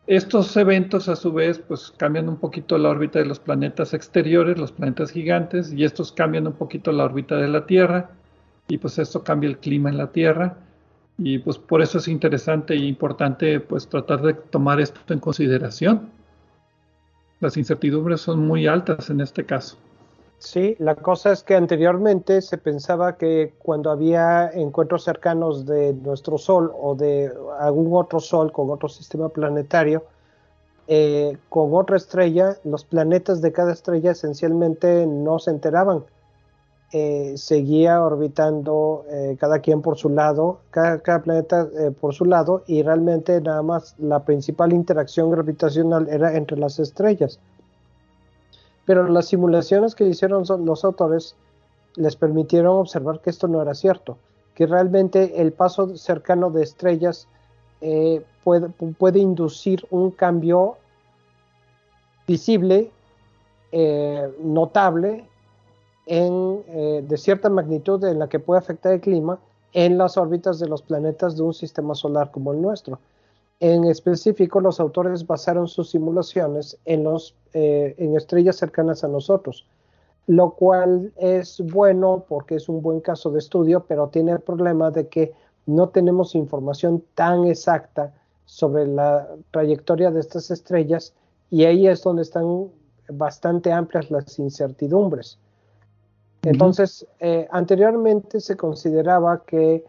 estos 0.08 0.56
eventos 0.56 1.10
a 1.10 1.18
su 1.18 1.34
vez 1.34 1.60
pues 1.60 1.94
cambian 1.98 2.30
un 2.30 2.38
poquito 2.38 2.78
la 2.78 2.90
órbita 2.90 3.20
de 3.20 3.26
los 3.26 3.40
planetas 3.40 3.94
exteriores, 3.94 4.58
los 4.58 4.72
planetas 4.72 5.12
gigantes, 5.12 5.74
y 5.74 5.84
estos 5.84 6.14
cambian 6.14 6.48
un 6.48 6.54
poquito 6.54 6.92
la 6.94 7.04
órbita 7.04 7.36
de 7.36 7.50
la 7.50 7.66
Tierra, 7.66 8.10
y 8.70 8.78
pues 8.78 8.98
esto 9.00 9.24
cambia 9.24 9.50
el 9.50 9.58
clima 9.58 9.90
en 9.90 9.98
la 9.98 10.12
Tierra, 10.12 10.58
y 11.18 11.40
pues 11.40 11.58
por 11.58 11.82
eso 11.82 11.98
es 11.98 12.08
interesante 12.08 12.74
e 12.74 12.78
importante 12.78 13.60
pues 13.60 13.88
tratar 13.90 14.22
de 14.22 14.34
tomar 14.34 14.80
esto 14.80 15.14
en 15.14 15.20
consideración. 15.20 16.10
Las 17.40 17.58
incertidumbres 17.58 18.22
son 18.22 18.40
muy 18.40 18.66
altas 18.66 19.10
en 19.10 19.22
este 19.22 19.46
caso. 19.46 19.78
Sí, 20.40 20.76
la 20.78 20.96
cosa 20.96 21.32
es 21.32 21.42
que 21.42 21.56
anteriormente 21.56 22.42
se 22.44 22.60
pensaba 22.60 23.18
que 23.18 23.54
cuando 23.58 23.90
había 23.90 24.50
encuentros 24.54 25.04
cercanos 25.04 25.66
de 25.66 25.94
nuestro 25.94 26.38
Sol 26.38 26.72
o 26.80 26.94
de 26.94 27.34
algún 27.60 27.92
otro 27.94 28.20
Sol 28.20 28.52
con 28.52 28.70
otro 28.70 28.88
sistema 28.88 29.30
planetario, 29.30 30.04
eh, 30.88 31.38
con 31.50 31.74
otra 31.74 31.98
estrella, 31.98 32.56
los 32.64 32.86
planetas 32.86 33.42
de 33.42 33.52
cada 33.52 33.74
estrella 33.74 34.12
esencialmente 34.12 35.08
no 35.08 35.40
se 35.40 35.50
enteraban. 35.52 36.06
Eh, 36.94 37.34
seguía 37.36 38.02
orbitando 38.02 39.06
eh, 39.10 39.36
cada 39.40 39.60
quien 39.60 39.82
por 39.82 39.98
su 39.98 40.10
lado, 40.10 40.60
cada, 40.70 41.00
cada 41.00 41.24
planeta 41.24 41.68
por 42.00 42.14
su 42.14 42.26
lado, 42.26 42.64
y 42.68 42.84
realmente 42.84 43.42
nada 43.42 43.64
más 43.64 43.96
la 43.98 44.24
principal 44.24 44.72
interacción 44.72 45.32
gravitacional 45.32 46.08
era 46.10 46.38
entre 46.38 46.58
las 46.58 46.78
estrellas 46.80 47.40
pero 48.88 49.06
las 49.10 49.28
simulaciones 49.28 49.96
que 49.96 50.06
hicieron 50.06 50.46
los 50.64 50.86
autores 50.86 51.36
les 51.98 52.16
permitieron 52.16 52.78
observar 52.78 53.20
que 53.20 53.30
esto 53.30 53.50
no 53.50 53.62
era 53.62 53.76
cierto, 53.76 54.18
que 54.56 54.66
realmente 54.66 55.42
el 55.42 55.52
paso 55.52 55.98
cercano 55.98 56.50
de 56.50 56.64
estrellas 56.64 57.28
eh, 57.82 58.24
puede, 58.46 59.20
inducir 59.20 59.86
un 59.92 60.12
cambio 60.12 60.78
visible, 62.26 62.90
eh, 63.74 64.34
notable, 64.40 65.28
eh, 66.06 67.04
de 67.06 67.18
cierta 67.18 67.50
magnitud 67.50 68.02
en 68.06 68.20
la 68.20 68.30
que 68.30 68.40
puede 68.40 68.60
afectar 68.60 68.94
el 68.94 69.02
clima 69.02 69.38
en 69.74 69.98
las 69.98 70.16
órbitas 70.16 70.60
de 70.60 70.70
los 70.70 70.82
planetas 70.82 71.36
de 71.36 71.44
un 71.44 71.54
sistema 71.54 71.94
solar 71.94 72.32
como 72.32 72.54
el 72.54 72.62
nuestro. 72.62 73.00
En 73.60 73.86
específico, 73.86 74.60
los 74.62 74.80
autores 74.80 75.26
basaron 75.26 75.68
sus 75.68 75.90
simulaciones 75.90 76.78
en, 76.86 77.04
los, 77.04 77.36
eh, 77.54 77.96
en 77.98 78.16
estrellas 78.16 78.56
cercanas 78.58 79.04
a 79.04 79.08
nosotros, 79.08 79.66
lo 80.28 80.52
cual 80.52 81.12
es 81.18 81.60
bueno 81.72 82.26
porque 82.28 82.56
es 82.56 82.70
un 82.70 82.82
buen 82.82 83.00
caso 83.00 83.32
de 83.32 83.40
estudio, 83.40 83.86
pero 83.88 84.10
tiene 84.10 84.34
el 84.34 84.42
problema 84.42 84.92
de 84.92 85.08
que 85.08 85.34
no 85.66 85.90
tenemos 85.90 86.36
información 86.36 87.04
tan 87.16 87.46
exacta 87.46 88.14
sobre 88.46 88.88
la 88.88 89.28
trayectoria 89.52 90.12
de 90.12 90.20
estas 90.20 90.52
estrellas 90.52 91.14
y 91.50 91.66
ahí 91.66 91.88
es 91.88 92.04
donde 92.04 92.22
están 92.22 92.70
bastante 93.10 93.72
amplias 93.72 94.12
las 94.12 94.38
incertidumbres. 94.38 95.40
Entonces, 96.44 97.06
eh, 97.20 97.48
anteriormente 97.52 98.40
se 98.40 98.56
consideraba 98.56 99.44
que 99.46 99.84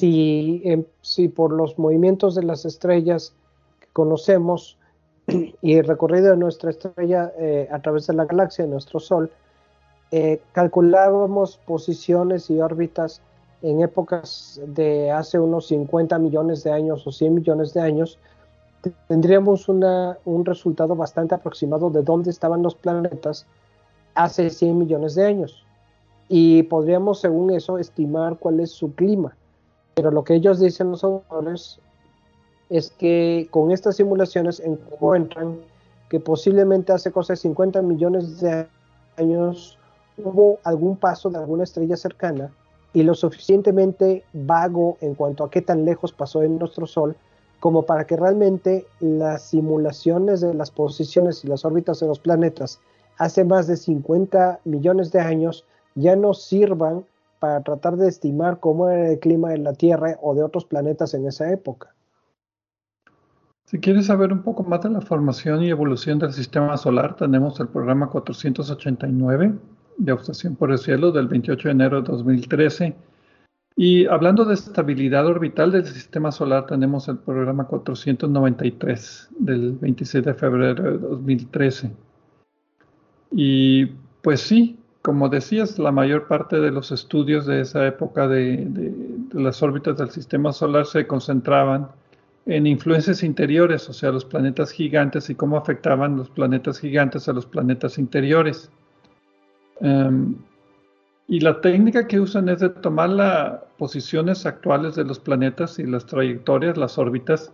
Em, 0.00 0.84
si, 1.00 1.28
por 1.28 1.50
los 1.50 1.78
movimientos 1.78 2.34
de 2.34 2.42
las 2.42 2.66
estrellas 2.66 3.32
que 3.80 3.86
conocemos 3.94 4.76
y 5.62 5.74
el 5.74 5.86
recorrido 5.86 6.30
de 6.30 6.36
nuestra 6.36 6.70
estrella 6.70 7.32
eh, 7.38 7.68
a 7.72 7.80
través 7.80 8.06
de 8.06 8.12
la 8.12 8.26
galaxia, 8.26 8.66
de 8.66 8.70
nuestro 8.70 9.00
Sol, 9.00 9.30
eh, 10.10 10.42
calculábamos 10.52 11.56
posiciones 11.66 12.50
y 12.50 12.60
órbitas 12.60 13.22
en 13.62 13.80
épocas 13.80 14.60
de 14.66 15.10
hace 15.10 15.38
unos 15.38 15.68
50 15.68 16.18
millones 16.18 16.64
de 16.64 16.70
años 16.70 17.06
o 17.06 17.12
100 17.12 17.34
millones 17.34 17.72
de 17.72 17.80
años, 17.80 18.18
tendríamos 19.08 19.68
un 19.68 20.44
resultado 20.44 20.94
bastante 20.94 21.34
aproximado 21.34 21.90
de 21.90 22.02
dónde 22.02 22.30
estaban 22.30 22.62
los 22.62 22.74
planetas 22.74 23.46
hace 24.14 24.50
100 24.50 24.78
millones 24.78 25.14
de 25.14 25.26
años. 25.26 25.64
Y 26.28 26.62
podríamos, 26.64 27.20
según 27.20 27.50
eso, 27.50 27.78
estimar 27.78 28.36
cuál 28.38 28.60
es 28.60 28.70
su 28.70 28.94
clima. 28.94 29.34
Pero 29.98 30.12
lo 30.12 30.22
que 30.22 30.36
ellos 30.36 30.60
dicen 30.60 30.92
los 30.92 31.02
autores 31.02 31.80
es 32.70 32.92
que 32.92 33.48
con 33.50 33.72
estas 33.72 33.96
simulaciones 33.96 34.60
encuentran 34.60 35.58
que 36.08 36.20
posiblemente 36.20 36.92
hace 36.92 37.10
cosas 37.10 37.38
de 37.38 37.48
50 37.48 37.82
millones 37.82 38.40
de 38.40 38.68
años 39.16 39.76
hubo 40.16 40.60
algún 40.62 40.96
paso 40.96 41.30
de 41.30 41.38
alguna 41.38 41.64
estrella 41.64 41.96
cercana 41.96 42.52
y 42.92 43.02
lo 43.02 43.16
suficientemente 43.16 44.22
vago 44.32 44.98
en 45.00 45.16
cuanto 45.16 45.42
a 45.42 45.50
qué 45.50 45.62
tan 45.62 45.84
lejos 45.84 46.12
pasó 46.12 46.44
en 46.44 46.60
nuestro 46.60 46.86
Sol 46.86 47.16
como 47.58 47.82
para 47.82 48.06
que 48.06 48.16
realmente 48.16 48.86
las 49.00 49.42
simulaciones 49.42 50.40
de 50.40 50.54
las 50.54 50.70
posiciones 50.70 51.44
y 51.44 51.48
las 51.48 51.64
órbitas 51.64 51.98
de 51.98 52.06
los 52.06 52.20
planetas 52.20 52.78
hace 53.16 53.42
más 53.42 53.66
de 53.66 53.76
50 53.76 54.60
millones 54.64 55.10
de 55.10 55.18
años 55.18 55.64
ya 55.96 56.14
no 56.14 56.34
sirvan 56.34 57.04
para 57.38 57.62
tratar 57.62 57.96
de 57.96 58.08
estimar 58.08 58.60
cómo 58.60 58.88
era 58.88 59.10
el 59.10 59.18
clima 59.18 59.50
de 59.50 59.58
la 59.58 59.72
Tierra 59.72 60.16
o 60.20 60.34
de 60.34 60.42
otros 60.42 60.64
planetas 60.64 61.14
en 61.14 61.26
esa 61.26 61.50
época. 61.52 61.94
Si 63.66 63.78
quieres 63.80 64.06
saber 64.06 64.32
un 64.32 64.42
poco 64.42 64.62
más 64.62 64.82
de 64.82 64.88
la 64.88 65.02
formación 65.02 65.62
y 65.62 65.68
evolución 65.68 66.18
del 66.18 66.32
sistema 66.32 66.76
solar, 66.78 67.16
tenemos 67.16 67.60
el 67.60 67.68
programa 67.68 68.08
489 68.08 69.54
de 69.98 70.12
observación 70.12 70.56
por 70.56 70.70
el 70.70 70.78
cielo 70.78 71.12
del 71.12 71.28
28 71.28 71.68
de 71.68 71.72
enero 71.72 72.00
de 72.00 72.08
2013. 72.10 72.96
Y 73.76 74.06
hablando 74.06 74.44
de 74.44 74.54
estabilidad 74.54 75.26
orbital 75.26 75.70
del 75.72 75.84
sistema 75.84 76.32
solar, 76.32 76.66
tenemos 76.66 77.08
el 77.08 77.18
programa 77.18 77.66
493 77.66 79.28
del 79.38 79.72
26 79.72 80.24
de 80.24 80.34
febrero 80.34 80.82
de 80.82 80.98
2013. 80.98 81.92
Y 83.32 83.86
pues 84.22 84.40
sí, 84.40 84.78
como 85.02 85.28
decías, 85.28 85.78
la 85.78 85.92
mayor 85.92 86.26
parte 86.26 86.60
de 86.60 86.70
los 86.70 86.90
estudios 86.92 87.46
de 87.46 87.60
esa 87.60 87.86
época 87.86 88.26
de, 88.26 88.92
las 89.32 89.62
órbitas 89.62 89.96
del 89.96 90.10
sistema 90.10 90.52
solar 90.52 90.86
se 90.86 91.06
concentraban 91.06 91.88
en 92.46 92.66
influencias 92.66 93.22
interiores, 93.22 93.88
o 93.88 93.92
sea, 93.92 94.10
los 94.10 94.24
planetas 94.24 94.72
gigantes 94.72 95.30
y 95.30 95.34
cómo 95.34 95.56
afectaban 95.56 96.16
los 96.16 96.30
planetas 96.30 96.80
gigantes 96.80 97.28
a 97.28 97.32
los 97.32 97.46
planetas 97.46 97.98
interiores. 97.98 98.70
Em, 99.80 100.34
y 101.28 101.40
la 101.40 101.60
técnica 101.60 102.06
que 102.06 102.20
usan 102.20 102.48
es 102.48 102.60
de 102.60 102.70
tomar 102.70 103.10
las 103.10 103.60
posiciones 103.76 104.46
actuales 104.46 104.94
de 104.96 105.04
los 105.04 105.20
planetas 105.20 105.78
y 105.78 105.84
las 105.84 106.06
trayectorias, 106.06 106.78
las 106.78 106.96
órbitas, 106.98 107.52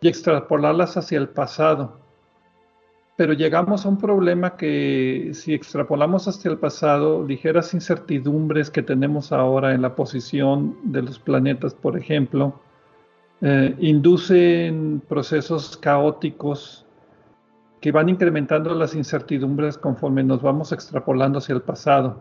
y 0.00 0.08
extrapolarlas 0.08 0.96
hacia 0.96 1.18
el 1.18 1.28
pasado. 1.28 1.98
Pero 3.18 3.32
llegamos 3.32 3.84
a 3.84 3.88
un 3.88 3.98
problema 3.98 4.56
que 4.56 5.30
si 5.34 5.52
extrapolamos 5.52 6.28
hacia 6.28 6.52
el 6.52 6.58
pasado, 6.58 7.26
ligeras 7.26 7.74
incertidumbres 7.74 8.70
que 8.70 8.80
tenemos 8.80 9.32
ahora 9.32 9.74
en 9.74 9.82
la 9.82 9.96
posición 9.96 10.76
de 10.84 11.02
los 11.02 11.18
planetas, 11.18 11.74
por 11.74 11.98
ejemplo, 11.98 12.60
eh, 13.40 13.74
inducen 13.80 15.02
procesos 15.08 15.76
caóticos 15.76 16.86
que 17.80 17.90
van 17.90 18.08
incrementando 18.08 18.72
las 18.76 18.94
incertidumbres 18.94 19.76
conforme 19.76 20.22
nos 20.22 20.40
vamos 20.40 20.70
extrapolando 20.70 21.40
hacia 21.40 21.56
el 21.56 21.62
pasado. 21.62 22.20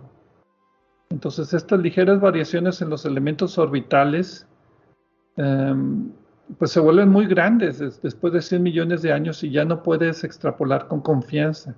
Entonces, 1.11 1.53
estas 1.53 1.79
ligeras 1.79 2.19
variaciones 2.19 2.81
en 2.81 2.89
los 2.89 3.05
elementos 3.05 3.59
orbitales 3.59 4.47
em, 5.35 6.09
pues 6.57 6.71
se 6.71 6.79
vuelven 6.79 7.09
muy 7.09 7.25
grandes 7.25 7.79
después 8.01 8.33
de 8.33 8.41
100 8.41 8.63
millones 8.63 9.01
de 9.01 9.11
años 9.11 9.43
y 9.43 9.51
ya 9.51 9.65
no 9.65 9.83
puedes 9.83 10.23
extrapolar 10.23 10.87
con 10.87 11.01
confianza. 11.01 11.75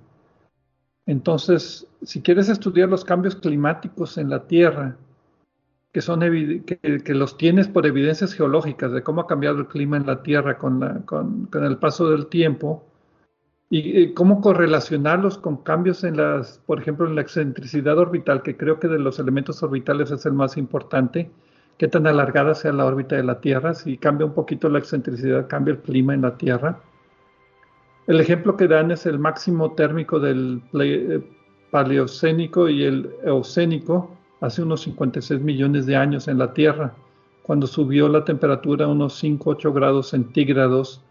Entonces, 1.06 1.86
si 2.02 2.22
quieres 2.22 2.48
estudiar 2.48 2.88
los 2.88 3.04
cambios 3.04 3.34
climáticos 3.34 4.16
en 4.16 4.30
la 4.30 4.46
Tierra, 4.46 4.96
que, 5.92 6.00
son 6.00 6.20
que, 6.20 7.14
los 7.14 7.36
tienes 7.36 7.66
por 7.66 7.84
evidencias 7.84 8.32
geológicas 8.32 8.92
de 8.92 9.02
cómo 9.02 9.22
ha 9.22 9.26
cambiado 9.26 9.58
el 9.58 9.66
clima 9.66 9.96
en 9.96 10.06
la 10.06 10.22
Tierra 10.22 10.56
con, 10.56 11.04
el 11.52 11.76
paso 11.78 12.10
del 12.10 12.26
tiempo, 12.26 12.84
y, 13.68 14.12
cómo 14.14 14.40
correlacionarlos 14.40 15.38
con 15.38 15.58
cambios 15.58 16.04
en 16.04 16.16
las, 16.16 16.58
por 16.66 16.80
ejemplo, 16.80 17.08
en 17.08 17.16
la 17.16 17.22
excentricidad 17.22 17.98
orbital, 17.98 18.42
que 18.42 18.56
creo 18.56 18.78
que 18.78 18.88
de 18.88 18.98
los 18.98 19.18
elementos 19.18 19.62
orbitales 19.64 20.12
es 20.12 20.26
el 20.26 20.32
más 20.32 20.56
importante, 20.56 21.30
qué 21.80 21.88
tan 21.88 22.06
alargada 22.06 22.54
sea 22.54 22.74
la 22.74 22.84
órbita 22.84 23.16
de 23.16 23.22
la 23.22 23.40
Tierra, 23.40 23.72
si 23.72 23.96
cambia 23.96 24.26
un 24.26 24.34
poquito 24.34 24.68
la 24.68 24.78
excentricidad, 24.78 25.48
cambia 25.48 25.72
el 25.72 25.78
clima 25.78 26.12
en 26.12 26.20
la 26.20 26.36
Tierra. 26.36 26.78
El 28.06 28.20
ejemplo 28.20 28.54
que 28.54 28.68
dan 28.68 28.90
es 28.90 29.06
el 29.06 29.18
máximo 29.18 29.72
térmico 29.72 30.20
del 30.20 30.60
eh, 30.78 31.22
paleocénico 31.70 32.68
y 32.68 32.84
el 32.84 33.10
eocénico 33.24 34.10
hace 34.42 34.60
unos 34.60 34.82
56 34.82 35.40
millones 35.40 35.86
de 35.86 35.96
años 35.96 36.28
en 36.28 36.36
la 36.36 36.52
Tierra, 36.52 36.92
cuando 37.44 37.66
subió 37.66 38.10
la 38.10 38.26
temperatura 38.26 38.84
a 38.84 38.88
unos 38.88 39.24
5-8 39.24 39.72
grados 39.72 40.10
centígrados. 40.10 41.02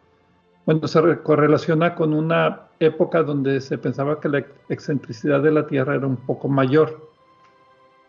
Bueno, 0.68 0.88
se 0.88 1.02
correlaciona 1.24 1.96
con 1.96 2.14
una 2.14 2.68
época 2.80 3.24
donde 3.24 3.60
se 3.60 3.80
pensaba 3.80 4.20
que 4.20 4.30
la 4.30 4.46
excentricidad 4.70 5.42
de 5.42 5.50
la 5.50 5.66
Tierra 5.66 5.96
era 5.96 6.06
un 6.06 6.18
poco 6.18 6.48
mayor. 6.48 7.10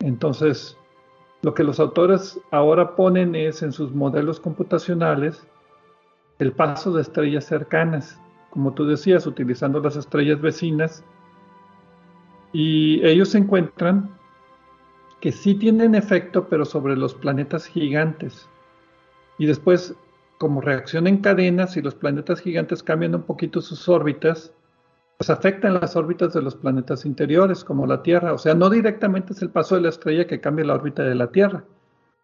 Entonces, 0.01 0.77
lo 1.43 1.55
que 1.55 1.65
los 1.65 1.81
autores 1.81 2.39
ahora 2.51 2.97
ponen 2.97 3.35
es 3.35 3.63
en 3.63 3.73
sus 3.73 3.93
modelos 3.93 4.41
computacionales 4.41 5.47
el 6.39 6.53
paso 6.53 6.93
de 6.93 7.03
estrellas 7.03 7.45
cercanas, 7.45 8.19
como 8.51 8.73
tú 8.73 8.87
decías, 8.87 9.27
utilizando 9.27 9.81
las 9.81 9.97
estrellas 9.97 10.41
vecinas. 10.41 11.05
Y 12.53 13.05
ellos 13.07 13.35
encuentran 13.35 14.11
que 15.21 15.33
sí 15.33 15.55
tienen 15.55 15.95
efecto, 15.95 16.49
pero 16.49 16.65
sobre 16.65 16.97
los 16.97 17.15
planetas 17.15 17.67
gigantes. 17.67 18.49
Y 19.39 19.47
después, 19.47 19.95
como 20.39 20.63
reacción 20.63 21.07
en 21.07 21.19
cadena, 21.19 21.67
si 21.67 21.83
los 21.83 21.95
planetas 21.95 22.41
gigantes 22.41 22.83
cambian 22.83 23.15
un 23.15 23.23
poquito 23.23 23.61
sus 23.61 23.89
órbitas, 23.89 24.55
pues 25.21 25.29
afectan 25.29 25.75
las 25.75 25.97
órbitas 25.97 26.33
de 26.33 26.41
los 26.41 26.55
planetas 26.55 27.05
interiores, 27.05 27.63
como 27.63 27.87
la 27.87 28.03
Tierra. 28.03 28.33
O 28.33 28.39
sea, 28.39 28.55
no 28.55 28.71
directamente 28.71 29.35
es 29.35 29.43
el 29.43 29.51
paso 29.51 29.75
de 29.75 29.83
la 29.83 29.91
estrella 29.91 30.27
que 30.27 30.41
cambia 30.41 30.65
la 30.65 30.73
órbita 30.73 31.03
de 31.03 31.15
la 31.15 31.31
Tierra, 31.31 31.63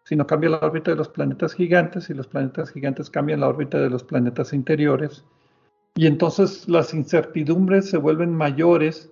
sino 0.03 0.25
cambia 0.25 0.49
la 0.49 0.57
órbita 0.57 0.89
de 0.89 0.97
los 0.97 1.07
planetas 1.07 1.53
gigantes 1.53 2.09
y 2.09 2.15
los 2.15 2.25
planetas 2.25 2.71
gigantes 2.71 3.11
cambian 3.11 3.41
la 3.41 3.49
órbita 3.49 3.77
de 3.77 3.91
los 3.91 4.03
planetas 4.03 4.51
interiores. 4.51 5.23
Y 5.93 6.07
entonces 6.07 6.67
las 6.67 6.91
incertidumbres 6.95 7.87
se 7.87 7.97
vuelven 7.97 8.33
mayores 8.33 9.11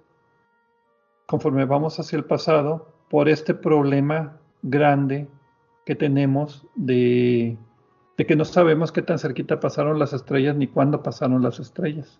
conforme 1.27 1.65
vamos 1.65 1.99
hacia 1.99 2.17
el 2.17 2.25
pasado 2.25 2.91
por 3.07 3.29
este 3.29 3.53
problema 3.53 4.39
grande 4.63 5.27
que 5.85 5.93
tenemos 5.93 6.65
de, 6.73 7.55
de 8.17 8.25
que 8.25 8.35
no 8.35 8.45
sabemos 8.45 8.91
qué 8.91 9.03
tan 9.03 9.19
cerquita 9.19 9.59
pasaron 9.59 9.99
las 9.99 10.11
estrellas 10.11 10.55
ni 10.55 10.65
cuándo 10.65 11.03
pasaron 11.03 11.43
las 11.43 11.59
estrellas. 11.59 12.19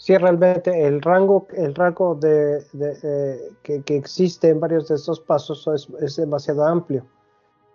Sí, 0.00 0.16
realmente 0.16 0.86
el 0.86 1.02
rango, 1.02 1.46
el 1.52 1.74
rango 1.74 2.14
de, 2.14 2.64
eh, 2.72 3.52
que, 3.62 3.96
existe 3.96 4.48
en 4.48 4.58
varios 4.58 4.88
de 4.88 4.94
estos 4.94 5.20
pasos 5.20 5.68
es, 6.00 6.16
demasiado 6.16 6.64
amplio. 6.64 7.04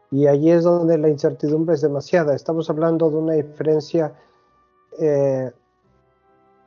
Y 0.10 0.26
allí 0.26 0.50
es 0.50 0.64
donde 0.64 0.98
la 0.98 1.08
incertidumbre 1.08 1.76
es 1.76 1.82
demasiada. 1.82 2.34
Estamos 2.34 2.68
hablando 2.68 3.12
de 3.12 3.16
una 3.18 3.34
diferencia, 3.34 4.12
eh, 5.00 5.52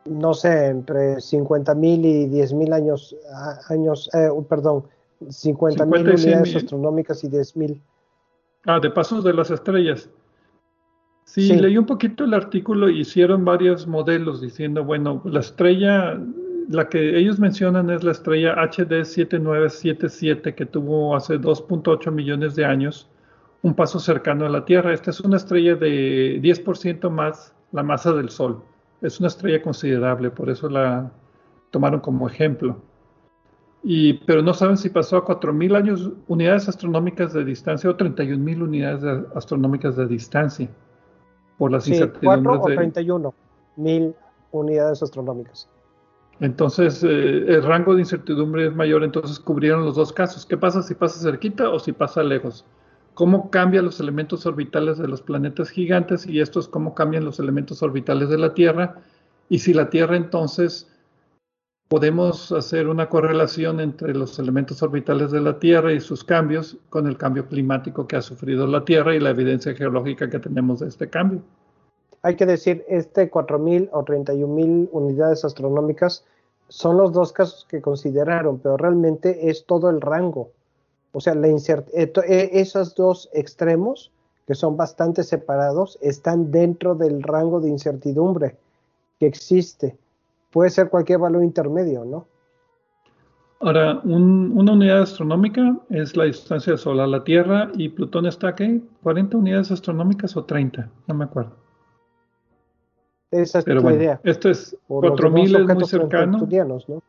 no 0.05 0.33
sé, 0.33 0.67
entre 0.67 1.17
50.000 1.17 2.05
y 2.05 2.29
10.000 2.29 2.73
años, 2.73 3.17
años 3.69 4.09
eh, 4.15 4.31
perdón, 4.49 4.85
50.000 5.23 6.15
unidades 6.15 6.55
astronómicas 6.55 7.25
y 7.25 7.31
10.000. 7.31 7.83
Ah, 8.65 8.79
de 8.79 8.91
pasos 8.91 9.25
de 9.25 9.35
las 9.35 9.51
estrellas. 9.51 10.09
Sí, 11.29 11.55
leí 11.55 11.77
un 11.77 11.85
poquito 11.85 12.25
el 12.25 12.33
artículo 12.33 12.89
y 12.89 13.01
hicieron 13.01 13.45
varios 13.45 13.87
modelos 13.87 14.41
diciendo, 14.41 14.83
bueno, 14.83 15.21
la 15.27 15.41
estrella, 15.41 16.19
la 16.71 16.89
que 16.89 17.19
ellos 17.19 17.39
mencionan 17.39 17.91
es 17.91 18.03
la 18.03 18.13
estrella 18.13 18.55
HD 18.55 19.05
7977 19.05 20.55
que 20.55 20.65
tuvo 20.65 21.15
hace 21.15 21.39
2.8 21.39 22.11
millones 22.11 22.57
de 22.57 22.65
años 22.65 23.11
un 23.61 23.75
paso 23.75 24.01
cercano 24.01 24.47
a 24.47 24.49
la 24.49 24.65
Tierra. 24.65 24.95
Esta 24.95 25.11
es 25.11 25.21
una 25.21 25.37
estrella 25.37 25.77
de 25.77 26.41
10% 26.41 27.11
más 27.11 27.55
la 27.73 27.83
masa 27.83 28.15
del 28.15 28.31
Sol. 28.31 28.63
Es 29.03 29.21
una 29.21 29.29
estrella 29.29 29.61
considerable, 29.61 30.31
por 30.31 30.49
eso 30.49 30.71
la 30.71 31.13
tomaron 31.71 32.01
como 32.01 32.27
ejemplo. 32.27 32.81
Y, 33.83 34.15
pero 34.25 34.41
no 34.41 34.55
saben 34.55 34.79
si 34.79 34.89
pasó 34.89 35.19
a 35.19 35.27
4.000 35.27 35.77
años 35.77 36.11
unidades 36.27 36.71
astronómicas 36.71 37.35
de 37.35 37.45
distancia 37.45 37.91
o 37.91 37.99
31.000 37.99 38.63
unidades 38.63 39.27
astronómicas 39.35 39.95
de 39.95 40.07
distancia 40.07 40.71
por 41.59 41.73
las 41.73 41.85
sí, 41.85 42.01
4 42.23 42.63
o 42.63 42.65
31 42.65 43.35
mil 43.77 44.15
unidades 44.53 45.03
astronómicas. 45.03 45.69
Entonces, 46.41 47.03
eh, 47.03 47.09
el 47.09 47.63
rango 47.65 47.95
de 47.95 48.03
incertidumbre 48.03 48.67
es 48.67 48.75
mayor, 48.75 49.03
entonces 49.03 49.41
cubrieron 49.41 49.85
los 49.85 49.97
dos 49.97 50.13
casos. 50.13 50.47
¿Qué 50.47 50.57
pasa 50.57 50.83
si 50.83 50.95
pasa 50.95 51.21
cerquita 51.21 51.69
o 51.69 51.81
si 51.81 51.93
pasa 51.93 52.23
lejos? 52.23 52.65
¿Cómo 53.15 53.51
cambian 53.51 53.85
los 53.85 53.99
elementos 53.99 54.47
orbitales 54.47 54.99
de 54.99 55.09
los 55.09 55.21
planetas 55.21 55.71
gigantes 55.71 56.25
y 56.27 56.41
estos 56.41 56.69
cómo 56.69 56.95
cambian 56.95 57.25
los 57.25 57.41
elementos 57.41 57.83
orbitales 57.83 58.29
de 58.29 58.39
la 58.39 58.55
Tierra? 58.55 59.01
Y 59.49 59.59
si 59.59 59.75
la 59.75 59.91
Tierra 59.91 60.17
entonces 60.17 60.89
podemos 61.89 62.53
hacer 62.53 62.87
una 62.87 63.09
correlación 63.09 63.81
entre 63.81 64.15
los 64.15 64.39
elementos 64.39 64.83
orbitales 64.83 65.31
de 65.31 65.41
la 65.41 65.59
Tierra 65.59 65.93
y 65.93 66.01
sus 66.01 66.23
cambios 66.23 66.77
con 66.91 67.07
el 67.07 67.17
cambio 67.17 67.49
climático 67.49 68.07
que 68.07 68.17
ha 68.17 68.23
sufrido 68.23 68.67
la 68.67 68.85
Tierra 68.85 69.15
y 69.15 69.21
la 69.21 69.31
evidencia 69.31 69.75
geológica 69.75 70.29
que 70.29 70.39
tenemos 70.39 70.81
de 70.81 70.89
este 70.89 71.09
cambio. 71.09 71.41
Hay 72.23 72.37
que 72.37 72.47
decir, 72.47 72.85
este 72.89 73.31
4.000 73.31 73.89
o 73.93 74.05
31.000 74.05 74.89
unidades 74.93 75.45
astronómicas 75.45 76.25
son 76.69 76.99
los 76.99 77.13
dos 77.13 77.33
casos 77.33 77.67
que 77.69 77.81
consideraron, 77.81 78.59
pero 78.59 78.77
realmente 78.77 79.49
es 79.49 79.65
todo 79.65 79.89
el 79.89 80.03
rango. 80.03 80.51
O 81.13 81.21
sea, 81.21 81.35
la 81.35 81.49
eh, 81.49 81.83
eh, 81.95 82.51
esos 82.53 82.95
dos 82.95 83.31
extremos, 83.33 84.13
que 84.47 84.55
son 84.55 84.77
bastante 84.77 85.23
separados, 85.23 85.99
están 86.03 86.51
dentro 86.51 86.95
del 86.95 87.23
rango 87.23 87.61
de 87.61 87.71
incertidumbre 87.71 88.57
que 89.19 89.27
existe 89.27 89.97
puede 90.51 90.71
ser 90.71 90.89
cualquier 90.89 91.19
valor 91.19 91.45
intermedio, 91.45 92.05
¿no? 92.05 92.27
Ahora, 93.61 94.01
una 94.05 94.73
unidad 94.73 95.03
astronómica 95.03 95.77
es 95.91 96.17
la 96.17 96.25
distancia 96.25 96.73
del 96.73 96.79
Sol 96.79 97.01
a 97.01 97.09
la 97.09 97.25
Tierra 97.25 97.73
y 97.75 97.89
Plutón 97.89 98.27
está 98.27 98.55
¿qué? 98.55 98.81
40 99.03 99.37
unidades 99.37 99.73
astronómicas 99.73 100.37
o 100.37 100.45
30, 100.45 100.89
no 101.09 101.15
me 101.15 101.25
acuerdo. 101.25 101.57
Esa 103.33 103.59
es 103.59 103.65
Pero 103.65 103.81
la 103.81 103.95
idea. 103.95 104.21
Esto 104.23 104.49
es 104.49 104.77
4000 104.87 105.57
es 105.57 105.75
muy 105.75 105.85
cercano. 105.85 106.39
¿no? 106.39 107.03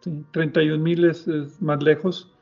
Sí, 0.00 0.24
31000 0.32 1.04
es, 1.04 1.28
es 1.28 1.62
más 1.62 1.80
lejos. 1.82 2.34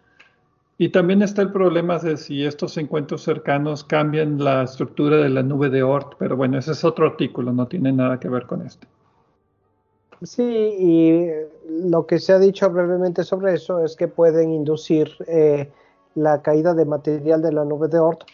Y 0.78 0.88
también 0.88 1.20
está 1.20 1.42
el 1.42 1.52
problema 1.52 1.98
de 1.98 2.16
si 2.16 2.42
estos 2.46 2.78
encuentros 2.78 3.22
cercanos 3.22 3.84
cambian 3.84 4.42
la 4.42 4.62
estructura 4.62 5.18
de 5.18 5.28
la 5.28 5.42
nube 5.42 5.68
de 5.68 5.82
Oort, 5.82 6.14
pero 6.18 6.38
bueno, 6.38 6.56
ese 6.56 6.72
es 6.72 6.82
otro 6.84 7.06
artículo, 7.06 7.52
no 7.52 7.68
tiene 7.68 7.92
nada 7.92 8.18
que 8.18 8.30
ver 8.30 8.46
con 8.46 8.62
este. 8.62 8.88
Sí, 10.22 10.42
y 10.42 11.30
lo 11.68 12.06
que 12.06 12.18
se 12.18 12.32
ha 12.32 12.38
dicho 12.38 12.68
brevemente 12.70 13.24
sobre 13.24 13.54
eso 13.54 13.82
es 13.84 13.96
que 13.96 14.08
pueden 14.08 14.50
inducir 14.50 15.10
eh, 15.26 15.70
la 16.14 16.42
caída 16.42 16.74
de 16.74 16.84
material 16.84 17.40
de 17.40 17.52
la 17.52 17.64
nube 17.64 17.88
de 17.88 17.98
Oort 17.98 18.24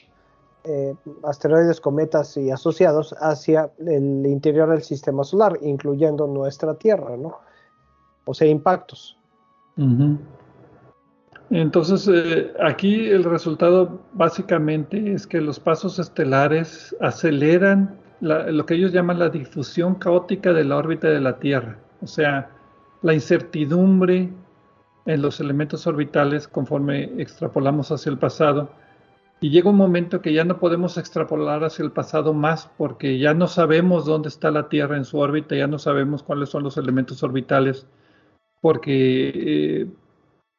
eh, 0.68 0.97
asteroides, 1.22 1.80
cometas 1.80 2.37
y 2.37 2.51
asociados 2.51 3.14
hacia 3.20 3.70
el 3.78 4.26
interior 4.26 4.68
del 4.68 4.82
sistema 4.82 5.22
solar, 5.22 5.57
incluyendo 5.62 6.26
nuestra 6.26 6.74
Tierra, 6.74 7.16
¿no? 7.16 7.39
O 8.24 8.34
sea, 8.34 8.49
impactos. 8.49 9.16
Entonces, 11.51 12.09
eh, 12.12 12.53
aquí 12.61 13.09
el 13.09 13.22
resultado 13.22 14.01
básicamente 14.14 15.12
es 15.12 15.24
que 15.28 15.41
los 15.41 15.61
pasos 15.61 16.01
estelares 16.01 16.97
aceleran 17.01 17.97
lo 18.21 18.67
que 18.67 18.75
ellos 18.75 18.93
llaman 18.93 19.19
la 19.19 19.29
difusión 19.29 19.97
caótica 19.97 20.53
de 20.53 20.64
la 20.64 20.77
órbita 20.77 21.09
de 21.09 21.21
la 21.21 21.39
Tierra, 21.39 21.79
o 22.01 22.07
sea, 22.07 22.51
la 23.03 23.14
incertidumbre 23.14 24.31
en 25.07 25.23
los 25.23 25.41
elementos 25.41 25.87
orbitales 25.87 26.49
conforme 26.49 27.05
extrapolamos 27.21 27.91
hacia 27.93 28.11
el 28.11 28.19
pasado. 28.19 28.71
Y 29.41 29.51
llega 29.51 29.69
un 29.69 29.77
momento 29.77 30.23
que 30.23 30.33
ya 30.33 30.45
no 30.45 30.59
podemos 30.59 30.97
extrapolar 30.97 31.62
hacia 31.62 31.85
el 31.85 31.93
pasado 31.93 32.33
más 32.33 32.71
porque 32.79 33.19
ya 33.19 33.35
no 33.35 33.47
sabemos 33.47 34.07
dónde 34.07 34.29
está 34.29 34.51
la 34.51 34.69
Tierra 34.69 34.97
en 34.97 35.05
su 35.05 35.19
órbita, 35.19 35.55
ya 35.55 35.67
no 35.67 35.79
sabemos 35.79 36.23
cuáles 36.23 36.49
son 36.49 36.62
los 36.62 36.79
elementos 36.79 37.23
orbitales, 37.23 37.87
porque 38.62 39.33
eh, 39.35 39.87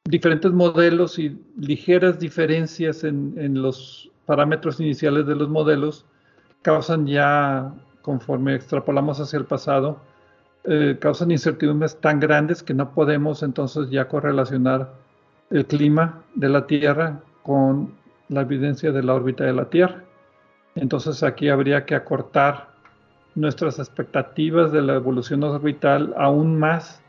diferentes 0.05 0.51
modelos 0.51 1.19
y 1.19 1.37
ligeras 1.57 2.19
diferencias 2.19 3.03
en, 3.03 3.61
los 3.61 4.11
parámetros 4.25 4.79
iniciales 4.79 5.25
de 5.25 5.35
los 5.35 5.49
modelos 5.49 6.05
causan 6.67 7.07
ya, 7.07 7.71
conforme 8.01 8.53
extrapolamos 8.53 9.21
hacia 9.21 9.39
el 9.39 9.45
pasado, 9.45 10.01
eh, 10.65 10.97
causan 10.99 11.31
incertidumbres 11.31 11.95
tan 12.01 12.19
grandes 12.19 12.61
que 12.61 12.73
no 12.73 12.91
podemos 12.91 13.41
entonces 13.41 13.89
ya 13.89 14.09
correlacionar 14.09 14.91
el 15.49 15.65
clima 15.65 16.23
de 16.35 16.49
la 16.49 16.67
Tierra 16.67 17.21
con 17.41 17.93
la 18.27 18.41
evidencia 18.41 18.91
de 18.91 19.01
la 19.01 19.13
órbita 19.13 19.45
de 19.45 19.53
la 19.53 19.69
Tierra. 19.69 20.03
Entonces 20.75 21.23
aquí 21.23 21.47
habría 21.47 21.85
que 21.85 21.95
acortar 21.95 22.67
nuestras 23.35 23.79
expectativas 23.79 24.73
de 24.73 24.81
la 24.81 24.95
evolución 24.95 25.45
orbital 25.45 26.13
aún 26.17 26.59
más 26.59 27.01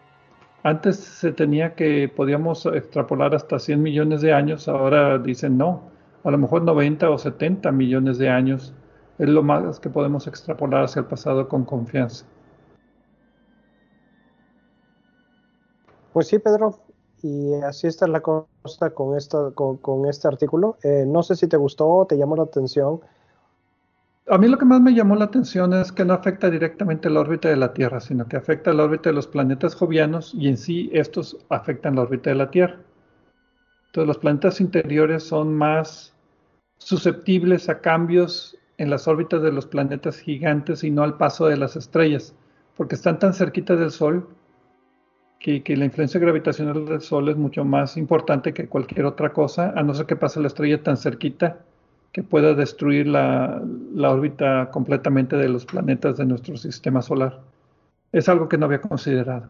antes 0.62 0.98
se 0.98 1.32
tenía 1.32 1.74
que 1.74 2.08
podíamos 2.08 2.64
extrapolar 2.66 3.34
hasta 3.34 3.58
100 3.58 3.82
millones 3.82 4.20
de 4.20 4.32
años, 4.32 4.68
ahora 4.68 5.18
dicen 5.18 5.58
no, 5.58 5.82
a 6.22 6.30
lo 6.30 6.38
mejor 6.38 6.62
90 6.62 7.10
o 7.10 7.18
70 7.18 7.72
millones 7.72 8.18
de 8.18 8.28
años 8.28 8.72
es 9.18 9.28
lo 9.28 9.42
más 9.42 9.80
que 9.80 9.90
podemos 9.90 10.26
extrapolar 10.26 10.84
hacia 10.84 11.00
el 11.00 11.06
pasado 11.06 11.48
con 11.48 11.64
confianza. 11.64 12.24
Pues 16.12 16.28
sí, 16.28 16.38
Pedro, 16.38 16.78
y 17.22 17.54
así 17.54 17.86
está 17.86 18.06
la 18.06 18.20
cosa 18.20 18.90
con, 18.90 19.16
esto, 19.16 19.54
con, 19.54 20.06
este 20.06 20.28
artículo. 20.28 20.78
Eh, 20.82 21.04
no 21.06 21.22
sé 21.22 21.36
si 21.36 21.46
te 21.48 21.56
gustó, 21.56 22.06
te 22.08 22.16
llamó 22.16 22.36
la 22.36 22.44
atención 22.44 23.00
a 24.30 24.36
mí 24.36 24.46
lo 24.46 24.58
que 24.58 24.66
más 24.66 24.80
me 24.80 24.92
llamó 24.92 25.16
la 25.16 25.24
atención 25.24 25.72
es 25.72 25.90
que 25.90 26.04
no 26.04 26.12
afecta 26.12 26.50
directamente 26.50 27.08
la 27.08 27.20
órbita 27.20 27.48
de 27.48 27.56
la 27.56 27.72
Tierra, 27.72 28.00
sino 28.00 28.28
que 28.28 28.36
afecta 28.36 28.74
la 28.74 28.84
órbita 28.84 29.08
de 29.08 29.14
los 29.14 29.26
planetas 29.26 29.74
jovianos 29.74 30.34
y 30.34 30.48
en 30.48 30.58
sí 30.58 30.90
estos 30.92 31.38
afectan 31.48 31.96
la 31.96 32.02
órbita 32.02 32.30
de 32.30 32.36
la 32.36 32.50
Tierra. 32.50 32.78
Entonces 33.86 34.06
los 34.06 34.18
planetas 34.18 34.60
interiores 34.60 35.22
son 35.22 35.54
más 35.54 36.14
susceptibles 36.76 37.70
a 37.70 37.80
cambios 37.80 38.58
en 38.78 38.90
las 38.90 39.06
órbitas 39.06 39.42
de 39.42 39.52
los 39.52 39.66
planetas 39.66 40.18
gigantes 40.18 40.82
y 40.84 40.90
no 40.90 41.02
al 41.02 41.18
paso 41.18 41.46
de 41.46 41.56
las 41.56 41.76
estrellas, 41.76 42.34
porque 42.76 42.94
están 42.94 43.18
tan 43.18 43.34
cerquita 43.34 43.76
del 43.76 43.90
Sol 43.90 44.28
que, 45.38 45.62
que, 45.62 45.76
la 45.76 45.84
influencia 45.84 46.20
gravitacional 46.20 46.86
del 46.86 47.00
Sol 47.00 47.28
es 47.28 47.36
mucho 47.36 47.64
más 47.64 47.96
importante 47.96 48.54
que 48.54 48.68
cualquier 48.68 49.04
otra 49.04 49.32
cosa, 49.32 49.72
a 49.76 49.82
no 49.82 49.94
ser 49.94 50.06
que 50.06 50.16
pase 50.16 50.40
la 50.40 50.48
estrella 50.48 50.82
tan 50.82 50.96
cerquita 50.96 51.58
que 52.12 52.22
pueda 52.22 52.54
destruir 52.54 53.06
la, 53.06 53.62
órbita 53.96 54.70
completamente 54.70 55.36
de 55.36 55.48
los 55.48 55.66
planetas 55.66 56.16
de 56.16 56.24
nuestro 56.24 56.56
sistema 56.56 57.02
solar. 57.02 57.40
Es 58.12 58.28
algo 58.28 58.48
que 58.48 58.56
no 58.56 58.66
había 58.66 58.80
considerado. 58.80 59.48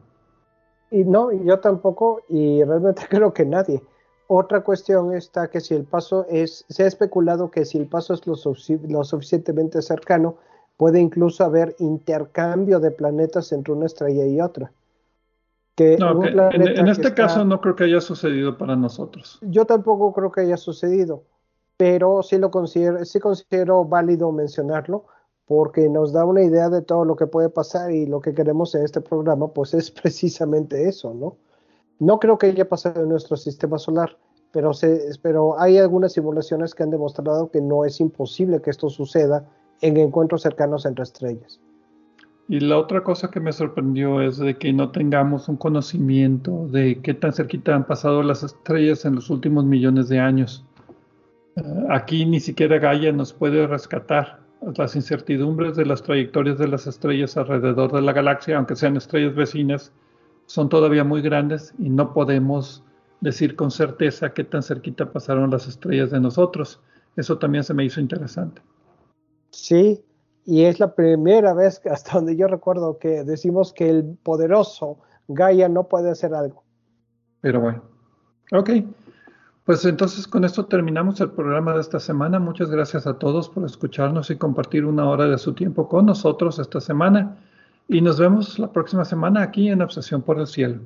Y 0.91 1.05
no, 1.05 1.31
yo 1.45 1.61
tampoco, 1.61 2.23
y 2.29 2.63
realmente 2.65 3.03
creo 3.09 3.33
que 3.33 3.45
nadie. 3.45 3.83
Otra 4.29 4.63
cuestión 4.63 5.15
está 5.15 5.49
que 5.49 5.61
si 5.61 5.75
el 5.75 5.85
paso 5.85 6.25
es, 6.29 6.65
se 6.69 6.85
ha 6.85 6.87
especulado 6.87 7.51
que 7.51 7.65
si 7.65 7.79
el 7.79 7.87
paso 7.87 8.15
es 8.15 8.27
lo, 8.27 8.37
suficientemente 8.37 9.83
cercano, 9.83 10.37
puede 10.77 11.01
incluso 11.01 11.45
haber 11.45 11.75
intercambio 11.81 12.79
de 12.79 12.93
planetas 12.93 13.51
entre 13.51 13.73
una 13.73 13.87
estrella 13.87 14.25
y 14.25 14.41
otra. 14.41 14.71
Que 15.75 15.95
en, 15.95 16.89
este 16.89 17.15
caso 17.15 17.45
no 17.45 17.61
creo 17.61 17.75
que 17.75 17.85
haya 17.85 18.01
sucedido 18.01 18.57
para 18.57 18.77
nosotros. 18.77 19.39
Yo 19.43 19.65
tampoco 19.65 20.13
creo 20.13 20.31
que 20.31 20.43
haya 20.43 20.57
sucedido 20.57 21.25
pero 21.79 22.25
sí 22.25 22.37
lo 22.39 22.51
considero, 22.51 23.03
sí 23.07 23.21
considero 23.21 23.85
válido 23.85 24.31
mencionarlo 24.33 25.05
porque 25.47 25.89
nos 25.89 26.13
da 26.13 26.27
una 26.27 26.43
idea 26.43 26.69
de 26.69 26.83
todo 26.83 27.07
lo 27.07 27.17
que 27.17 27.27
puede 27.27 27.49
pasar 27.49 27.93
y 27.93 28.05
lo 28.05 28.21
que 28.21 28.35
queremos 28.35 28.75
en 28.75 28.85
este 28.85 29.01
programa 29.01 29.49
pues 29.55 29.73
es 29.73 29.91
precisamente 29.91 30.87
eso, 30.87 31.15
¿no? 31.15 31.37
No 31.99 32.19
creo 32.19 32.39
que 32.39 32.47
haya 32.47 32.69
pasado 32.69 33.03
en 33.03 33.09
nuestro 33.09 33.37
sistema 33.37 33.79
solar, 33.79 34.17
pero, 34.53 35.61
hay 35.61 35.79
algunas 35.79 36.13
simulaciones 36.13 36.75
que 36.75 36.83
han 36.83 36.91
demostrado 36.91 37.51
que 37.51 37.61
no 37.61 37.85
es 37.85 38.01
imposible 38.01 38.63
que 38.63 38.71
esto 38.71 38.89
suceda 38.89 39.45
en 39.81 39.97
encuentros 39.97 40.43
cercanos 40.43 40.87
entre 40.87 41.03
estrellas. 41.03 41.61
Y 42.49 42.61
la 42.61 42.79
otra 42.79 43.05
cosa 43.05 43.31
que 43.31 43.41
me 43.41 43.53
sorprendió 43.53 44.23
es 44.23 44.39
de 44.39 44.57
que 44.57 44.73
no 44.73 44.91
tengamos 44.91 45.49
un 45.49 45.57
conocimiento 45.57 46.67
de 46.69 47.01
qué 47.03 47.13
tan 47.13 47.35
cerquita 47.35 47.75
han 47.75 47.87
pasado 47.87 48.23
las 48.23 48.43
estrellas 48.43 49.05
en 49.05 49.17
los 49.17 49.29
últimos 49.29 49.67
millones 49.67 50.09
de 50.09 50.19
años. 50.19 50.65
Aquí 51.91 52.25
ni 52.25 52.41
siquiera 52.41 52.79
Gaia 52.79 53.13
nos 53.13 53.33
puede 53.35 53.67
rescatar. 53.67 54.41
Las 54.77 54.97
incertidumbres 54.97 55.77
de 55.77 55.87
las 55.87 56.03
trayectorias 56.03 56.59
de 56.59 56.69
las 56.69 56.87
estrellas 56.87 57.37
alrededor 57.37 57.93
de 57.93 58.01
la 58.01 58.13
galaxia, 58.13 58.57
aunque 58.57 58.75
sean 58.77 58.97
estrellas 58.97 59.35
vecinas, 59.35 59.93
son 60.49 60.71
todavía 60.71 61.05
muy 61.05 61.21
grandes 61.21 61.75
y 61.79 61.91
no 61.91 62.15
podemos 62.15 62.83
decir 63.21 63.55
con 63.55 63.71
certeza 63.71 64.33
qué 64.33 64.45
tan 64.45 64.63
cerquita 64.63 65.13
pasaron 65.13 65.51
las 65.51 65.69
estrellas 65.69 66.11
de 66.11 66.21
nosotros. 66.21 66.81
Eso 67.17 67.37
también 67.37 67.65
se 67.65 67.75
me 67.75 67.85
hizo 67.85 68.01
interesante. 68.01 68.63
Sí, 69.51 70.03
y 70.47 70.63
es 70.63 70.81
la 70.81 70.95
primera 70.95 71.53
vez 71.53 71.83
hasta 71.91 72.15
donde 72.15 72.35
yo 72.35 72.47
recuerdo 72.47 72.99
que 72.99 73.25
decimos 73.25 73.75
que 73.75 73.91
el 73.91 74.17
poderoso 74.23 74.99
Gaia 75.29 75.69
no 75.69 75.87
puede 75.87 76.11
hacer 76.11 76.33
algo. 76.33 76.65
Pero 77.43 77.61
bueno, 77.61 77.83
ok. 78.53 78.71
Pues 79.67 79.85
entonces 79.85 80.27
con 80.27 80.47
esto 80.47 80.65
terminamos 80.65 81.21
el 81.21 81.31
programa 81.31 81.75
de 81.75 81.83
esta 81.83 82.01
semana. 82.01 82.39
Muchas 82.39 82.71
gracias 82.71 83.07
a 83.07 83.19
todos 83.19 83.51
por 83.51 83.67
escucharnos 83.67 84.31
y 84.31 84.37
compartir 84.37 84.87
una 84.87 85.11
hora 85.11 85.27
de 85.27 85.37
su 85.37 85.53
tiempo 85.53 85.91
con 85.91 86.07
nosotros 86.07 86.59
esta 86.59 86.81
semana. 86.81 87.37
Y 87.89 88.03
nos 88.03 88.21
vemos 88.21 88.59
la 88.59 88.71
próxima 88.71 89.07
semana 89.07 89.43
aquí 89.43 89.69
en 89.71 89.81
Obsesión 89.81 90.21
por 90.21 90.39
el 90.39 90.47
Cielo. 90.47 90.83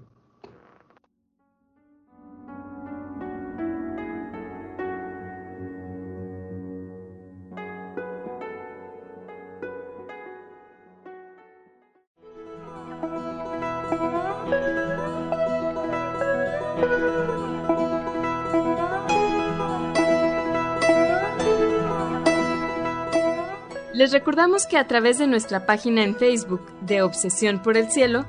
Recordamos 24.12 24.66
que 24.66 24.76
a 24.76 24.86
través 24.86 25.16
de 25.16 25.26
nuestra 25.26 25.64
página 25.64 26.04
en 26.04 26.14
Facebook 26.14 26.60
de 26.82 27.00
Obsesión 27.00 27.62
por 27.62 27.78
el 27.78 27.90
Cielo 27.90 28.26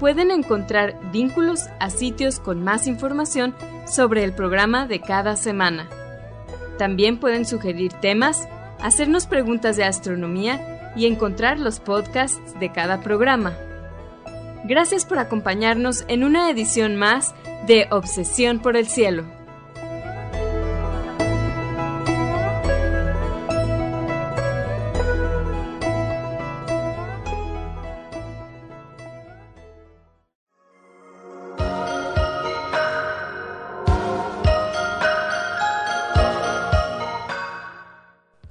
pueden 0.00 0.30
encontrar 0.30 0.98
vínculos 1.12 1.60
a 1.78 1.90
sitios 1.90 2.40
con 2.40 2.64
más 2.64 2.86
información 2.86 3.54
sobre 3.86 4.24
el 4.24 4.32
programa 4.32 4.86
de 4.86 5.02
cada 5.02 5.36
semana. 5.36 5.90
También 6.78 7.20
pueden 7.20 7.44
sugerir 7.44 7.92
temas, 7.92 8.48
hacernos 8.80 9.26
preguntas 9.26 9.76
de 9.76 9.84
astronomía 9.84 10.92
y 10.96 11.04
encontrar 11.04 11.60
los 11.60 11.80
podcasts 11.80 12.58
de 12.58 12.72
cada 12.72 13.02
programa. 13.02 13.52
Gracias 14.64 15.04
por 15.04 15.18
acompañarnos 15.18 16.06
en 16.08 16.24
una 16.24 16.48
edición 16.48 16.96
más 16.96 17.34
de 17.66 17.88
Obsesión 17.90 18.58
por 18.58 18.74
el 18.74 18.86
Cielo. 18.86 19.35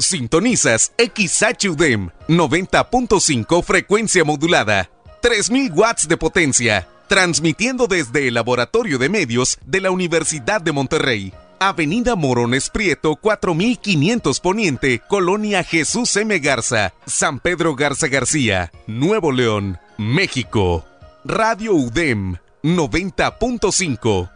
Sintonizas 0.06 0.94
XHUDEM 0.98 2.12
90.5 2.28 3.64
frecuencia 3.64 4.24
modulada, 4.24 4.92
3000 5.22 5.72
watts 5.74 6.08
de 6.08 6.16
potencia, 6.16 6.88
transmitiendo 7.08 7.88
desde 7.88 8.28
el 8.28 8.36
Laboratorio 8.36 9.00
de 9.00 9.10
Medios 9.10 9.58
de 9.66 9.82
la 9.82 9.90
Universidad 9.90 10.62
de 10.62 10.72
Monterrey. 10.72 11.34
Avenida 11.60 12.16
Morones 12.16 12.70
Prieto, 12.70 13.16
4500 13.16 14.40
Poniente, 14.42 15.02
Colonia 15.08 15.64
Jesús 15.64 16.16
M. 16.18 16.38
Garza, 16.38 16.94
San 17.08 17.40
Pedro 17.40 17.76
Garza 17.76 18.08
García, 18.08 18.72
Nuevo 18.86 19.32
León, 19.32 19.80
México. 19.98 20.86
Radio 21.24 21.74
UDEM 21.74 22.38
90.5 22.62 24.35